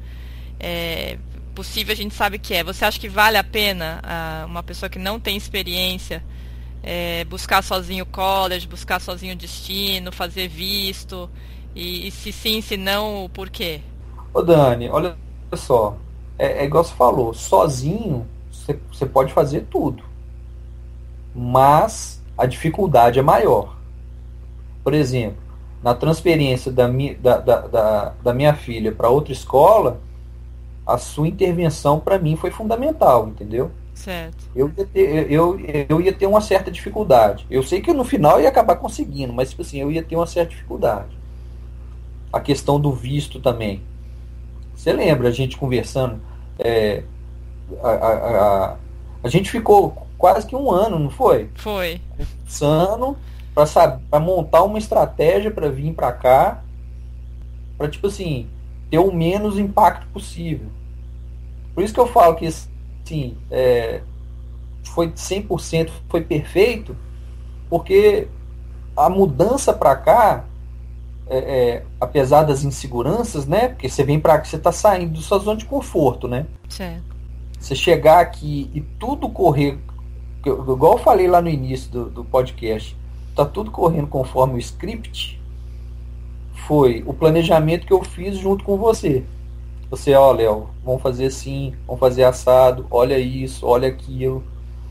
É 0.66 1.18
possível, 1.54 1.92
a 1.92 1.96
gente 1.96 2.14
sabe 2.14 2.38
que 2.38 2.54
é. 2.54 2.64
Você 2.64 2.84
acha 2.84 2.98
que 2.98 3.08
vale 3.08 3.36
a 3.36 3.44
pena 3.44 4.00
ah, 4.02 4.44
uma 4.46 4.62
pessoa 4.62 4.88
que 4.88 4.98
não 4.98 5.20
tem 5.20 5.36
experiência 5.36 6.24
é, 6.82 7.24
buscar 7.24 7.62
sozinho 7.62 8.04
college, 8.04 8.66
buscar 8.66 9.00
sozinho 9.00 9.36
destino, 9.36 10.10
fazer 10.10 10.48
visto? 10.48 11.30
E, 11.74 12.08
e 12.08 12.10
se 12.10 12.32
sim, 12.32 12.60
se 12.60 12.76
não, 12.76 13.24
o 13.24 13.28
porquê? 13.28 13.80
Ô 14.32 14.42
Dani, 14.42 14.88
olha 14.88 15.16
só, 15.54 15.96
é, 16.38 16.62
é 16.62 16.64
igual 16.64 16.82
você 16.82 16.94
falou, 16.94 17.34
sozinho 17.34 18.26
você 18.90 19.04
pode 19.06 19.32
fazer 19.32 19.66
tudo, 19.70 20.02
mas 21.34 22.22
a 22.36 22.46
dificuldade 22.46 23.18
é 23.18 23.22
maior. 23.22 23.76
Por 24.82 24.94
exemplo, 24.94 25.38
na 25.82 25.94
transferência 25.94 26.72
da, 26.72 26.88
da, 26.88 27.38
da, 27.38 28.14
da 28.22 28.34
minha 28.34 28.54
filha 28.54 28.90
para 28.92 29.08
outra 29.08 29.32
escola, 29.32 30.00
a 30.86 30.98
sua 30.98 31.28
intervenção 31.28 31.98
para 31.98 32.18
mim 32.18 32.36
foi 32.36 32.50
fundamental, 32.50 33.28
entendeu? 33.28 33.70
Certo. 33.94 34.44
Eu 34.54 34.70
ia, 34.76 34.84
ter, 34.84 35.32
eu, 35.32 35.58
eu 35.88 36.00
ia 36.00 36.12
ter 36.12 36.26
uma 36.26 36.40
certa 36.40 36.70
dificuldade. 36.70 37.46
Eu 37.50 37.62
sei 37.62 37.80
que 37.80 37.92
no 37.92 38.04
final 38.04 38.40
ia 38.40 38.48
acabar 38.48 38.76
conseguindo, 38.76 39.32
mas 39.32 39.50
tipo 39.50 39.62
assim, 39.62 39.80
eu 39.80 39.90
ia 39.90 40.02
ter 40.02 40.16
uma 40.16 40.26
certa 40.26 40.50
dificuldade. 40.50 41.16
A 42.32 42.40
questão 42.40 42.78
do 42.78 42.92
visto 42.92 43.40
também. 43.40 43.82
Você 44.74 44.92
lembra 44.92 45.28
a 45.28 45.32
gente 45.32 45.56
conversando? 45.56 46.20
É, 46.58 47.04
a, 47.82 47.88
a, 47.88 48.12
a, 48.12 48.76
a, 49.22 49.28
gente 49.28 49.50
ficou 49.50 50.06
quase 50.18 50.46
que 50.46 50.54
um 50.54 50.70
ano, 50.70 50.98
não 50.98 51.10
foi? 51.10 51.48
Foi. 51.54 52.00
Conversando 52.16 53.16
para 54.10 54.20
montar 54.20 54.64
uma 54.64 54.78
estratégia 54.78 55.50
para 55.50 55.68
vir 55.68 55.94
para 55.94 56.12
cá, 56.12 56.62
para 57.78 57.88
tipo 57.88 58.08
assim 58.08 58.48
ter 58.94 58.98
o 58.98 59.12
menos 59.12 59.58
impacto 59.58 60.06
possível. 60.12 60.68
Por 61.74 61.82
isso 61.82 61.92
que 61.92 61.98
eu 61.98 62.06
falo 62.06 62.36
que 62.36 62.46
assim, 62.46 63.36
é, 63.50 64.00
foi 64.84 65.08
100% 65.08 65.90
foi 66.08 66.20
perfeito, 66.20 66.96
porque 67.68 68.28
a 68.96 69.10
mudança 69.10 69.72
para 69.72 69.96
cá 69.96 70.44
é, 71.26 71.38
é, 71.38 71.84
apesar 72.00 72.44
das 72.44 72.62
inseguranças, 72.62 73.46
né? 73.46 73.68
Porque 73.70 73.88
você 73.88 74.04
vem 74.04 74.20
para 74.20 74.38
cá, 74.38 74.44
você 74.44 74.54
está 74.54 74.70
saindo 74.70 75.14
da 75.14 75.20
sua 75.20 75.38
zona 75.40 75.56
de 75.56 75.64
conforto, 75.64 76.28
né? 76.28 76.46
Certo. 76.68 77.02
Você 77.58 77.74
chegar 77.74 78.20
aqui 78.20 78.70
e 78.72 78.80
tudo 78.80 79.28
correr, 79.28 79.76
igual 80.46 80.92
eu 80.92 80.98
falei 80.98 81.26
lá 81.26 81.42
no 81.42 81.48
início 81.48 81.90
do, 81.90 82.10
do 82.10 82.24
podcast, 82.24 82.96
tá 83.34 83.44
tudo 83.44 83.72
correndo 83.72 84.06
conforme 84.06 84.54
o 84.54 84.58
script. 84.58 85.42
Foi 86.66 87.02
o 87.06 87.12
planejamento 87.12 87.86
que 87.86 87.92
eu 87.92 88.02
fiz 88.02 88.36
junto 88.36 88.64
com 88.64 88.76
você. 88.76 89.24
Você, 89.90 90.14
ó, 90.14 90.32
Léo, 90.32 90.68
vamos 90.84 91.02
fazer 91.02 91.26
assim, 91.26 91.74
vamos 91.86 92.00
fazer 92.00 92.24
assado, 92.24 92.86
olha 92.90 93.18
isso, 93.18 93.66
olha 93.66 93.88
aquilo, 93.88 94.42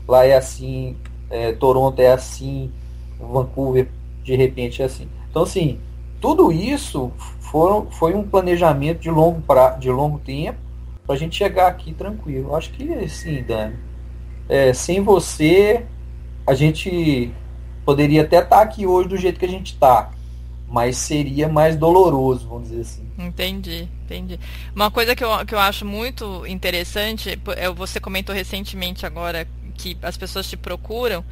lá 0.06 0.24
é 0.24 0.36
assim, 0.36 0.96
é, 1.28 1.52
Toronto 1.52 2.00
é 2.00 2.12
assim, 2.12 2.70
Vancouver 3.18 3.88
de 4.22 4.34
repente 4.34 4.82
é 4.82 4.86
assim. 4.86 5.08
Então, 5.30 5.42
assim, 5.42 5.78
tudo 6.20 6.50
isso 6.50 7.12
foram, 7.40 7.90
foi 7.90 8.14
um 8.14 8.26
planejamento 8.26 9.00
de 9.00 9.10
longo, 9.10 9.42
pra, 9.42 9.70
de 9.70 9.90
longo 9.90 10.18
tempo 10.18 10.58
para 11.06 11.14
a 11.14 11.18
gente 11.18 11.36
chegar 11.36 11.66
aqui 11.66 11.92
tranquilo. 11.92 12.56
Acho 12.56 12.70
que 12.70 13.08
sim, 13.08 13.42
Dani. 13.42 13.76
É, 14.48 14.72
sem 14.72 15.02
você, 15.02 15.84
a 16.46 16.54
gente 16.54 17.30
poderia 17.84 18.22
até 18.22 18.38
estar 18.38 18.56
tá 18.56 18.62
aqui 18.62 18.86
hoje 18.86 19.08
do 19.08 19.16
jeito 19.16 19.38
que 19.38 19.44
a 19.44 19.48
gente 19.48 19.74
está, 19.74 20.10
mas 20.74 20.96
seria 20.96 21.48
mais 21.48 21.76
doloroso, 21.76 22.48
vamos 22.48 22.68
dizer 22.68 22.80
assim. 22.80 23.08
Entendi, 23.16 23.88
entendi. 24.04 24.40
Uma 24.74 24.90
coisa 24.90 25.14
que 25.14 25.22
eu, 25.22 25.46
que 25.46 25.54
eu 25.54 25.58
acho 25.60 25.86
muito 25.86 26.44
interessante, 26.48 27.38
é, 27.56 27.70
você 27.70 28.00
comentou 28.00 28.34
recentemente 28.34 29.06
agora 29.06 29.46
que 29.76 29.96
as 30.02 30.16
pessoas 30.16 30.48
te 30.48 30.56
procuram 30.56 31.24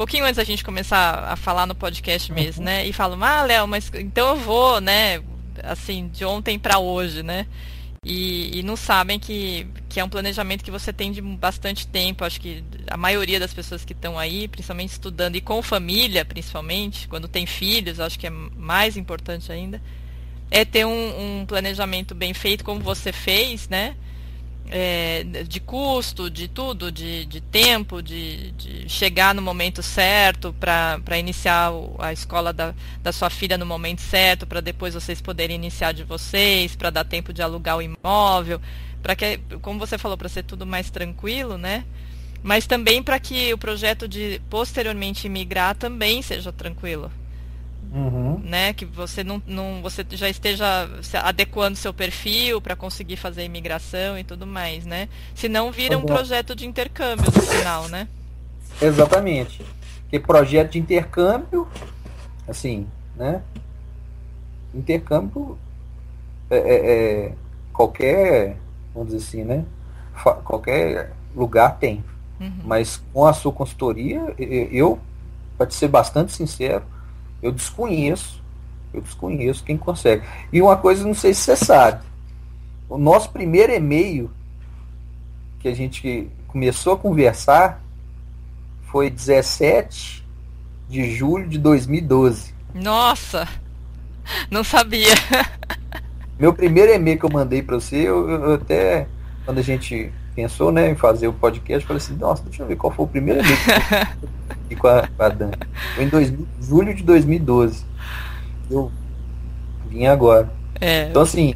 pouquinho 0.00 0.24
antes 0.24 0.38
da 0.38 0.44
gente 0.44 0.64
começar 0.64 1.28
a 1.28 1.36
falar 1.36 1.66
no 1.66 1.74
podcast 1.74 2.32
mesmo, 2.32 2.64
né? 2.64 2.86
E 2.86 2.92
falam, 2.92 3.22
ah, 3.22 3.42
Léo, 3.42 3.68
mas 3.68 3.92
então 3.94 4.30
eu 4.30 4.36
vou, 4.36 4.80
né? 4.80 5.20
Assim, 5.62 6.08
de 6.08 6.24
ontem 6.24 6.58
para 6.58 6.78
hoje, 6.78 7.22
né? 7.22 7.46
E, 8.02 8.58
e, 8.58 8.62
não 8.62 8.76
sabem 8.76 9.18
que, 9.18 9.66
que 9.90 10.00
é 10.00 10.04
um 10.04 10.08
planejamento 10.08 10.64
que 10.64 10.70
você 10.70 10.90
tem 10.90 11.12
de 11.12 11.20
bastante 11.20 11.86
tempo. 11.86 12.24
Acho 12.24 12.40
que 12.40 12.64
a 12.88 12.96
maioria 12.96 13.38
das 13.38 13.52
pessoas 13.52 13.84
que 13.84 13.92
estão 13.92 14.18
aí, 14.18 14.48
principalmente 14.48 14.92
estudando 14.92 15.36
e 15.36 15.40
com 15.42 15.60
família, 15.60 16.24
principalmente, 16.24 17.06
quando 17.06 17.28
tem 17.28 17.44
filhos, 17.44 18.00
acho 18.00 18.18
que 18.18 18.26
é 18.26 18.30
mais 18.30 18.96
importante 18.96 19.52
ainda, 19.52 19.82
é 20.50 20.64
ter 20.64 20.86
um, 20.86 21.40
um 21.40 21.46
planejamento 21.46 22.14
bem 22.14 22.32
feito, 22.32 22.64
como 22.64 22.80
você 22.80 23.12
fez, 23.12 23.68
né? 23.68 23.94
É, 24.70 25.24
de 25.46 25.58
custo, 25.60 26.30
de 26.30 26.46
tudo, 26.46 26.92
de, 26.92 27.26
de 27.26 27.40
tempo, 27.40 28.00
de, 28.00 28.52
de 28.52 28.88
chegar 28.88 29.34
no 29.34 29.42
momento 29.42 29.82
certo 29.82 30.54
para 30.58 31.18
iniciar 31.18 31.72
a 31.98 32.12
escola 32.12 32.52
da, 32.52 32.72
da 33.02 33.12
sua 33.12 33.28
filha 33.28 33.58
no 33.58 33.66
momento 33.66 34.00
certo, 34.00 34.46
para 34.46 34.60
depois 34.60 34.94
vocês 34.94 35.20
poderem 35.20 35.56
iniciar 35.56 35.92
de 35.92 36.04
vocês, 36.04 36.76
para 36.76 36.90
dar 36.90 37.04
tempo 37.04 37.32
de 37.32 37.42
alugar 37.42 37.76
o 37.76 37.82
imóvel, 37.82 38.60
para 39.02 39.16
que, 39.16 39.38
como 39.60 39.78
você 39.78 39.98
falou, 39.98 40.16
para 40.16 40.28
ser 40.28 40.44
tudo 40.44 40.64
mais 40.64 40.88
tranquilo, 40.88 41.58
né? 41.58 41.84
Mas 42.42 42.66
também 42.66 43.02
para 43.02 43.18
que 43.18 43.52
o 43.52 43.58
projeto 43.58 44.08
de 44.08 44.40
posteriormente 44.48 45.28
migrar 45.28 45.74
também 45.74 46.22
seja 46.22 46.52
tranquilo. 46.52 47.10
Uhum. 47.92 48.38
Né, 48.44 48.72
que 48.72 48.84
você 48.84 49.24
não, 49.24 49.42
não 49.46 49.82
você 49.82 50.06
já 50.10 50.28
esteja 50.28 50.88
adequando 51.24 51.76
seu 51.76 51.92
perfil 51.92 52.60
para 52.60 52.76
conseguir 52.76 53.16
fazer 53.16 53.44
imigração 53.44 54.16
e 54.16 54.22
tudo 54.22 54.46
mais, 54.46 54.86
né? 54.86 55.08
Se 55.34 55.48
não 55.48 55.72
vira 55.72 55.98
um 55.98 56.02
projeto 56.02 56.54
de 56.54 56.66
intercâmbio 56.66 57.24
no 57.26 57.42
final, 57.42 57.88
né? 57.88 58.06
Exatamente. 58.80 59.64
Que 60.08 60.20
projeto 60.20 60.72
de 60.72 60.78
intercâmbio, 60.78 61.66
assim, 62.46 62.86
né? 63.16 63.42
Intercâmbio 64.72 65.58
é, 66.48 66.56
é, 66.56 66.92
é 67.26 67.32
qualquer, 67.72 68.56
vamos 68.94 69.12
dizer 69.12 69.26
assim, 69.26 69.44
né? 69.44 69.64
Qualquer 70.44 71.12
lugar 71.34 71.76
tem. 71.78 72.04
Uhum. 72.40 72.52
Mas 72.64 73.02
com 73.12 73.26
a 73.26 73.32
sua 73.32 73.52
consultoria, 73.52 74.34
eu, 74.38 74.98
para 75.58 75.70
ser 75.70 75.88
bastante 75.88 76.32
sincero, 76.32 76.84
eu 77.42 77.52
desconheço. 77.52 78.40
Eu 78.92 79.00
desconheço 79.00 79.64
quem 79.64 79.76
consegue. 79.76 80.24
E 80.52 80.60
uma 80.60 80.76
coisa, 80.76 81.06
não 81.06 81.14
sei 81.14 81.32
se 81.32 81.42
você 81.42 81.56
sabe. 81.56 82.04
O 82.88 82.98
nosso 82.98 83.30
primeiro 83.30 83.72
e-mail 83.72 84.30
que 85.60 85.68
a 85.68 85.74
gente 85.74 86.28
começou 86.48 86.94
a 86.94 86.98
conversar 86.98 87.80
foi 88.82 89.08
17 89.08 90.26
de 90.88 91.14
julho 91.14 91.48
de 91.48 91.58
2012. 91.58 92.52
Nossa! 92.74 93.46
Não 94.50 94.64
sabia. 94.64 95.14
Meu 96.38 96.52
primeiro 96.52 96.92
e-mail 96.92 97.18
que 97.18 97.24
eu 97.24 97.30
mandei 97.30 97.62
para 97.62 97.76
você, 97.76 97.96
eu, 97.96 98.28
eu, 98.28 98.54
até 98.54 99.06
quando 99.44 99.58
a 99.58 99.62
gente 99.62 100.12
pensou 100.40 100.72
né, 100.72 100.90
em 100.90 100.94
fazer 100.94 101.28
o 101.28 101.34
podcast, 101.34 101.86
falei 101.86 101.98
assim, 101.98 102.16
nossa, 102.16 102.42
deixa 102.44 102.62
eu 102.62 102.66
ver 102.66 102.76
qual 102.76 102.90
foi 102.90 103.04
o 103.04 103.08
primeiro 103.08 103.40
e-mail 103.40 103.58
aqui 104.48 104.74
com 104.74 104.88
a, 104.88 105.06
com 105.06 105.22
a 105.22 105.28
Dani. 105.28 105.52
Foi 105.94 106.04
em 106.04 106.08
dois, 106.08 106.32
julho 106.60 106.94
de 106.94 107.02
2012. 107.02 107.84
Eu 108.70 108.90
vim 109.86 110.06
agora. 110.06 110.50
É. 110.80 111.08
Então, 111.10 111.20
assim, 111.20 111.54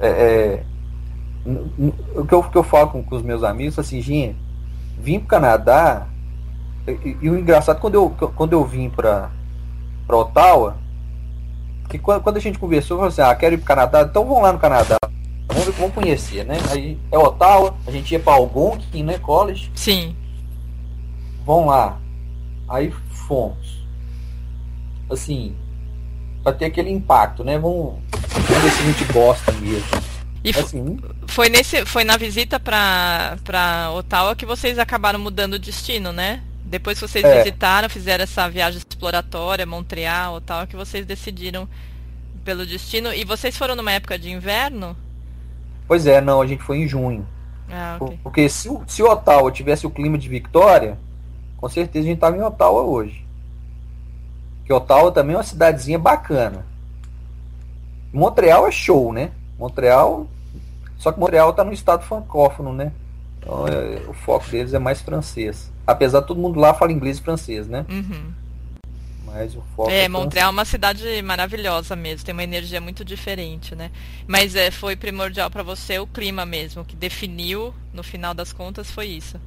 é, 0.00 0.08
é, 0.08 0.64
o, 2.16 2.26
que 2.26 2.34
eu, 2.34 2.42
que 2.42 2.56
eu 2.56 2.64
falo 2.64 2.90
com, 2.90 3.02
com 3.02 3.14
os 3.14 3.22
meus 3.22 3.44
amigos, 3.44 3.78
assim, 3.78 4.00
gente, 4.00 4.36
vim 4.98 5.20
para 5.20 5.24
o 5.24 5.28
Canadá, 5.28 6.08
e, 6.88 7.16
e, 7.22 7.30
o 7.30 7.38
engraçado, 7.38 7.78
quando 7.78 7.94
eu, 7.94 8.10
quando 8.10 8.54
eu 8.54 8.64
vim 8.64 8.90
para 8.90 9.30
Ottawa, 10.08 10.78
que 11.88 11.96
quando, 11.96 12.22
quando 12.22 12.38
a 12.38 12.40
gente 12.40 12.58
conversou, 12.58 12.96
eu 12.96 13.10
falei 13.10 13.12
assim, 13.12 13.22
ah, 13.22 13.34
quero 13.36 13.54
ir 13.54 13.58
para 13.58 13.64
o 13.64 13.68
Canadá, 13.68 14.02
então 14.02 14.24
vamos 14.24 14.42
lá 14.42 14.52
no 14.52 14.58
Canadá. 14.58 14.96
Vamos, 15.52 15.74
vamos 15.76 15.94
conhecer, 15.94 16.44
né? 16.44 16.56
Aí 16.70 16.98
é 17.10 17.18
Ottawa, 17.18 17.76
a 17.86 17.90
gente 17.90 18.12
ia 18.12 18.20
para 18.20 18.34
Algonquin, 18.34 19.02
né? 19.02 19.18
College. 19.18 19.70
Sim. 19.74 20.16
Vamos 21.44 21.66
lá. 21.66 21.98
Aí 22.68 22.92
fomos. 23.26 23.80
Assim, 25.10 25.56
para 26.42 26.52
ter 26.52 26.66
aquele 26.66 26.90
impacto, 26.90 27.42
né? 27.42 27.58
Vamos, 27.58 27.98
vamos 28.12 28.62
ver 28.62 28.70
se 28.70 28.82
a 28.82 28.86
gente 28.86 29.04
gosta 29.12 29.52
mesmo. 29.52 30.10
E 30.42 30.50
assim, 30.50 30.98
foi 31.26 31.48
nesse, 31.50 31.84
foi 31.84 32.02
na 32.02 32.16
visita 32.16 32.58
para 32.58 33.90
Ottawa 33.94 34.34
que 34.34 34.46
vocês 34.46 34.78
acabaram 34.78 35.18
mudando 35.18 35.54
o 35.54 35.58
destino, 35.58 36.12
né? 36.12 36.42
Depois 36.64 36.98
que 36.98 37.06
vocês 37.06 37.24
é. 37.24 37.38
visitaram, 37.38 37.88
fizeram 37.90 38.22
essa 38.22 38.48
viagem 38.48 38.78
exploratória, 38.78 39.66
Montreal 39.66 40.40
tal, 40.40 40.66
que 40.66 40.76
vocês 40.76 41.04
decidiram 41.04 41.68
pelo 42.44 42.64
destino. 42.64 43.12
E 43.12 43.24
vocês 43.24 43.56
foram 43.56 43.74
numa 43.74 43.92
época 43.92 44.18
de 44.18 44.30
inverno? 44.30 44.96
Pois 45.90 46.06
é, 46.06 46.20
não, 46.20 46.40
a 46.40 46.46
gente 46.46 46.62
foi 46.62 46.78
em 46.78 46.86
junho. 46.86 47.26
Ah, 47.68 47.96
okay. 47.98 48.16
Porque 48.22 48.48
se, 48.48 48.70
se 48.86 49.02
Ottawa 49.02 49.50
tivesse 49.50 49.88
o 49.88 49.90
clima 49.90 50.16
de 50.16 50.28
Victoria, 50.28 50.96
com 51.56 51.68
certeza 51.68 52.04
a 52.04 52.06
gente 52.06 52.18
estava 52.18 52.36
em 52.36 52.42
Ottawa 52.42 52.82
hoje. 52.82 53.26
Que 54.64 54.72
Ottawa 54.72 55.10
também 55.10 55.34
é 55.34 55.38
uma 55.38 55.42
cidadezinha 55.42 55.98
bacana. 55.98 56.64
Montreal 58.12 58.68
é 58.68 58.70
show, 58.70 59.12
né? 59.12 59.32
Montreal. 59.58 60.28
Só 60.96 61.10
que 61.10 61.18
Montreal 61.18 61.50
está 61.50 61.64
no 61.64 61.72
estado 61.72 62.04
francófono, 62.04 62.72
né? 62.72 62.92
Então 63.40 63.66
é, 63.66 64.08
o 64.08 64.12
foco 64.12 64.48
deles 64.48 64.72
é 64.72 64.78
mais 64.78 65.00
francês. 65.00 65.72
Apesar 65.84 66.20
de 66.20 66.28
todo 66.28 66.40
mundo 66.40 66.60
lá 66.60 66.72
fala 66.72 66.92
inglês 66.92 67.18
e 67.18 67.22
francês, 67.22 67.66
né? 67.66 67.84
Uhum. 67.90 68.32
Mas 69.32 69.54
o 69.54 69.62
foco 69.76 69.90
é, 69.90 70.04
é 70.04 70.08
Montreal 70.08 70.48
é 70.48 70.50
uma 70.50 70.64
cidade 70.64 71.22
maravilhosa 71.22 71.94
mesmo, 71.94 72.24
tem 72.24 72.32
uma 72.32 72.42
energia 72.42 72.80
muito 72.80 73.04
diferente, 73.04 73.74
né? 73.74 73.90
Mas 74.26 74.56
é, 74.56 74.70
foi 74.70 74.96
primordial 74.96 75.50
para 75.50 75.62
você 75.62 75.98
o 75.98 76.06
clima 76.06 76.44
mesmo, 76.44 76.84
que 76.84 76.96
definiu, 76.96 77.72
no 77.94 78.02
final 78.02 78.34
das 78.34 78.52
contas, 78.52 78.90
foi 78.90 79.06
isso. 79.06 79.40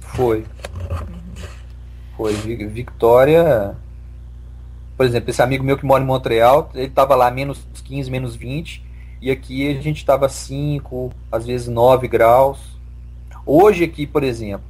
Foi. 0.00 0.38
Uhum. 0.38 1.48
Foi. 2.16 2.34
Victória. 2.68 3.74
Por 4.96 5.06
exemplo, 5.06 5.30
esse 5.30 5.42
amigo 5.42 5.64
meu 5.64 5.76
que 5.76 5.86
mora 5.86 6.04
em 6.04 6.06
Montreal, 6.06 6.70
ele 6.74 6.86
estava 6.86 7.14
lá 7.14 7.30
menos 7.30 7.66
15, 7.84 8.10
menos 8.10 8.36
20. 8.36 8.84
E 9.20 9.30
aqui 9.30 9.68
a 9.76 9.80
gente 9.80 9.96
estava 9.96 10.28
5, 10.28 11.12
às 11.32 11.46
vezes 11.46 11.66
9 11.66 12.06
graus. 12.06 12.60
Hoje 13.46 13.84
aqui, 13.84 14.06
por 14.06 14.22
exemplo. 14.22 14.66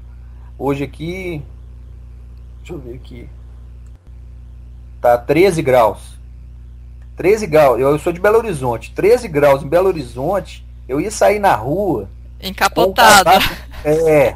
Hoje 0.59 0.85
aqui. 0.85 1.43
Deixa 2.59 2.73
eu 2.73 2.79
ver 2.79 2.95
aqui. 2.95 3.29
Tá 5.05 5.19
13 5.19 5.61
graus. 5.61 5.99
13 7.15 7.47
graus. 7.47 7.79
Eu, 7.79 7.91
eu 7.91 7.99
sou 7.99 8.11
de 8.11 8.19
Belo 8.19 8.39
Horizonte. 8.39 8.91
13 8.93 9.29
graus 9.29 9.63
em 9.63 9.69
Belo 9.69 9.89
Horizonte. 9.89 10.65
Eu 10.89 10.99
ia 10.99 11.11
sair 11.11 11.39
na 11.39 11.55
rua. 11.55 12.09
Encapotado. 12.41 13.29
É. 13.85 14.35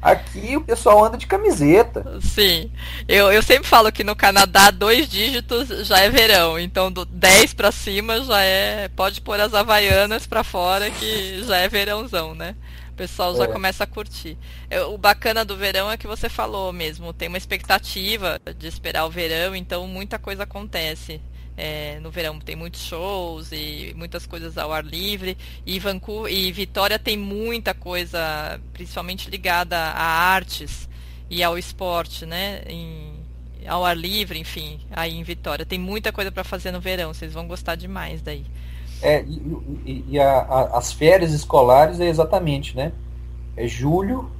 Aqui 0.00 0.56
o 0.56 0.62
pessoal 0.62 1.04
anda 1.04 1.18
de 1.18 1.26
camiseta. 1.26 2.18
Sim. 2.22 2.70
Eu, 3.06 3.30
eu 3.30 3.42
sempre 3.42 3.68
falo 3.68 3.92
que 3.92 4.02
no 4.02 4.16
Canadá, 4.16 4.70
dois 4.70 5.06
dígitos 5.06 5.86
já 5.86 5.98
é 5.98 6.08
verão. 6.08 6.58
Então, 6.58 6.90
do 6.90 7.04
10 7.04 7.52
para 7.52 7.70
cima 7.70 8.24
já 8.24 8.40
é. 8.40 8.88
Pode 8.88 9.20
pôr 9.20 9.38
as 9.38 9.52
havaianas 9.52 10.26
para 10.26 10.42
fora 10.42 10.90
que 10.90 11.44
já 11.44 11.58
é 11.58 11.68
verãozão, 11.68 12.34
né? 12.34 12.54
O 12.94 12.96
pessoal 12.96 13.34
já 13.34 13.42
é. 13.42 13.48
começa 13.48 13.82
a 13.82 13.88
curtir. 13.88 14.38
O 14.92 14.96
bacana 14.96 15.44
do 15.44 15.56
verão 15.56 15.90
é 15.90 15.96
que 15.96 16.06
você 16.06 16.28
falou 16.28 16.72
mesmo. 16.72 17.12
Tem 17.12 17.26
uma 17.26 17.36
expectativa 17.36 18.40
de 18.56 18.68
esperar 18.68 19.04
o 19.04 19.10
verão, 19.10 19.56
então 19.56 19.84
muita 19.88 20.16
coisa 20.16 20.44
acontece. 20.44 21.20
É, 21.56 21.98
no 22.00 22.10
verão 22.12 22.38
tem 22.38 22.54
muitos 22.54 22.82
shows 22.82 23.50
e 23.50 23.92
muitas 23.96 24.26
coisas 24.26 24.56
ao 24.56 24.72
ar 24.72 24.84
livre. 24.84 25.36
E 25.66 25.80
Vancouver 25.80 26.32
e 26.32 26.52
Vitória 26.52 26.96
tem 26.96 27.16
muita 27.16 27.74
coisa, 27.74 28.60
principalmente 28.72 29.28
ligada 29.28 29.76
a 29.76 30.04
artes 30.04 30.88
e 31.28 31.42
ao 31.42 31.58
esporte, 31.58 32.24
né? 32.24 32.62
Em, 32.68 33.12
ao 33.66 33.84
ar 33.84 33.96
livre, 33.96 34.38
enfim, 34.38 34.78
aí 34.92 35.16
em 35.16 35.24
Vitória. 35.24 35.66
Tem 35.66 35.80
muita 35.80 36.12
coisa 36.12 36.30
para 36.30 36.44
fazer 36.44 36.70
no 36.70 36.80
verão, 36.80 37.12
vocês 37.12 37.32
vão 37.32 37.48
gostar 37.48 37.74
demais 37.74 38.22
daí. 38.22 38.46
É, 39.04 39.22
e, 39.22 39.42
e, 39.84 40.04
e 40.12 40.18
a, 40.18 40.38
a, 40.38 40.78
as 40.78 40.90
férias 40.90 41.32
escolares 41.32 42.00
é 42.00 42.08
exatamente, 42.08 42.74
né? 42.74 42.90
É 43.54 43.68
julho 43.68 44.30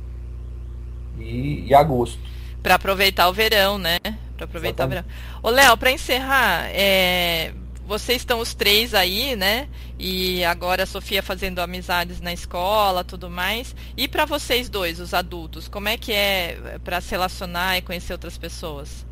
e, 1.18 1.66
e 1.66 1.74
agosto. 1.74 2.18
Para 2.62 2.76
aproveitar 2.76 3.28
o 3.28 3.32
verão, 3.32 3.76
né? 3.76 3.98
Para 4.36 4.46
aproveitar 4.46 4.84
Exatamente. 4.84 5.06
o 5.06 5.42
verão. 5.42 5.42
Ô, 5.42 5.50
Léo, 5.50 5.76
para 5.76 5.92
encerrar, 5.92 6.70
é, 6.70 7.52
vocês 7.86 8.22
estão 8.22 8.40
os 8.40 8.54
três 8.54 8.94
aí, 8.94 9.36
né? 9.36 9.68
E 9.98 10.42
agora 10.44 10.84
a 10.84 10.86
Sofia 10.86 11.22
fazendo 11.22 11.58
amizades 11.60 12.22
na 12.22 12.32
escola, 12.32 13.04
tudo 13.04 13.28
mais. 13.28 13.76
E 13.96 14.08
para 14.08 14.24
vocês 14.24 14.70
dois, 14.70 14.98
os 14.98 15.12
adultos, 15.12 15.68
como 15.68 15.88
é 15.88 15.98
que 15.98 16.10
é 16.10 16.78
para 16.82 17.02
se 17.02 17.10
relacionar 17.10 17.76
e 17.76 17.82
conhecer 17.82 18.14
outras 18.14 18.38
pessoas? 18.38 19.04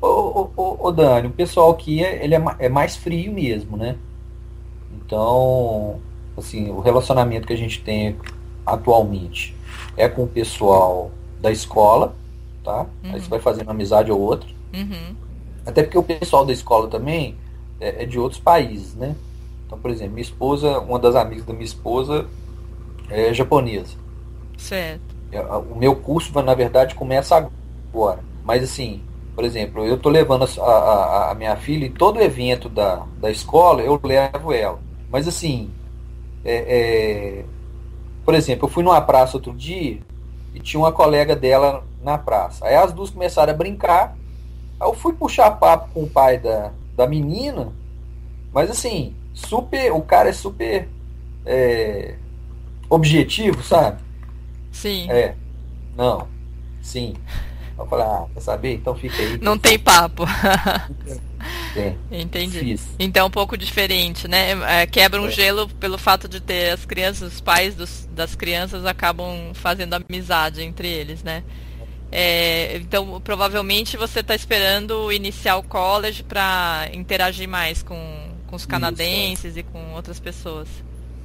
Ô, 0.00 0.50
ô, 0.56 0.76
ô, 0.88 0.92
Dani, 0.92 1.28
o 1.28 1.32
pessoal 1.32 1.70
aqui 1.70 2.04
é, 2.04 2.22
ele 2.22 2.34
é, 2.34 2.42
é 2.58 2.68
mais 2.68 2.96
frio 2.96 3.32
mesmo, 3.32 3.78
né? 3.78 3.96
Então, 5.10 5.98
assim, 6.38 6.70
o 6.70 6.78
relacionamento 6.78 7.44
que 7.44 7.52
a 7.52 7.56
gente 7.56 7.82
tem 7.82 8.16
atualmente 8.64 9.56
é 9.96 10.08
com 10.08 10.22
o 10.22 10.28
pessoal 10.28 11.10
da 11.40 11.50
escola, 11.50 12.14
tá? 12.62 12.86
Uhum. 13.02 13.14
Aí 13.14 13.20
você 13.20 13.28
vai 13.28 13.40
fazendo 13.40 13.66
uma 13.66 13.72
amizade 13.72 14.12
ou 14.12 14.20
outra. 14.20 14.48
Uhum. 14.72 15.16
Até 15.66 15.82
porque 15.82 15.98
o 15.98 16.02
pessoal 16.04 16.46
da 16.46 16.52
escola 16.52 16.86
também 16.86 17.36
é, 17.80 18.04
é, 18.04 18.06
de 18.06 18.20
outros 18.20 18.40
países, 18.40 18.94
né? 18.94 19.16
Então, 19.66 19.76
por 19.80 19.90
exemplo, 19.90 20.12
minha 20.14 20.22
esposa, 20.22 20.78
uma 20.78 21.00
das 21.00 21.16
amigas 21.16 21.44
da 21.44 21.52
minha 21.52 21.64
esposa 21.64 22.26
é 23.08 23.34
japonesa. 23.34 23.96
Certo. 24.56 25.00
É, 25.32 25.42
o 25.42 25.74
meu 25.74 25.96
curso, 25.96 26.40
na 26.40 26.54
verdade, 26.54 26.94
começa 26.94 27.34
agora. 27.92 28.20
Mas 28.44 28.62
assim, 28.62 29.02
por 29.34 29.42
exemplo, 29.42 29.84
eu 29.84 29.96
estou 29.96 30.12
levando 30.12 30.44
a, 30.44 30.62
a, 30.62 31.30
a, 31.32 31.34
minha 31.34 31.56
filha 31.56 31.86
em 31.86 31.92
todo 31.92 32.20
evento 32.20 32.68
da, 32.68 33.04
da 33.20 33.28
escola, 33.28 33.82
eu 33.82 33.98
levo 34.04 34.52
ela. 34.52 34.89
Mas 35.10 35.26
assim, 35.26 35.70
é, 36.44 36.54
é, 36.54 37.44
por 38.24 38.34
exemplo, 38.34 38.66
eu 38.66 38.70
fui 38.70 38.82
numa 38.82 39.00
praça 39.00 39.36
outro 39.36 39.52
dia 39.52 40.00
e 40.54 40.60
tinha 40.60 40.80
uma 40.80 40.92
colega 40.92 41.34
dela 41.34 41.84
na 42.02 42.16
praça. 42.16 42.66
Aí 42.66 42.74
as 42.74 42.92
duas 42.92 43.10
começaram 43.10 43.52
a 43.52 43.56
brincar. 43.56 44.16
Aí 44.78 44.88
eu 44.88 44.94
fui 44.94 45.12
puxar 45.12 45.50
papo 45.52 45.92
com 45.92 46.04
o 46.04 46.08
pai 46.10 46.38
da, 46.38 46.72
da 46.96 47.06
menina, 47.06 47.72
mas 48.52 48.70
assim, 48.70 49.14
super. 49.34 49.92
O 49.92 50.02
cara 50.02 50.28
é 50.28 50.32
super 50.32 50.88
é, 51.44 52.14
objetivo, 52.88 53.62
sabe? 53.62 54.02
Sim. 54.72 55.10
É. 55.10 55.34
Não. 55.96 56.28
Sim. 56.82 57.14
Eu 57.80 57.86
falei, 57.86 58.06
ah, 58.06 58.26
quer 58.34 58.40
saber? 58.40 58.74
Então 58.74 58.94
fica 58.94 59.16
aí. 59.16 59.38
Não 59.40 59.58
tem 59.58 59.78
papo. 59.78 60.24
É, 61.74 61.94
Entendi. 62.10 62.78
Então 62.98 63.24
é 63.24 63.26
um 63.26 63.30
pouco 63.30 63.56
diferente, 63.56 64.28
né? 64.28 64.82
É, 64.82 64.86
quebra 64.86 65.20
um 65.20 65.26
é. 65.26 65.30
gelo 65.30 65.68
pelo 65.68 65.96
fato 65.98 66.28
de 66.28 66.40
ter 66.40 66.70
as 66.70 66.84
crianças, 66.84 67.34
os 67.34 67.40
pais 67.40 67.74
dos, 67.74 68.08
das 68.12 68.34
crianças 68.34 68.84
acabam 68.84 69.54
fazendo 69.54 69.94
amizade 69.94 70.62
entre 70.62 70.88
eles, 70.88 71.22
né? 71.22 71.42
É, 72.12 72.76
então, 72.76 73.20
provavelmente 73.20 73.96
você 73.96 74.20
está 74.20 74.34
esperando 74.34 75.12
iniciar 75.12 75.56
o 75.56 75.62
college 75.62 76.24
para 76.24 76.88
interagir 76.92 77.48
mais 77.48 77.82
com, 77.82 77.96
com 78.48 78.56
os 78.56 78.66
canadenses 78.66 79.56
Isso, 79.56 79.60
e 79.60 79.62
com 79.62 79.94
outras 79.94 80.18
pessoas. 80.18 80.68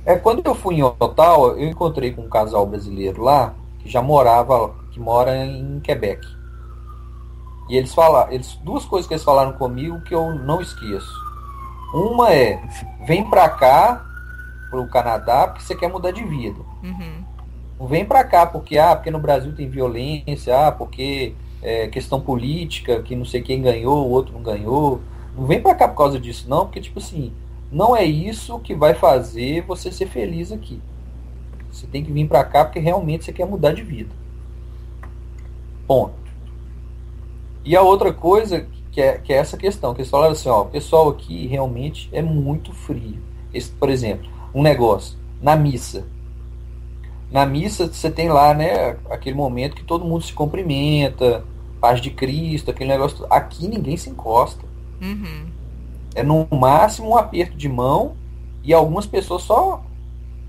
É, 0.06 0.16
quando 0.16 0.46
eu 0.46 0.54
fui 0.54 0.76
em 0.76 0.84
Ottawa, 0.84 1.56
eu 1.58 1.68
encontrei 1.68 2.12
com 2.12 2.22
um 2.22 2.30
casal 2.30 2.68
brasileiro 2.68 3.24
lá 3.24 3.56
que 3.80 3.90
já 3.90 4.02
morava, 4.02 4.76
que 4.92 5.00
mora 5.00 5.36
em 5.36 5.80
Quebec. 5.80 6.35
E 7.70 7.76
eles 7.76 7.94
falaram, 7.94 8.32
eles, 8.32 8.56
duas 8.64 8.86
coisas 8.86 9.08
que 9.08 9.14
eles 9.14 9.24
falaram 9.24 9.54
comigo 9.54 10.02
que 10.02 10.14
eu 10.14 10.36
não 10.36 10.62
esqueço. 10.62 11.12
Uma 11.94 12.32
é, 12.32 12.62
vem 13.06 13.28
pra 13.30 13.50
cá, 13.50 14.06
pro 14.70 14.88
Canadá, 14.88 15.48
porque 15.48 15.64
você 15.64 15.76
quer 15.76 15.90
mudar 15.90 16.12
de 16.12 16.24
vida. 16.24 16.60
Uhum. 16.84 17.24
Não 17.80 17.88
vem 17.88 18.06
pra 18.06 18.24
cá 18.24 18.46
porque, 18.46 18.78
ah, 18.78 18.96
porque 18.96 19.12
no 19.12 19.20
Brasil 19.20 19.56
tem 19.56 19.70
violência, 19.70 20.68
ah, 20.68 20.72
porque 20.72 21.34
é 21.62 21.88
questão 21.88 22.22
política, 22.22 23.02
que 23.02 23.16
não 23.16 23.26
sei 23.26 23.42
quem 23.42 23.62
ganhou, 23.62 24.06
o 24.06 24.12
outro 24.12 24.34
não 24.34 24.42
ganhou. 24.42 25.02
Não 25.36 25.46
vem 25.46 25.62
pra 25.62 25.76
cá 25.76 25.88
por 25.88 25.98
causa 25.98 26.20
disso, 26.20 26.50
não, 26.50 26.66
porque, 26.66 26.80
tipo 26.80 27.00
assim, 27.00 27.34
não 27.72 27.96
é 27.96 28.06
isso 28.06 28.60
que 28.60 28.76
vai 28.76 28.94
fazer 28.94 29.62
você 29.62 29.92
ser 29.92 30.08
feliz 30.08 30.52
aqui. 30.52 30.82
Você 31.72 31.88
tem 31.88 32.04
que 32.04 32.12
vir 32.12 32.28
pra 32.28 32.44
cá 32.44 32.64
porque 32.64 32.80
realmente 32.80 33.26
você 33.26 33.34
quer 33.34 33.46
mudar 33.46 33.74
de 33.74 33.82
vida. 33.82 34.12
Ponto. 35.86 36.25
E 37.66 37.76
a 37.76 37.82
outra 37.82 38.14
coisa 38.14 38.68
que 38.92 39.02
é, 39.02 39.18
que 39.18 39.34
é 39.34 39.38
essa 39.38 39.58
questão, 39.58 39.94
que 39.94 40.02
eles 40.02 40.10
falaram 40.10 40.32
assim, 40.32 40.48
ó, 40.48 40.62
o 40.62 40.68
pessoal 40.68 41.10
aqui 41.10 41.48
realmente 41.48 42.08
é 42.14 42.22
muito 42.22 42.72
frio. 42.72 43.20
Esse, 43.54 43.70
por 43.72 43.90
exemplo, 43.90 44.30
um 44.54 44.62
negócio, 44.62 45.18
na 45.42 45.56
missa. 45.56 46.06
Na 47.30 47.46
missa 47.46 47.88
você 47.88 48.10
tem 48.10 48.30
lá, 48.30 48.54
né, 48.54 48.98
aquele 49.10 49.36
momento 49.36 49.76
que 49.76 49.84
todo 49.84 50.06
mundo 50.06 50.24
se 50.24 50.32
cumprimenta, 50.32 51.44
paz 51.82 52.00
de 52.00 52.10
Cristo, 52.12 52.72
aquele 52.72 52.90
negócio. 52.90 53.26
Aqui 53.30 53.68
ninguém 53.68 53.98
se 53.98 54.10
encosta. 54.10 54.64
Uhum. 55.02 55.48
É 56.14 56.24
no 56.24 56.48
máximo 56.52 57.10
um 57.10 57.18
aperto 57.18 57.58
de 57.58 57.68
mão 57.68 58.16
e 58.64 58.74
algumas 58.74 59.06
pessoas 59.06 59.42
só 59.42 59.84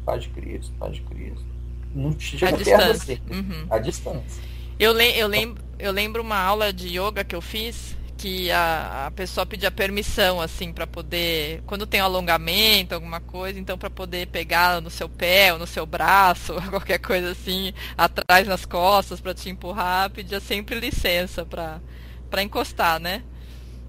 paz 0.05 0.23
de 0.23 0.29
Cristo, 0.29 0.73
paz 0.79 0.95
de 0.95 1.01
Cristo. 1.01 1.45
Não 1.93 2.15
chega 2.19 2.55
a 2.55 2.59
perto 2.59 2.91
assim, 2.91 3.19
uhum. 3.29 3.67
a 3.69 3.79
distância. 3.79 4.43
Eu, 4.79 4.93
le 4.93 5.19
eu 5.19 5.27
lembro 5.27 5.66
eu 5.79 5.93
lembro 5.93 6.23
uma 6.23 6.39
aula 6.39 6.73
de 6.73 6.89
yoga 6.89 7.25
que 7.25 7.35
eu 7.35 7.41
fiz 7.41 7.97
que 8.17 8.51
a, 8.51 9.07
a 9.07 9.11
pessoa 9.11 9.45
pedia 9.45 9.71
permissão, 9.71 10.41
assim, 10.41 10.73
para 10.73 10.87
poder. 10.87 11.63
Quando 11.67 11.87
tem 11.87 12.01
um 12.01 12.05
alongamento, 12.05 12.95
alguma 12.95 13.21
coisa, 13.21 13.59
então 13.59 13.77
para 13.77 13.91
poder 13.91 14.27
pegar 14.29 14.81
no 14.81 14.91
seu 14.91 15.09
pé 15.09 15.53
ou 15.53 15.59
no 15.59 15.67
seu 15.67 15.85
braço, 15.85 16.55
qualquer 16.71 16.99
coisa 16.99 17.31
assim, 17.31 17.73
atrás 17.97 18.49
nas 18.49 18.65
costas 18.65 19.21
para 19.21 19.35
te 19.35 19.51
empurrar, 19.51 20.11
pedia 20.11 20.41
sempre 20.41 20.81
licença 20.81 21.45
para 21.45 22.43
encostar, 22.43 22.99
né? 22.99 23.23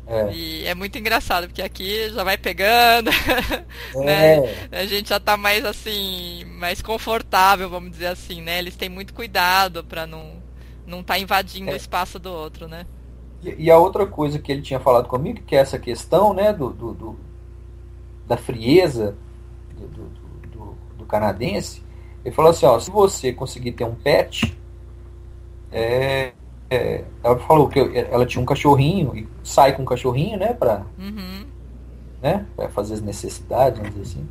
É. 0.05 0.31
E 0.33 0.65
é 0.65 0.73
muito 0.73 0.97
engraçado, 0.97 1.47
porque 1.47 1.61
aqui 1.61 2.09
já 2.09 2.23
vai 2.23 2.37
pegando, 2.37 3.11
né? 3.95 4.37
É. 4.71 4.79
A 4.79 4.85
gente 4.85 5.09
já 5.09 5.19
tá 5.19 5.35
mais 5.35 5.65
assim, 5.65 6.45
mais 6.45 6.81
confortável, 6.81 7.69
vamos 7.69 7.91
dizer 7.91 8.07
assim, 8.07 8.41
né? 8.41 8.59
Eles 8.59 8.75
têm 8.75 8.87
muito 8.87 9.13
cuidado 9.13 9.83
para 9.83 10.07
não 10.07 10.36
não 10.87 11.03
tá 11.03 11.19
invadindo 11.19 11.69
é. 11.69 11.73
o 11.73 11.75
espaço 11.75 12.17
do 12.17 12.31
outro, 12.31 12.67
né? 12.67 12.87
E, 13.43 13.65
e, 13.65 13.71
a 13.71 13.77
outra 13.77 14.07
coisa 14.07 14.39
que 14.39 14.51
ele 14.51 14.61
tinha 14.61 14.79
falado 14.79 15.07
comigo, 15.07 15.41
que 15.45 15.55
é 15.55 15.59
essa 15.59 15.77
questão, 15.77 16.33
né, 16.33 16.51
do, 16.51 16.69
do, 16.71 16.93
do 16.93 17.15
da 18.25 18.35
frieza 18.35 19.15
do, 19.77 19.87
do, 20.51 20.75
do, 20.97 21.05
canadense, 21.05 21.81
ele 22.25 22.35
falou 22.35 22.51
assim, 22.51 22.65
ó, 22.65 22.77
se 22.79 22.91
você 22.91 23.31
conseguir 23.31 23.71
ter 23.71 23.85
um 23.85 23.95
pet, 23.95 24.57
é, 25.71 26.33
é, 26.69 27.05
ela 27.23 27.39
falou 27.39 27.69
que 27.69 27.79
ela 27.79 28.25
tinha 28.25 28.41
um 28.41 28.45
cachorrinho 28.45 29.15
e 29.15 29.27
sai 29.43 29.73
com 29.73 29.83
um 29.83 29.85
cachorrinho, 29.85 30.37
né, 30.37 30.53
para 30.53 30.85
uhum. 30.99 31.45
né, 32.21 32.45
pra 32.55 32.67
fazer 32.69 32.95
as 32.95 33.01
necessidades, 33.01 33.79
vamos 33.79 33.95
dizer 33.95 34.17
assim. 34.17 34.27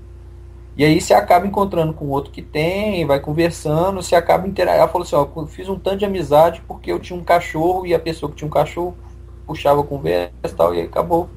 E 0.76 0.84
aí 0.84 1.00
você 1.00 1.14
acaba 1.14 1.46
encontrando 1.46 1.94
com 1.94 2.06
outro 2.08 2.30
que 2.30 2.42
tem, 2.42 3.06
vai 3.06 3.18
conversando, 3.18 4.02
você 4.02 4.14
acaba 4.14 4.46
interagindo. 4.46 4.82
Ela 4.82 4.92
falou 4.92 5.06
assim, 5.06 5.16
ó, 5.16 5.26
eu 5.40 5.46
fiz 5.46 5.68
um 5.68 5.78
tanto 5.78 5.98
de 5.98 6.04
amizade 6.04 6.62
porque 6.68 6.92
eu 6.92 6.98
tinha 6.98 7.18
um 7.18 7.24
cachorro 7.24 7.86
e 7.86 7.94
a 7.94 7.98
pessoa 7.98 8.30
que 8.30 8.36
tinha 8.36 8.46
um 8.46 8.50
cachorro 8.50 8.96
puxava 9.46 9.80
a 9.80 9.84
conversa 9.84 10.32
e 10.44 10.48
tal, 10.50 10.74
e 10.74 10.80
aí 10.80 10.86
acabou. 10.86 11.30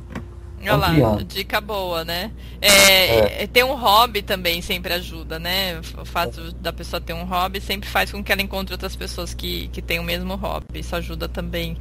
Olha 0.61 0.75
lá, 0.75 0.93
dica 1.25 1.61
boa, 1.61 2.03
né? 2.03 2.31
É, 2.61 3.43
é. 3.43 3.47
Ter 3.47 3.63
um 3.63 3.75
hobby 3.75 4.21
também 4.21 4.61
sempre 4.61 4.93
ajuda, 4.93 5.39
né? 5.39 5.79
O 5.97 6.03
fato 6.03 6.41
é. 6.41 6.51
da 6.61 6.73
pessoa 6.73 6.99
ter 6.99 7.13
um 7.13 7.23
hobby 7.23 7.61
sempre 7.61 7.87
faz 7.87 8.11
com 8.11 8.21
que 8.21 8.29
ela 8.29 8.41
encontre 8.41 8.73
outras 8.73 8.93
pessoas 8.93 9.33
que, 9.33 9.69
que 9.69 9.81
têm 9.81 9.99
o 9.99 10.03
mesmo 10.03 10.35
hobby. 10.35 10.65
Isso 10.79 10.93
ajuda 10.97 11.29
também 11.29 11.77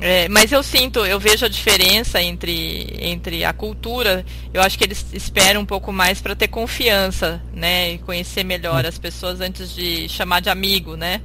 é, 0.00 0.28
mas 0.28 0.50
eu 0.50 0.62
sinto, 0.62 1.04
eu 1.04 1.20
vejo 1.20 1.44
a 1.44 1.48
diferença 1.48 2.22
entre, 2.22 2.96
entre 2.98 3.44
a 3.44 3.52
cultura. 3.52 4.24
Eu 4.52 4.62
acho 4.62 4.78
que 4.78 4.84
eles 4.84 5.04
esperam 5.12 5.60
um 5.60 5.66
pouco 5.66 5.92
mais 5.92 6.22
para 6.22 6.34
ter 6.34 6.48
confiança, 6.48 7.42
né? 7.52 7.92
E 7.92 7.98
conhecer 7.98 8.42
melhor 8.42 8.86
as 8.86 8.98
pessoas 8.98 9.40
antes 9.40 9.74
de 9.74 10.08
chamar 10.08 10.40
de 10.40 10.48
amigo, 10.48 10.96
né? 10.96 11.20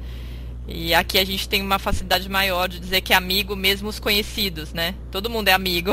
E 0.68 0.94
aqui 0.94 1.18
a 1.18 1.26
gente 1.26 1.48
tem 1.48 1.62
uma 1.62 1.80
facilidade 1.80 2.28
maior 2.28 2.68
de 2.68 2.80
dizer 2.80 3.00
que 3.02 3.14
é 3.14 3.16
amigo 3.16 3.56
mesmo 3.56 3.88
os 3.88 4.00
conhecidos, 4.00 4.74
né? 4.74 4.96
Todo 5.10 5.30
mundo 5.30 5.48
é 5.48 5.54
amigo. 5.54 5.92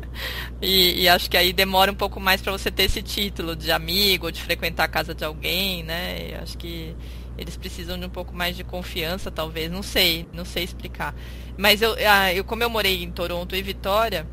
e, 0.62 1.02
e, 1.02 1.08
acho 1.08 1.28
que 1.28 1.36
aí 1.36 1.52
demora 1.52 1.90
um 1.92 1.96
pouco 1.96 2.20
mais 2.20 2.40
para 2.40 2.52
você 2.52 2.70
ter 2.70 2.84
esse 2.84 3.02
título 3.02 3.56
de 3.56 3.70
amigo, 3.70 4.26
ou 4.26 4.32
de 4.32 4.40
frequentar 4.40 4.84
a 4.84 4.88
casa 4.88 5.14
de 5.14 5.24
alguém, 5.24 5.82
né? 5.82 6.30
Eu 6.32 6.42
acho 6.42 6.56
que 6.56 6.94
eles 7.36 7.56
precisam 7.56 7.98
de 7.98 8.06
um 8.06 8.08
pouco 8.08 8.34
mais 8.34 8.56
de 8.56 8.64
confiança, 8.64 9.30
talvez. 9.30 9.70
Não 9.70 9.82
sei, 9.82 10.26
não 10.32 10.44
sei 10.44 10.64
explicar. 10.64 11.14
Mas 11.56 11.82
eu, 11.82 11.94
ah, 12.08 12.32
eu 12.32 12.44
como 12.44 12.62
eu 12.62 12.70
morei 12.70 13.02
em 13.02 13.10
Toronto 13.10 13.54
e 13.54 13.62
Vitória, 13.62 14.26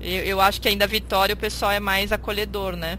eu, 0.00 0.24
eu 0.24 0.40
acho 0.40 0.60
que 0.60 0.68
ainda 0.68 0.86
Vitória 0.86 1.34
o 1.34 1.38
pessoal 1.38 1.72
é 1.72 1.80
mais 1.80 2.12
acolhedor, 2.12 2.76
né? 2.76 2.98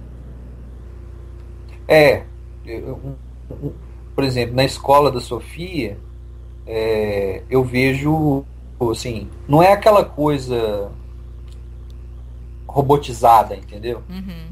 É. 1.88 2.24
Eu, 2.66 3.16
por 4.16 4.24
exemplo, 4.24 4.56
na 4.56 4.64
escola 4.64 5.12
da 5.12 5.22
Sofia, 5.22 5.98
é, 6.66 7.44
eu 7.50 7.64
vejo, 7.64 8.44
assim, 8.92 9.30
não 9.48 9.62
é 9.62 9.72
aquela 9.72 10.04
coisa 10.04 10.92
robotizada, 12.68 13.56
entendeu? 13.56 14.02
Uhum. 14.10 14.48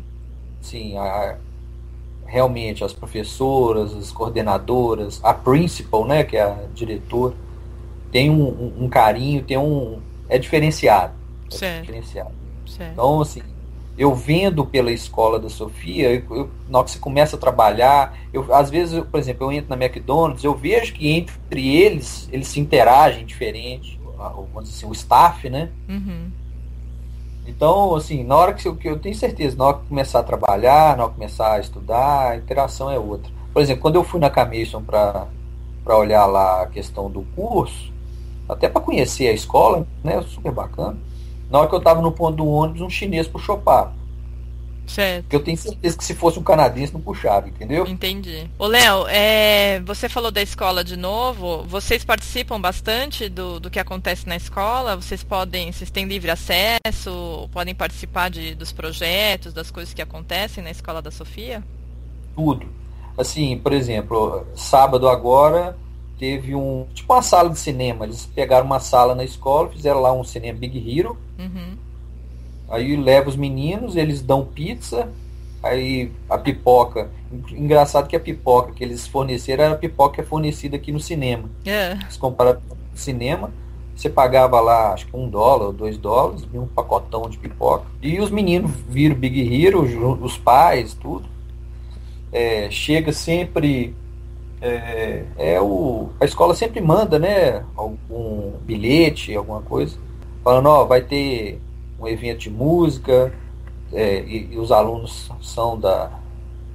Sim, 0.62 0.98
a, 0.98 1.38
realmente 2.34 2.84
as 2.84 2.92
professoras, 2.92 3.96
as 3.96 4.12
coordenadoras, 4.12 5.20
a 5.24 5.36
principal, 5.36 6.04
né, 6.04 6.24
que 6.24 6.36
é 6.36 6.42
a 6.42 6.58
diretora, 6.74 7.36
tem 8.12 8.32
um, 8.32 8.44
um, 8.44 8.86
um 8.86 8.90
carinho, 8.90 9.44
tem 9.44 9.56
um 9.56 10.00
é 10.28 10.40
diferenciado, 10.40 11.14
é 11.52 11.56
certo. 11.56 11.82
diferenciado. 11.82 12.32
Certo. 12.66 12.92
Então 12.94 13.22
assim, 13.22 13.44
eu 13.96 14.16
vendo 14.16 14.66
pela 14.66 14.92
escola 14.92 15.40
da 15.40 15.48
Sofia, 15.48 16.12
eu, 16.12 16.36
eu, 16.36 16.50
na 16.68 16.80
hora 16.80 16.86
que 16.86 16.92
você 16.92 17.00
começa 17.00 17.36
a 17.36 17.40
trabalhar, 17.40 18.18
eu, 18.34 18.52
às 18.52 18.72
vezes, 18.72 18.96
eu, 18.96 19.06
por 19.06 19.20
exemplo, 19.20 19.46
eu 19.46 19.52
entro 19.52 19.70
na 19.70 19.86
McDonald's, 19.86 20.44
eu 20.44 20.56
vejo 20.56 20.92
que 20.92 21.12
entre 21.12 21.76
eles, 21.76 22.28
eles 22.32 22.48
se 22.48 22.60
interagem 22.60 23.28
diferente, 23.28 24.00
dizer 24.60 24.78
assim, 24.78 24.86
o 24.88 24.92
staff, 24.92 25.48
né? 25.52 25.70
Uhum. 25.88 26.32
Então, 27.46 27.96
assim, 27.96 28.24
na 28.24 28.36
hora 28.36 28.54
que 28.54 28.68
eu, 28.68 28.76
que 28.76 28.88
eu 28.88 28.98
tenho 28.98 29.16
certeza, 29.16 29.58
na 29.58 29.66
hora 29.66 29.78
que 29.78 29.88
começar 29.88 30.20
a 30.20 30.24
trabalhar, 30.24 30.96
na 30.96 31.04
hora 31.04 31.12
que 31.12 31.18
começar 31.18 31.54
a 31.54 31.60
estudar, 31.60 32.32
a 32.32 32.36
interação 32.38 32.90
é 32.90 32.98
outra. 32.98 33.32
Por 33.52 33.62
exemplo, 33.62 33.82
quando 33.82 33.96
eu 33.96 34.04
fui 34.04 34.20
na 34.20 34.30
Commission 34.30 34.82
para 34.82 35.28
olhar 35.86 36.26
lá 36.26 36.64
a 36.64 36.68
questão 36.68 37.10
do 37.10 37.22
curso, 37.36 37.92
até 38.48 38.68
para 38.70 38.82
conhecer 38.82 39.28
a 39.28 39.34
escola, 39.34 39.86
né, 40.04 40.22
super 40.24 40.52
bacana. 40.52 40.98
Na 41.50 41.60
hora 41.60 41.68
que 41.68 41.76
eu 41.76 41.80
estava 41.80 42.02
no 42.02 42.12
ponto 42.12 42.38
do 42.38 42.48
ônibus, 42.48 42.82
um 42.82 42.90
chinês 42.90 43.28
puxou 43.28 43.58
papo. 43.58 43.94
Certo. 44.88 45.26
Eu 45.32 45.40
tenho 45.40 45.58
certeza 45.58 45.98
que 45.98 46.04
se 46.04 46.14
fosse 46.14 46.38
um 46.38 46.44
canadense 46.44 46.94
não 46.94 47.02
puxava, 47.02 47.48
entendeu? 47.48 47.86
Entendi. 47.88 48.50
Ô 48.60 48.68
Léo, 48.68 49.08
é, 49.08 49.80
você 49.82 50.10
falou 50.10 50.32
da 50.32 50.42
escola 50.42 50.84
de 50.84 50.96
novo. 50.96 51.64
Vocês 51.64 52.04
participam 52.04 52.60
bastante 52.60 53.30
do, 53.30 53.60
do 53.60 53.70
que 53.70 53.80
acontece 53.80 54.28
na 54.28 54.36
escola? 54.36 54.96
Vocês 54.96 55.24
podem, 55.24 55.72
vocês 55.72 55.90
têm 55.90 56.06
livre 56.06 56.30
acesso? 56.30 57.50
Podem 57.52 57.74
participar 57.74 58.30
de, 58.30 58.54
dos 58.56 58.72
projetos, 58.72 59.54
das 59.54 59.72
coisas 59.72 59.94
que 59.94 60.02
acontecem 60.02 60.64
na 60.64 60.72
escola 60.72 61.02
da 61.02 61.12
Sofia? 61.12 61.64
Tudo. 62.36 62.68
Assim, 63.18 63.58
por 63.58 63.74
exemplo, 63.74 64.46
sábado 64.56 65.08
agora 65.08 65.78
teve 66.20 66.56
um 66.56 66.88
tipo 66.94 67.14
uma 67.14 67.22
sala 67.22 67.50
de 67.50 67.60
cinema. 67.60 68.06
Eles 68.06 68.26
pegaram 68.26 68.66
uma 68.66 68.80
sala 68.80 69.16
na 69.16 69.24
escola, 69.24 69.70
fizeram 69.70 70.02
lá 70.02 70.12
um 70.12 70.24
cinema 70.24 70.60
Big 70.60 71.00
Hero. 71.00 71.18
Uhum 71.40 71.83
Aí 72.74 72.96
leva 72.96 73.30
os 73.30 73.36
meninos, 73.36 73.96
eles 73.96 74.24
dão 74.24 74.44
pizza, 74.44 75.08
aí 75.62 76.12
a 76.28 76.40
pipoca. 76.40 77.12
Engraçado 77.52 78.08
que 78.08 78.16
a 78.16 78.20
pipoca 78.20 78.72
que 78.72 78.84
eles 78.84 79.06
forneceram 79.06 79.66
era 79.66 79.76
a 79.76 79.78
pipoca 79.78 80.16
que 80.16 80.22
é 80.22 80.24
fornecida 80.24 80.76
aqui 80.76 80.92
no 80.92 81.00
cinema. 81.00 81.48
É. 81.68 82.00
Se 82.10 82.18
comparar 82.18 82.60
cinema, 82.96 83.52
você 83.96 84.10
pagava 84.10 84.60
lá, 84.60 84.92
acho 84.92 85.06
que 85.06 85.16
um 85.16 85.30
dólar 85.30 85.68
ou 85.68 85.72
dois 85.72 86.00
dólares, 86.00 86.48
um 86.52 86.66
pacotão 86.66 87.30
de 87.30 87.38
pipoca. 87.38 87.86
E 88.02 88.20
os 88.20 88.32
meninos 88.32 88.72
viram 88.90 89.16
Big 89.16 89.40
Hero, 89.40 89.84
os 90.20 90.36
pais, 90.36 90.96
tudo. 90.96 91.30
É, 92.32 92.72
chega 92.72 93.14
sempre. 93.14 93.96
É, 94.60 95.26
é, 95.38 95.62
o, 95.62 96.10
a 96.20 96.26
escola 96.26 96.56
sempre 96.56 96.82
manda, 96.82 97.20
né? 97.20 97.64
Algum 97.76 98.54
bilhete, 98.66 99.36
alguma 99.36 99.62
coisa. 99.62 99.96
Falando, 100.44 100.70
ó, 100.70 100.86
vai 100.86 101.02
ter 101.02 101.62
um 102.04 102.08
evento 102.08 102.40
de 102.40 102.50
música, 102.50 103.34
é, 103.92 104.22
e, 104.22 104.54
e, 104.54 104.58
os 104.58 104.72
alunos 104.72 105.32
são 105.42 105.80
da, 105.80 106.12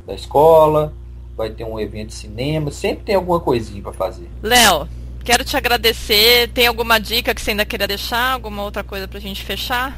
da 0.07 0.15
escola, 0.15 0.93
vai 1.37 1.51
ter 1.51 1.65
um 1.65 1.79
evento 1.79 2.09
de 2.09 2.15
cinema, 2.15 2.71
sempre 2.71 3.05
tem 3.05 3.15
alguma 3.15 3.41
coisinha 3.41 3.83
para 3.83 3.93
fazer. 3.93 4.29
Léo, 4.43 4.89
quero 5.25 5.45
te 5.45 5.57
agradecer. 5.57 6.49
Tem 6.53 6.67
alguma 6.67 6.99
dica 6.99 7.35
que 7.35 7.41
você 7.41 7.51
ainda 7.51 7.65
queira 7.65 7.87
deixar? 7.87 8.33
Alguma 8.33 8.63
outra 8.63 8.83
coisa 8.83 9.07
para 9.07 9.19
a 9.19 9.21
gente 9.21 9.45
fechar? 9.45 9.97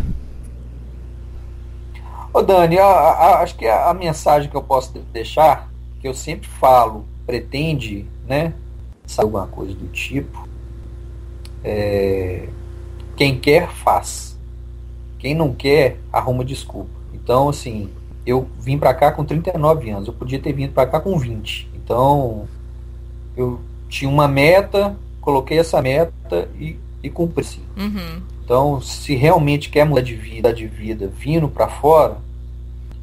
Ô 2.32 2.42
Dani, 2.42 2.78
a, 2.78 2.84
a, 2.84 3.40
acho 3.40 3.56
que 3.56 3.66
a, 3.66 3.90
a, 3.90 3.94
mensagem 3.94 4.48
que 4.48 4.56
eu 4.56 4.62
posso 4.62 4.92
deixar, 5.12 5.68
que 6.00 6.06
eu 6.06 6.14
sempre 6.14 6.48
falo, 6.48 7.04
pretende, 7.26 8.06
né, 8.26 8.54
alguma 9.16 9.48
coisa 9.48 9.74
do 9.74 9.88
tipo, 9.88 10.48
é, 11.64 12.48
quem 13.16 13.38
quer 13.38 13.68
faz. 13.68 14.29
Quem 15.20 15.34
não 15.34 15.54
quer, 15.54 15.98
arruma 16.12 16.44
desculpa. 16.44 16.90
Então, 17.14 17.48
assim, 17.48 17.90
eu 18.26 18.48
vim 18.58 18.78
para 18.78 18.94
cá 18.94 19.12
com 19.12 19.24
39 19.24 19.90
anos, 19.90 20.08
eu 20.08 20.14
podia 20.14 20.38
ter 20.38 20.52
vindo 20.52 20.72
para 20.72 20.88
cá 20.88 20.98
com 20.98 21.16
20. 21.18 21.68
Então, 21.74 22.48
eu 23.36 23.60
tinha 23.88 24.10
uma 24.10 24.26
meta, 24.26 24.96
coloquei 25.20 25.58
essa 25.58 25.80
meta 25.82 26.48
e, 26.58 26.76
e 27.02 27.10
cumpri. 27.10 27.42
Assim. 27.42 27.60
Uhum. 27.76 28.22
Então, 28.42 28.80
se 28.80 29.14
realmente 29.14 29.68
quer 29.68 29.84
mudar 29.84 30.00
de 30.00 30.14
vida, 30.14 30.52
de 30.52 30.66
vida 30.66 31.06
vindo 31.06 31.48
para 31.48 31.68
fora, 31.68 32.16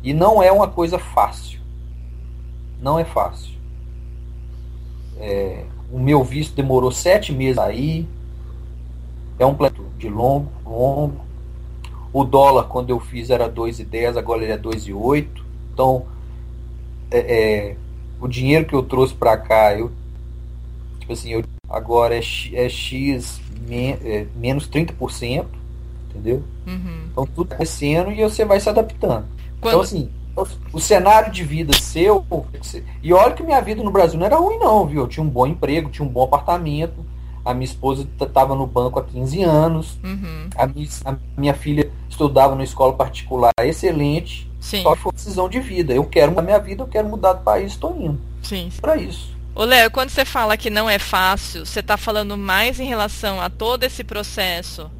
e 0.04 0.14
não 0.14 0.42
é 0.42 0.52
uma 0.52 0.68
coisa 0.68 0.98
fácil. 0.98 1.60
Não 2.82 2.98
é 3.00 3.06
fácil. 3.06 3.56
É, 5.20 5.64
o 5.92 6.00
meu 6.00 6.24
visto 6.24 6.56
demorou 6.56 6.92
sete 6.92 7.32
meses 7.32 7.58
aí. 7.58 8.08
É 9.40 9.46
um 9.46 9.54
plano 9.54 9.86
de 9.98 10.10
longo, 10.10 10.52
longo. 10.66 11.27
O 12.18 12.24
dólar, 12.24 12.64
quando 12.64 12.90
eu 12.90 13.00
fiz, 13.00 13.30
era 13.30 13.48
2,10, 13.48 14.18
agora 14.18 14.42
ele 14.42 14.52
é 14.52 14.58
2,8. 14.58 15.28
Então, 15.72 16.08
é, 17.12 17.20
é, 17.20 17.76
o 18.20 18.28
dinheiro 18.28 18.66
que 18.66 18.74
eu 18.74 18.82
trouxe 18.82 19.14
para 19.14 19.38
cá, 19.38 19.78
eu, 19.78 19.92
tipo 21.00 21.14
assim, 21.14 21.34
eu, 21.34 21.44
agora 21.70 22.16
é, 22.16 22.22
é 22.54 22.68
X 22.68 23.40
men, 23.68 24.00
é, 24.04 24.26
menos 24.36 24.68
30%. 24.68 25.46
Entendeu? 26.10 26.44
Uhum. 26.66 27.08
Então 27.12 27.28
tudo 27.28 27.56
crescendo 27.56 28.12
e 28.12 28.24
você 28.24 28.44
vai 28.44 28.60
se 28.60 28.68
adaptando. 28.68 29.28
Então, 29.60 29.60
Quando... 29.62 29.74
Então 29.76 29.82
assim, 29.82 30.10
o 30.74 30.80
cenário 30.80 31.32
de 31.32 31.44
vida 31.44 31.72
seu. 31.74 32.26
E 33.04 33.14
olha 33.14 33.36
que 33.36 33.44
minha 33.44 33.62
vida 33.62 33.84
no 33.84 33.92
Brasil 33.92 34.18
não 34.18 34.26
era 34.26 34.38
ruim, 34.38 34.58
não, 34.58 34.88
viu? 34.88 35.02
Eu 35.02 35.08
tinha 35.08 35.24
um 35.24 35.30
bom 35.30 35.46
emprego, 35.46 35.92
tinha 35.92 36.08
um 36.08 36.12
bom 36.12 36.24
apartamento. 36.24 37.06
A 37.48 37.54
minha 37.54 37.66
esposa 37.66 38.08
estava 38.20 38.56
no 38.56 38.68
banco 38.68 39.00
há 39.00 39.04
15 39.04 39.44
anos. 39.44 39.98
Uhum. 40.04 40.50
A, 40.56 40.68
minha, 40.68 40.90
a, 41.06 41.16
minha, 41.38 41.54
filha 41.54 41.92
estudava 42.10 42.54
numa 42.54 42.64
escola 42.64 42.94
particular 42.94 43.52
excelente. 43.62 44.50
Sim. 44.60 44.84
Só 44.84 44.96
que 44.96 45.02
foi 45.02 45.12
decisão 45.14 45.48
de 45.48 45.60
vida. 45.60 45.94
Eu 45.94 46.04
quero 46.04 46.32
mudar 46.32 46.42
minha 46.42 46.60
vida, 46.60 46.84
eu 46.84 46.88
quero 46.88 47.08
mudar 47.08 47.34
do 47.34 47.44
país, 47.44 47.72
estou 47.72 47.96
indo. 48.00 48.20
Sim. 48.42 48.70
Para 48.82 48.98
isso. 48.98 49.36
Ô 49.56 49.64
Léo, 49.64 49.90
quando 49.90 50.10
você 50.10 50.24
fala 50.24 50.56
que 50.56 50.70
não 50.70 50.90
é 50.90 51.00
fácil, 51.00 51.66
você 51.66 51.80
está 51.80 51.98
falando 51.98 52.38
mais 52.38 52.80
em 52.80 52.86
relação 52.86 53.42
a 53.42 53.50
todo 53.50 53.84
esse 53.84 54.04
processo 54.04 54.92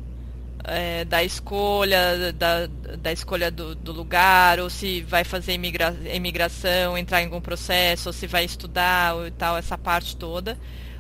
é, 0.68 1.06
da 1.06 1.24
escolha, 1.24 2.34
da, 2.34 2.68
da 2.98 3.12
escolha 3.12 3.50
do, 3.50 3.74
do, 3.74 3.94
lugar, 3.94 4.60
ou 4.60 4.70
se 4.70 5.02
vai 5.04 5.24
fazer 5.24 5.54
imigra, 5.54 5.96
imigração, 6.14 6.98
entrar 6.98 7.22
em 7.22 7.26
algum 7.26 7.40
processo, 7.40 8.10
ou 8.10 8.14
se 8.14 8.28
vai 8.28 8.44
estudar 8.44 9.16
ou 9.16 9.32
tal, 9.32 9.58
essa 9.58 9.78
parte 9.78 10.16
toda. 10.18 10.58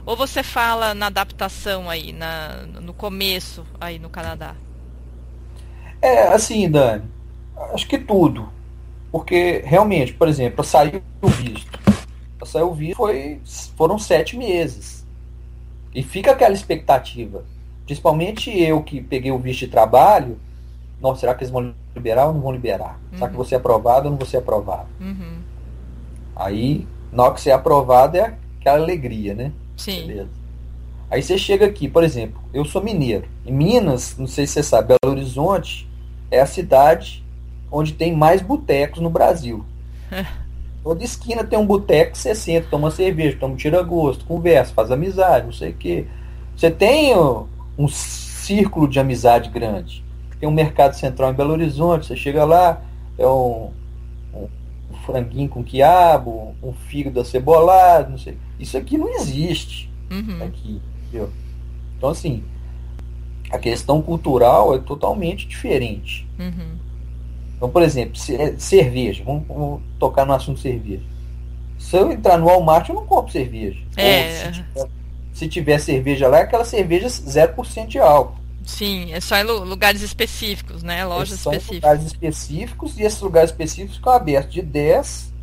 Ou 0.07 0.15
você 0.15 0.41
fala 0.41 0.95
na 0.95 1.05
adaptação 1.05 1.87
aí, 1.87 2.11
na, 2.11 2.65
no 2.81 2.93
começo 2.93 3.63
aí 3.79 3.99
no 3.99 4.09
Canadá? 4.09 4.55
É, 6.01 6.29
assim, 6.29 6.67
Dani, 6.67 7.03
acho 7.73 7.87
que 7.87 7.99
tudo. 7.99 8.49
Porque 9.11 9.61
realmente, 9.63 10.13
por 10.13 10.27
exemplo, 10.27 10.63
saiu 10.63 11.03
o 11.21 11.27
visto. 11.27 11.79
Saiu 12.43 12.71
o 12.71 12.73
visto 12.73 12.97
foi, 12.97 13.39
foram 13.75 13.99
sete 13.99 14.35
meses. 14.35 15.05
E 15.93 16.01
fica 16.01 16.31
aquela 16.31 16.53
expectativa 16.53 17.43
Principalmente 17.87 18.51
eu 18.51 18.83
que 18.83 18.99
peguei 18.99 19.31
o 19.31 19.39
visto 19.39 19.61
de 19.61 19.69
trabalho, 19.69 20.37
nossa, 20.99 21.21
será 21.21 21.33
que 21.33 21.45
eles 21.45 21.51
vão 21.51 21.73
liberar 21.95 22.27
ou 22.27 22.33
não 22.33 22.41
vão 22.41 22.51
liberar? 22.51 22.99
Uhum. 23.13 23.17
Será 23.17 23.29
que 23.29 23.37
você 23.37 23.55
é 23.55 23.57
aprovado 23.57 24.05
ou 24.05 24.11
não 24.11 24.17
vou 24.17 24.27
ser 24.27 24.37
aprovado? 24.37 24.89
Uhum. 24.99 25.37
Aí, 26.35 26.85
na 27.13 27.23
hora 27.23 27.33
que 27.33 27.39
você 27.39 27.49
é 27.49 27.53
aprovado, 27.53 28.17
é 28.17 28.35
aquela 28.59 28.77
alegria, 28.77 29.33
né? 29.33 29.53
Sim. 29.77 30.07
Beleza. 30.07 30.29
Aí 31.09 31.23
você 31.23 31.37
chega 31.37 31.65
aqui, 31.65 31.87
por 31.87 32.03
exemplo, 32.03 32.41
eu 32.53 32.65
sou 32.65 32.83
mineiro. 32.83 33.25
Em 33.45 33.53
Minas, 33.53 34.17
não 34.17 34.27
sei 34.27 34.45
se 34.45 34.53
você 34.53 34.63
sabe, 34.63 34.89
Belo 34.89 35.15
Horizonte 35.15 35.87
é 36.29 36.41
a 36.41 36.45
cidade 36.45 37.23
onde 37.71 37.93
tem 37.93 38.13
mais 38.13 38.41
botecos 38.41 39.01
no 39.01 39.09
Brasil. 39.09 39.63
Toda 40.83 41.03
esquina 41.03 41.43
tem 41.43 41.57
um 41.59 41.65
boteco 41.65 42.13
que 42.13 42.17
você 42.17 42.33
senta, 42.33 42.67
toma 42.69 42.91
cerveja, 42.91 43.37
toma 43.39 43.55
tira 43.55 43.81
gosto, 43.83 44.25
conversa, 44.25 44.73
faz 44.73 44.91
amizade, 44.91 45.45
não 45.45 45.53
sei 45.53 45.71
o 45.71 45.73
quê. 45.73 46.07
Você 46.55 46.71
tem 46.71 47.13
um 47.77 47.87
círculo 47.87 48.87
de 48.87 48.99
amizade 48.99 49.49
grande. 49.49 50.03
Tem 50.39 50.47
um 50.47 50.53
mercado 50.53 50.93
central 50.93 51.31
em 51.31 51.35
Belo 51.35 51.53
Horizonte, 51.53 52.05
você 52.05 52.15
chega 52.15 52.45
lá, 52.45 52.81
é 53.17 53.27
um 53.27 53.71
franguinho 55.07 55.47
com 55.47 55.63
quiabo, 55.63 56.53
um 56.61 56.73
fígado 56.73 57.21
acebolado, 57.21 58.11
não 58.11 58.17
sei. 58.17 58.37
Isso 58.59 58.77
aqui 58.77 58.97
não 58.97 59.07
existe 59.15 59.89
uhum. 60.11 60.43
aqui, 60.43 60.81
entendeu? 61.07 61.29
Então, 61.97 62.09
assim, 62.09 62.43
a 63.49 63.57
questão 63.57 64.01
cultural 64.01 64.75
é 64.75 64.79
totalmente 64.79 65.47
diferente. 65.47 66.27
Uhum. 66.37 66.77
Então, 67.55 67.69
por 67.69 67.81
exemplo, 67.81 68.17
cerveja, 68.57 69.23
vamos, 69.23 69.47
vamos, 69.47 69.81
tocar 69.97 70.25
no 70.25 70.33
assunto 70.33 70.59
cerveja. 70.59 71.03
Se 71.79 71.95
eu 71.95 72.11
entrar 72.11 72.37
no 72.37 72.45
Walmart, 72.45 72.89
eu 72.89 72.95
não 72.95 73.05
compro 73.05 73.31
cerveja. 73.31 73.79
É. 73.95 74.27
Ou, 74.27 74.29
se 74.33 74.51
tiver, 74.51 74.89
se 75.33 75.47
tiver 75.47 75.79
cerveja 75.79 76.27
lá, 76.27 76.39
é 76.39 76.41
aquela 76.41 76.65
cerveja 76.65 77.07
0% 77.07 77.87
de 77.87 77.97
álcool. 77.97 78.35
Sim, 78.67 79.13
é 79.13 79.21
só 79.21 79.37
em 79.37 79.43
lugares 79.43 80.01
específicos, 80.01 80.83
né? 80.83 81.05
Lojas 81.05 81.39
só 81.39 81.51
específicas. 81.51 81.89
Lugares 81.89 82.05
específicos 82.05 82.99
e 82.99 83.03
esses 83.03 83.21
lugares 83.21 83.49
específicos 83.49 83.95
ficam 83.95 84.11
abertos 84.11 84.53
de 84.53 84.61
10 84.61 85.33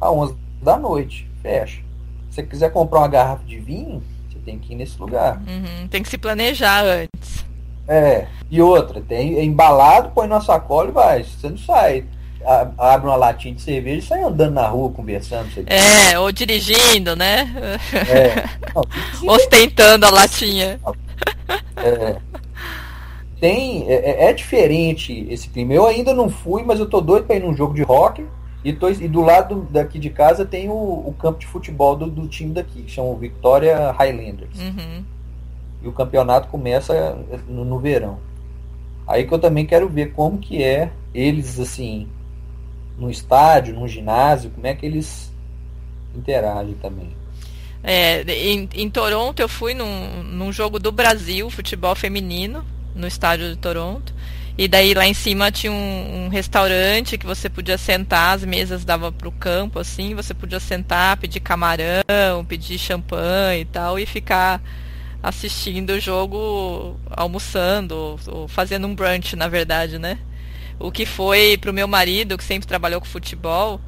a 0.00 0.10
11 0.12 0.36
da 0.62 0.78
noite. 0.78 1.28
Fecha. 1.42 1.82
Se 2.30 2.36
você 2.36 2.42
quiser 2.44 2.70
comprar 2.70 3.00
uma 3.00 3.08
garrafa 3.08 3.44
de 3.44 3.58
vinho, 3.58 4.00
você 4.30 4.38
tem 4.38 4.60
que 4.60 4.72
ir 4.72 4.76
nesse 4.76 4.96
lugar. 4.98 5.38
Uhum, 5.38 5.88
tem 5.88 6.02
que 6.02 6.08
se 6.08 6.16
planejar 6.16 6.84
antes. 6.84 7.44
É. 7.88 8.28
E 8.48 8.62
outra, 8.62 9.00
tem 9.00 9.36
é 9.36 9.44
embalado, 9.44 10.10
põe 10.10 10.28
na 10.28 10.40
sacola 10.40 10.88
e 10.88 10.92
vai. 10.92 11.24
Você 11.24 11.50
não 11.50 11.58
sai 11.58 12.04
abre 12.78 13.08
uma 13.08 13.16
latinha 13.16 13.54
de 13.54 13.60
cerveja 13.60 13.98
e 13.98 14.02
sai 14.02 14.22
andando 14.22 14.54
na 14.54 14.68
rua 14.68 14.90
conversando. 14.90 15.48
É, 15.66 16.18
ou 16.18 16.30
dirigindo, 16.30 17.16
né? 17.16 17.52
É. 17.92 18.48
Não, 18.72 19.32
Ostentando 19.32 20.06
a 20.06 20.10
latinha. 20.10 20.78
É. 21.76 22.16
Tem, 23.40 23.84
é, 23.88 24.28
é, 24.28 24.32
diferente 24.32 25.26
esse 25.28 25.48
clima. 25.48 25.74
Eu 25.74 25.86
ainda 25.86 26.14
não 26.14 26.30
fui, 26.30 26.62
mas 26.62 26.80
eu 26.80 26.88
tô 26.88 27.00
doido 27.00 27.26
para 27.26 27.36
ir 27.36 27.42
num 27.42 27.54
jogo 27.54 27.74
de 27.74 27.82
rock. 27.82 28.24
E, 28.64 28.72
tô, 28.72 28.88
e 28.88 29.06
do 29.06 29.20
lado 29.20 29.68
daqui 29.70 29.98
de 29.98 30.10
casa 30.10 30.44
tem 30.44 30.68
o, 30.68 30.72
o 30.72 31.14
campo 31.18 31.38
de 31.38 31.46
futebol 31.46 31.94
do, 31.94 32.06
do, 32.06 32.26
time 32.26 32.52
daqui, 32.52 32.82
que 32.82 32.90
chama 32.90 33.14
Victoria 33.14 33.92
Highlanders. 33.92 34.58
Uhum. 34.58 35.04
E 35.82 35.88
o 35.88 35.92
campeonato 35.92 36.48
começa 36.48 37.16
no, 37.46 37.64
no 37.64 37.78
verão. 37.78 38.18
Aí 39.06 39.26
que 39.26 39.32
eu 39.32 39.38
também 39.38 39.64
quero 39.64 39.88
ver 39.88 40.12
como 40.12 40.38
que 40.38 40.64
é 40.64 40.90
eles 41.14 41.60
assim 41.60 42.08
no 42.98 43.10
estádio, 43.10 43.74
num 43.74 43.86
ginásio, 43.86 44.50
como 44.50 44.66
é 44.66 44.74
que 44.74 44.86
eles 44.86 45.32
interagem 46.14 46.74
também. 46.74 47.14
É, 47.82 48.22
em, 48.22 48.68
em 48.74 48.90
Toronto 48.90 49.40
eu 49.40 49.48
fui 49.48 49.74
num, 49.74 50.22
num 50.22 50.52
jogo 50.52 50.78
do 50.78 50.90
Brasil, 50.90 51.48
futebol 51.50 51.94
feminino, 51.94 52.64
no 52.94 53.06
estádio 53.06 53.50
de 53.50 53.56
Toronto. 53.56 54.14
E 54.58 54.66
daí 54.66 54.94
lá 54.94 55.06
em 55.06 55.12
cima 55.12 55.52
tinha 55.52 55.70
um, 55.70 56.24
um, 56.24 56.28
restaurante 56.28 57.18
que 57.18 57.26
você 57.26 57.48
podia 57.48 57.76
sentar, 57.76 58.34
as 58.34 58.44
mesas 58.44 58.86
davam 58.86 59.12
para 59.12 59.28
o 59.28 59.32
campo, 59.32 59.78
assim, 59.78 60.14
você 60.14 60.32
podia 60.32 60.58
sentar, 60.58 61.18
pedir 61.18 61.40
camarão, 61.40 62.42
pedir 62.48 62.78
champanhe 62.78 63.60
e 63.60 63.64
tal, 63.66 63.98
e 63.98 64.06
ficar 64.06 64.62
assistindo 65.22 65.90
o 65.90 66.00
jogo, 66.00 66.98
almoçando, 67.10 67.94
ou, 67.94 68.18
ou 68.28 68.48
fazendo 68.48 68.86
um 68.86 68.94
brunch, 68.94 69.36
na 69.36 69.46
verdade, 69.46 69.98
né? 69.98 70.18
O 70.78 70.92
que 70.92 71.06
foi 71.06 71.56
para 71.56 71.70
o 71.70 71.74
meu 71.74 71.88
marido, 71.88 72.36
que 72.36 72.44
sempre 72.44 72.66
trabalhou 72.66 73.00
com 73.00 73.06
futebol, 73.06 73.80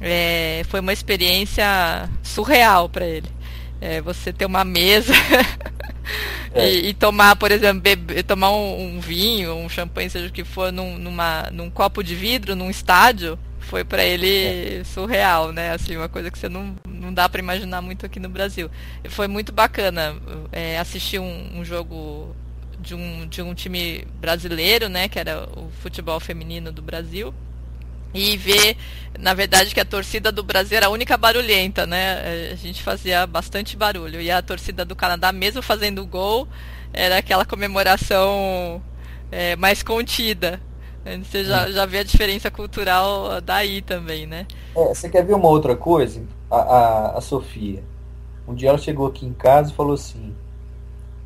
é, 0.00 0.62
foi 0.68 0.80
uma 0.80 0.92
experiência 0.92 1.64
surreal 2.22 2.88
para 2.88 3.06
ele. 3.06 3.28
É, 3.80 4.00
você 4.00 4.32
ter 4.32 4.46
uma 4.46 4.64
mesa 4.64 5.12
é. 6.54 6.70
e, 6.70 6.88
e, 6.88 6.94
tomar, 6.94 7.36
por 7.36 7.52
exemplo, 7.52 7.82
beber, 7.82 8.22
tomar 8.22 8.50
um, 8.50 8.96
um, 8.96 9.00
vinho, 9.00 9.54
um 9.54 9.68
champanhe, 9.68 10.08
seja 10.08 10.28
o 10.28 10.32
que 10.32 10.44
for, 10.44 10.72
num, 10.72 10.98
numa, 10.98 11.50
num 11.52 11.68
copo 11.70 12.02
de 12.02 12.14
vidro, 12.14 12.56
num 12.56 12.70
estádio, 12.70 13.38
foi 13.60 13.84
para 13.84 14.04
ele 14.04 14.80
é. 14.80 14.84
surreal, 14.84 15.52
né? 15.52 15.72
Assim, 15.72 15.96
uma 15.96 16.08
coisa 16.08 16.30
que 16.30 16.38
você 16.38 16.48
não, 16.48 16.74
não 16.88 17.12
dá 17.12 17.28
para 17.28 17.40
imaginar 17.40 17.82
muito 17.82 18.06
aqui 18.06 18.18
no 18.18 18.28
Brasil. 18.28 18.70
Foi 19.08 19.28
muito 19.28 19.52
bacana 19.52 20.16
é, 20.52 20.78
assistir 20.78 21.18
um, 21.18 21.58
um 21.58 21.64
jogo 21.64 22.34
de 22.84 22.94
um, 22.94 23.26
de 23.26 23.42
um 23.42 23.54
time 23.54 24.06
brasileiro, 24.20 24.88
né, 24.88 25.08
que 25.08 25.18
era 25.18 25.48
o 25.56 25.70
futebol 25.80 26.20
feminino 26.20 26.70
do 26.70 26.82
Brasil, 26.82 27.34
e 28.12 28.36
ver, 28.36 28.76
na 29.18 29.34
verdade, 29.34 29.74
que 29.74 29.80
a 29.80 29.84
torcida 29.84 30.30
do 30.30 30.44
Brasil 30.44 30.76
era 30.76 30.86
a 30.86 30.90
única 30.90 31.16
barulhenta, 31.16 31.84
né? 31.84 32.52
A 32.52 32.54
gente 32.54 32.80
fazia 32.80 33.26
bastante 33.26 33.76
barulho. 33.76 34.20
E 34.20 34.30
a 34.30 34.40
torcida 34.40 34.84
do 34.84 34.94
Canadá, 34.94 35.32
mesmo 35.32 35.60
fazendo 35.60 36.06
gol, 36.06 36.46
era 36.92 37.18
aquela 37.18 37.44
comemoração 37.44 38.80
é, 39.32 39.56
mais 39.56 39.82
contida. 39.82 40.60
Você 41.24 41.44
já, 41.44 41.68
já 41.70 41.84
vê 41.84 41.98
a 41.98 42.04
diferença 42.04 42.52
cultural 42.52 43.40
daí 43.40 43.82
também, 43.82 44.26
né? 44.26 44.46
É, 44.76 44.94
você 44.94 45.08
quer 45.08 45.24
ver 45.24 45.34
uma 45.34 45.48
outra 45.48 45.74
coisa? 45.74 46.22
A, 46.48 46.56
a, 46.56 47.18
a 47.18 47.20
Sofia. 47.20 47.82
Um 48.46 48.54
dia 48.54 48.68
ela 48.68 48.78
chegou 48.78 49.08
aqui 49.08 49.26
em 49.26 49.32
casa 49.32 49.72
e 49.72 49.74
falou 49.74 49.94
assim: 49.94 50.34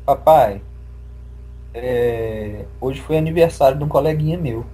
Papai, 0.05 0.61
é, 1.73 2.65
hoje 2.79 3.01
foi 3.01 3.17
aniversário 3.17 3.77
de 3.77 3.83
um 3.83 3.87
coleguinha 3.87 4.37
meu. 4.37 4.65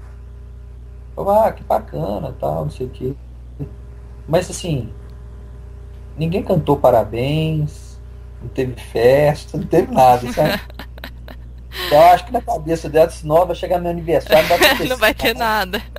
Eu, 1.18 1.30
ah, 1.30 1.52
que 1.52 1.64
bacana, 1.64 2.36
tal, 2.40 2.66
não 2.66 2.72
sei 2.72 2.88
o 2.88 2.90
que. 2.90 3.16
Mas 4.28 4.50
assim, 4.50 4.92
ninguém 6.18 6.44
cantou 6.44 6.78
parabéns, 6.78 8.00
não 8.42 8.50
teve 8.50 8.80
festa, 8.80 9.58
não 9.58 9.66
teve 9.66 9.94
nada, 9.94 10.32
sabe? 10.32 10.62
Então 11.88 12.02
acho 12.06 12.26
que 12.26 12.32
na 12.32 12.42
cabeça 12.42 12.90
dela, 12.90 13.10
se 13.10 13.28
não, 13.28 13.46
vai 13.46 13.54
chegar 13.54 13.80
meu 13.80 13.92
aniversário, 13.92 14.48
não 14.48 14.58
vai, 14.58 14.76
não 14.88 14.98
vai 14.98 15.14
ter 15.14 15.36
nada. 15.36 15.84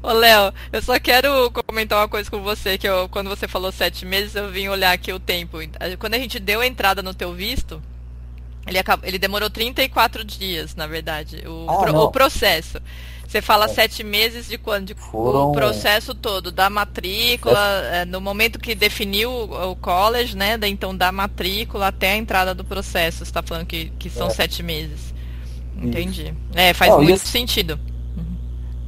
Ô, 0.00 0.12
Léo, 0.12 0.54
eu 0.72 0.80
só 0.80 0.98
quero 1.00 1.50
comentar 1.50 1.98
uma 1.98 2.08
coisa 2.08 2.30
com 2.30 2.40
você, 2.40 2.78
que 2.78 2.86
eu, 2.86 3.08
quando 3.08 3.28
você 3.28 3.48
falou 3.48 3.72
sete 3.72 4.06
meses, 4.06 4.36
eu 4.36 4.48
vim 4.48 4.68
olhar 4.68 4.92
aqui 4.92 5.12
o 5.12 5.18
tempo. 5.18 5.58
Quando 5.98 6.14
a 6.14 6.18
gente 6.18 6.38
deu 6.38 6.60
a 6.60 6.66
entrada 6.66 7.02
no 7.02 7.12
teu 7.12 7.32
visto, 7.32 7.82
ele, 8.66 8.78
acabou, 8.78 9.08
ele 9.08 9.18
demorou 9.18 9.50
34 9.50 10.24
dias, 10.24 10.74
na 10.74 10.86
verdade, 10.86 11.42
o, 11.46 11.66
ah, 11.68 11.76
pro, 11.78 11.96
o 11.96 12.10
processo. 12.10 12.80
Você 13.26 13.42
fala 13.42 13.64
é. 13.64 13.68
sete 13.68 14.04
meses 14.04 14.48
de 14.48 14.56
quando? 14.56 14.86
De, 14.86 14.94
Foram... 14.94 15.50
O 15.50 15.52
processo 15.52 16.14
todo, 16.14 16.52
da 16.52 16.70
matrícula, 16.70 17.58
é, 17.92 18.04
no 18.04 18.20
momento 18.20 18.58
que 18.58 18.74
definiu 18.74 19.30
o, 19.30 19.72
o 19.72 19.76
college, 19.76 20.36
né? 20.36 20.56
Da, 20.56 20.68
então 20.68 20.96
da 20.96 21.10
matrícula 21.10 21.88
até 21.88 22.12
a 22.12 22.16
entrada 22.16 22.54
do 22.54 22.64
processo. 22.64 23.18
Você 23.18 23.24
está 23.24 23.42
falando 23.42 23.66
que, 23.66 23.86
que 23.98 24.08
são 24.08 24.28
é. 24.28 24.30
sete 24.30 24.62
meses. 24.62 25.12
Entendi. 25.76 26.26
Isso. 26.26 26.34
É, 26.54 26.72
faz 26.72 26.92
Não, 26.92 27.02
muito 27.02 27.26
sentido. 27.26 27.78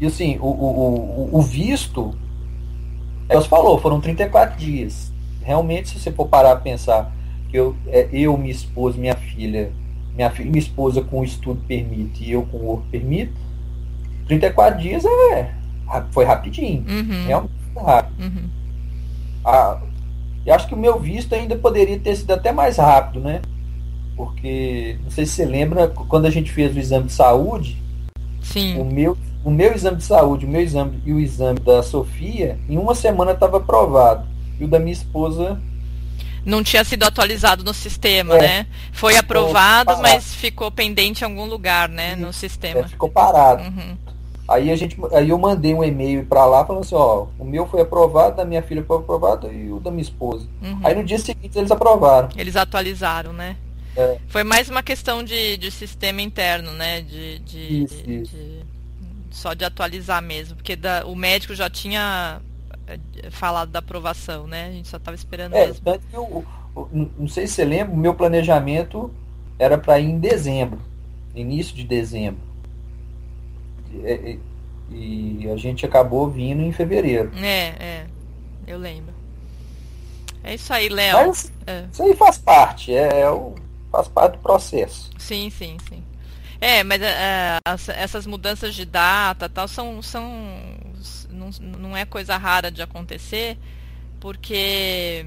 E 0.01 0.07
assim, 0.07 0.39
o, 0.39 0.47
o, 0.47 1.31
o, 1.33 1.39
o 1.39 1.43
visto, 1.43 2.15
é, 3.29 3.35
você 3.35 3.49
falou, 3.49 3.81
foram 3.81 4.01
34 4.01 4.57
dias. 4.59 5.11
Realmente, 5.43 5.89
se 5.89 5.99
você 5.99 6.13
for 6.13 6.29
parar 6.29 6.53
a 6.53 6.57
pensar 6.57 7.13
eu, 7.57 7.77
é, 7.87 8.09
eu 8.13 8.37
minha 8.37 8.53
esposa, 8.53 8.99
minha 8.99 9.15
filha, 9.15 9.71
minha 10.15 10.31
filha 10.31 10.51
minha 10.51 10.63
esposa 10.63 11.03
com 11.03 11.21
o 11.21 11.25
estudo 11.25 11.61
permite 11.67 12.25
e 12.25 12.33
eu 12.33 12.43
com 12.43 12.59
o 12.59 12.67
work 12.67 12.89
permite, 12.91 13.33
34 14.27 14.81
dias 14.81 15.05
é, 15.05 15.53
foi 16.11 16.25
rapidinho. 16.25 16.85
Uhum. 16.89 17.27
Realmente 17.27 17.53
foi 17.73 17.83
rápido. 17.83 18.23
Uhum. 18.23 18.49
Ah, 19.45 19.81
eu 20.45 20.55
acho 20.55 20.67
que 20.67 20.75
o 20.75 20.79
meu 20.79 20.99
visto 20.99 21.35
ainda 21.35 21.57
poderia 21.57 21.99
ter 21.99 22.17
sido 22.17 22.33
até 22.33 22.53
mais 22.53 22.77
rápido, 22.77 23.21
né? 23.21 23.41
Porque, 24.17 24.99
não 25.03 25.11
sei 25.11 25.27
se 25.27 25.33
você 25.33 25.45
lembra, 25.45 25.89
quando 25.89 26.27
a 26.27 26.31
gente 26.31 26.51
fez 26.51 26.75
o 26.75 26.79
exame 26.79 27.07
de 27.07 27.13
saúde, 27.13 27.81
Sim. 28.41 28.79
o 28.81 28.85
meu 28.85 29.17
o 29.47 29.51
meu 29.51 29.73
exame 29.73 29.99
de 29.99 30.03
saúde, 30.03 30.45
o 30.45 30.49
meu 30.49 30.61
exame 30.61 31.01
e 31.07 31.13
o 31.13 31.21
exame 31.21 31.61
da 31.61 31.81
Sofia, 31.81 32.59
em 32.69 32.77
uma 32.77 32.97
semana 32.97 33.31
estava 33.31 33.59
aprovado. 33.59 34.27
E 34.59 34.65
o 34.65 34.69
da 34.69 34.81
minha 34.81 34.93
esposa. 34.93 35.63
Não 36.47 36.63
tinha 36.63 36.85
sido 36.85 37.03
atualizado 37.03 37.65
no 37.65 37.75
sistema, 37.75 38.37
é. 38.37 38.41
né? 38.41 38.67
Foi 38.93 39.17
aprovado, 39.17 39.99
mas 39.99 40.33
ficou 40.33 40.71
pendente 40.71 41.23
em 41.23 41.25
algum 41.25 41.45
lugar, 41.45 41.89
né? 41.89 42.15
no 42.15 42.33
sistema. 42.33 42.81
É, 42.81 42.89
ficou 42.89 43.11
parado. 43.11 43.65
Uhum. 43.65 43.97
Aí, 44.49 44.71
a 44.71 44.77
gente, 44.77 44.97
aí 45.13 45.29
eu 45.29 45.39
mandei 45.39 45.75
um 45.75 45.83
e-mail 45.83 46.25
para 46.25 46.47
lá 46.47 46.65
falando 46.65 46.83
assim, 46.83 46.95
ó, 46.95 47.27
o 47.37 47.45
meu 47.45 47.67
foi 47.67 47.81
aprovado, 47.81 48.37
da 48.37 48.45
minha 48.45 48.63
filha 48.63 48.85
foi 48.87 48.99
aprovado 48.99 49.53
e 49.53 49.73
o 49.73 49.81
da 49.81 49.91
minha 49.91 50.03
esposa. 50.03 50.47
Uhum. 50.63 50.81
Aí 50.85 50.95
no 50.95 51.03
dia 51.03 51.19
seguinte 51.19 51.59
eles 51.59 51.71
aprovaram. 51.71 52.29
Eles 52.37 52.55
atualizaram, 52.55 53.33
né? 53.33 53.57
É. 53.97 54.19
Foi 54.29 54.45
mais 54.45 54.69
uma 54.69 54.85
questão 54.85 55.25
de, 55.25 55.57
de 55.57 55.71
sistema 55.73 56.23
interno, 56.23 56.71
né? 56.73 57.01
De, 57.01 57.41
de, 57.41 57.83
isso, 57.83 58.03
de, 58.05 58.23
isso. 58.23 58.37
de 58.37 58.67
só 59.37 59.53
de 59.53 59.65
atualizar 59.65 60.23
mesmo, 60.23 60.57
porque 60.57 60.75
da, 60.75 61.05
o 61.07 61.15
médico 61.15 61.55
já 61.55 61.69
tinha 61.69 62.41
falado 63.31 63.71
da 63.71 63.79
aprovação, 63.79 64.47
né? 64.47 64.67
A 64.67 64.73
gente 64.73 64.89
só 64.89 64.97
estava 64.97 65.15
esperando 65.15 65.55
é, 65.55 65.67
mesmo. 65.67 65.85
Tanto 65.85 66.07
que 66.07 66.17
eu, 66.17 66.45
não 67.17 67.29
sei 67.29 67.47
se 67.47 67.55
você 67.55 67.65
lembra, 67.65 67.95
o 67.95 67.97
meu 67.97 68.15
planejamento 68.15 69.13
era 69.59 69.79
para 69.79 69.99
ir 69.99 70.07
em 70.07 70.19
dezembro, 70.19 70.79
início 71.35 71.75
de 71.75 71.85
dezembro. 71.85 72.41
E, 73.93 74.39
e, 74.91 75.51
a 75.51 75.57
gente 75.57 75.87
acabou 75.87 76.29
vindo 76.29 76.63
em 76.63 76.73
fevereiro. 76.73 77.33
É, 77.37 77.69
é, 77.79 78.07
eu 78.67 78.79
lembro. 78.79 79.15
É 80.45 80.55
isso 80.55 80.73
aí, 80.73 80.89
Léo. 80.89 81.33
É. 81.67 81.87
Isso 81.91 82.03
aí 82.03 82.15
faz 82.15 82.39
parte, 82.39 82.95
é, 82.95 83.21
é 83.21 83.31
o, 83.31 83.55
faz 83.91 84.07
parte 84.09 84.33
do 84.35 84.39
processo. 84.39 85.11
Sim, 85.19 85.51
sim, 85.51 85.77
sim. 85.89 86.05
É, 86.61 86.83
mas 86.85 87.03
é, 87.03 87.59
as, 87.65 87.89
essas 87.89 88.27
mudanças 88.27 88.75
de 88.75 88.85
data 88.85 89.49
tal 89.49 89.69
são, 89.69 90.01
são 90.03 90.76
não, 91.61 91.97
é 91.97 92.05
coisa 92.05 92.37
rara 92.37 92.71
de 92.71 92.83
acontecer, 92.83 93.59
porque 94.21 95.27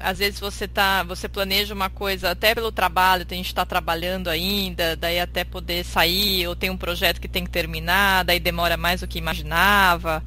às 0.00 0.18
vezes 0.18 0.38
você 0.38 0.68
tá, 0.68 1.02
você 1.02 1.28
planeja 1.28 1.74
uma 1.74 1.90
coisa 1.90 2.30
até 2.30 2.54
pelo 2.54 2.70
trabalho, 2.70 3.24
tem 3.24 3.38
gente 3.38 3.46
está 3.46 3.66
trabalhando 3.66 4.28
ainda, 4.28 4.96
daí 4.96 5.18
até 5.18 5.42
poder 5.42 5.84
sair, 5.84 6.46
ou 6.46 6.54
tem 6.54 6.70
um 6.70 6.76
projeto 6.76 7.20
que 7.20 7.28
tem 7.28 7.44
que 7.44 7.50
terminar, 7.50 8.24
daí 8.24 8.38
demora 8.38 8.76
mais 8.76 9.00
do 9.00 9.08
que 9.08 9.18
imaginava. 9.18 10.22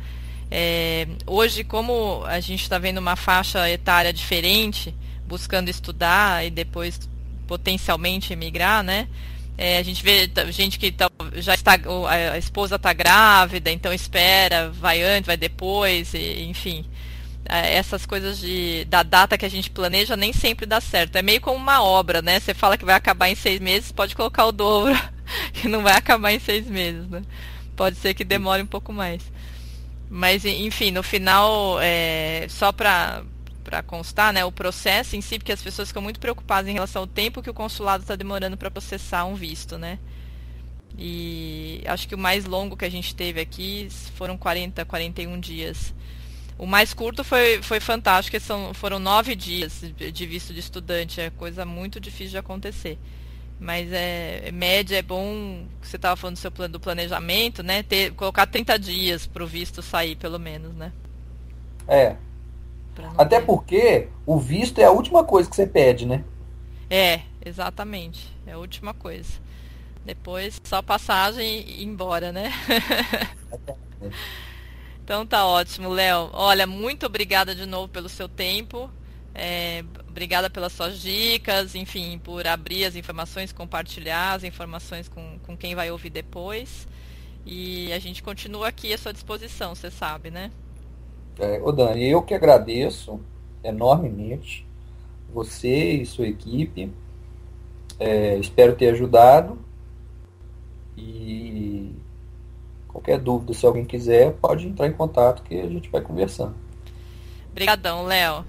É, 0.52 1.08
hoje, 1.26 1.64
como 1.64 2.24
a 2.26 2.40
gente 2.40 2.62
está 2.62 2.78
vendo 2.78 2.98
uma 2.98 3.16
faixa 3.16 3.70
etária 3.70 4.12
diferente, 4.12 4.94
buscando 5.28 5.70
estudar 5.70 6.46
e 6.46 6.50
depois 6.50 7.10
potencialmente 7.48 8.34
emigrar, 8.34 8.84
né? 8.84 9.08
É, 9.58 9.78
a 9.78 9.84
gente 9.84 10.04
vê 10.04 10.30
gente 10.52 10.80
que 10.80 10.92
tá, 10.92 11.10
já 11.36 11.54
está, 11.54 11.74
a 12.10 12.38
esposa 12.38 12.76
está 12.76 12.92
grávida, 12.92 13.72
então 13.72 13.94
espera, 13.94 14.70
vai 14.72 15.04
antes, 15.04 15.28
vai 15.28 15.38
depois, 15.38 16.14
e, 16.14 16.44
enfim. 16.44 16.86
É, 17.46 17.76
essas 17.76 18.06
coisas 18.06 18.40
de, 18.40 18.86
da 18.86 19.04
data 19.04 19.38
que 19.38 19.46
a 19.46 19.50
gente 19.50 19.70
planeja 19.70 20.16
nem 20.16 20.32
sempre 20.34 20.66
dá 20.66 20.80
certo. 20.82 21.18
É 21.18 21.22
meio 21.22 21.42
como 21.42 21.58
uma 21.58 21.84
obra, 21.84 22.22
né? 22.22 22.40
Você 22.40 22.54
fala 22.54 22.78
que 22.78 22.86
vai 22.86 22.96
acabar 22.96 23.30
em 23.30 23.36
seis 23.36 23.60
meses, 23.60 23.92
pode 23.92 24.16
colocar 24.16 24.46
o 24.46 24.52
dobro, 24.52 24.98
que 25.54 25.68
não 25.68 25.84
vai 25.84 25.94
acabar 25.94 26.32
em 26.32 26.40
seis 26.40 26.66
meses, 26.68 27.08
né? 27.10 27.22
Pode 27.76 27.98
ser 27.98 28.14
que 28.14 28.24
demore 28.24 28.62
um 28.62 28.68
pouco 28.68 28.94
mais. 28.94 29.22
Mas, 30.10 30.46
enfim, 30.46 30.92
no 30.92 31.04
final, 31.04 31.78
é, 31.82 32.46
só 32.50 32.72
para 32.72 33.24
para 33.64 33.82
constar, 33.82 34.34
né, 34.34 34.46
o 34.46 34.52
processo 34.52 35.16
em 35.16 35.22
si, 35.22 35.40
porque 35.40 35.52
as 35.52 35.62
pessoas 35.62 35.88
ficam 35.88 36.02
muito 36.02 36.20
preocupadas 36.20 36.70
em 36.70 36.74
relação 36.74 37.02
ao 37.04 37.08
tempo 37.08 37.42
que 37.42 37.50
o 37.50 37.54
consulado 37.54 38.04
está 38.04 38.16
demorando 38.16 38.58
para 38.58 38.70
processar 38.70 39.26
um 39.26 39.36
visto, 39.36 39.78
né? 39.78 39.98
E 40.98 41.82
acho 41.86 42.08
que 42.08 42.14
o 42.14 42.18
mais 42.18 42.46
longo 42.46 42.78
que 42.78 42.86
a 42.86 42.90
gente 42.90 43.16
teve 43.16 43.42
aqui 43.42 43.88
foram 44.16 44.38
40, 44.38 44.86
41 44.86 45.40
dias. 45.40 45.94
O 46.58 46.68
mais 46.68 46.94
curto 46.94 47.24
foi, 47.24 47.62
foi 47.64 47.80
fantástico, 47.80 48.40
são, 48.40 48.74
foram 48.74 49.00
nove 49.00 49.36
dias 49.36 49.82
de 49.82 50.26
visto 50.26 50.54
de 50.54 50.60
estudante, 50.60 51.20
é 51.20 51.30
coisa 51.32 51.66
muito 51.66 52.00
difícil 52.00 52.32
de 52.32 52.38
acontecer. 52.38 53.00
Mas 53.60 53.92
é, 53.92 54.52
média 54.52 54.98
é 54.98 55.02
bom, 55.02 55.66
você 55.82 55.96
estava 55.96 56.16
falando 56.16 56.36
do 56.36 56.40
seu 56.40 56.52
plano 56.52 56.74
do 56.74 56.80
planejamento, 56.80 57.64
né? 57.64 57.82
Ter, 57.82 58.12
colocar 58.14 58.46
30 58.46 58.78
dias 58.78 59.26
para 59.26 59.44
o 59.44 59.48
visto 59.48 59.82
sair, 59.82 60.16
pelo 60.16 60.38
menos, 60.38 60.74
né? 60.76 60.92
É, 61.88 62.16
até 63.18 63.40
ter... 63.40 63.46
porque 63.46 64.08
o 64.26 64.38
visto 64.40 64.80
é 64.80 64.86
a 64.86 64.92
última 64.92 65.24
coisa 65.24 65.50
que 65.50 65.56
você 65.56 65.68
pede, 65.68 66.06
né? 66.06 66.24
É, 66.90 67.22
exatamente. 67.44 68.32
É 68.46 68.52
a 68.54 68.58
última 68.58 68.94
coisa. 68.94 69.32
Depois 70.06 70.60
só 70.64 70.82
passagem 70.82 71.62
e 71.62 71.82
ir 71.82 71.86
embora, 71.86 72.32
né? 72.32 72.52
então 75.04 75.26
tá 75.26 75.46
ótimo, 75.46 75.90
Léo. 75.90 76.30
Olha, 76.34 76.68
muito 76.68 77.06
obrigada 77.06 77.56
de 77.56 77.66
novo 77.66 77.88
pelo 77.88 78.10
seu 78.10 78.28
tempo. 78.28 78.90
É, 79.34 79.84
obrigada 80.08 80.50
pelas 80.50 80.74
suas 80.74 81.02
dicas, 81.02 81.74
enfim, 81.74 82.20
por 82.20 82.46
abrir 82.46 82.86
as 82.86 82.96
informações, 82.96 83.52
compartilhar 83.52 84.34
as 84.34 84.44
informações 84.44 85.08
com, 85.08 85.40
com 85.40 85.58
quem 85.58 85.74
vai 85.74 85.90
ouvir 85.90 86.10
depois. 86.10 86.88
E 87.46 87.92
a 87.92 88.00
gente 88.00 88.22
continua 88.22 88.68
aqui 88.68 88.94
à 88.94 88.98
sua 88.98 89.12
disposição, 89.12 89.74
você 89.74 89.90
sabe, 89.90 90.30
né? 90.30 90.52
É, 91.40 91.62
ô 91.62 91.72
Dani, 91.72 92.04
eu 92.06 92.22
que 92.22 92.34
agradeço 92.34 93.20
enormemente 93.64 94.66
você 95.34 95.94
e 95.94 96.06
sua 96.06 96.28
equipe. 96.28 96.92
É, 98.00 98.38
espero 98.38 98.76
ter 98.76 98.90
ajudado. 98.90 99.58
E 100.96 101.92
qualquer 102.88 103.18
dúvida, 103.20 103.54
se 103.54 103.66
alguém 103.66 103.86
quiser, 103.86 104.34
pode 104.34 104.68
entrar 104.68 104.88
em 104.88 104.94
contato 104.94 105.44
que 105.44 105.60
a 105.60 105.68
gente 105.68 105.90
vai 105.90 106.02
conversando. 106.02 106.56
Obrigadão, 107.52 108.04
Léo. 108.04 108.46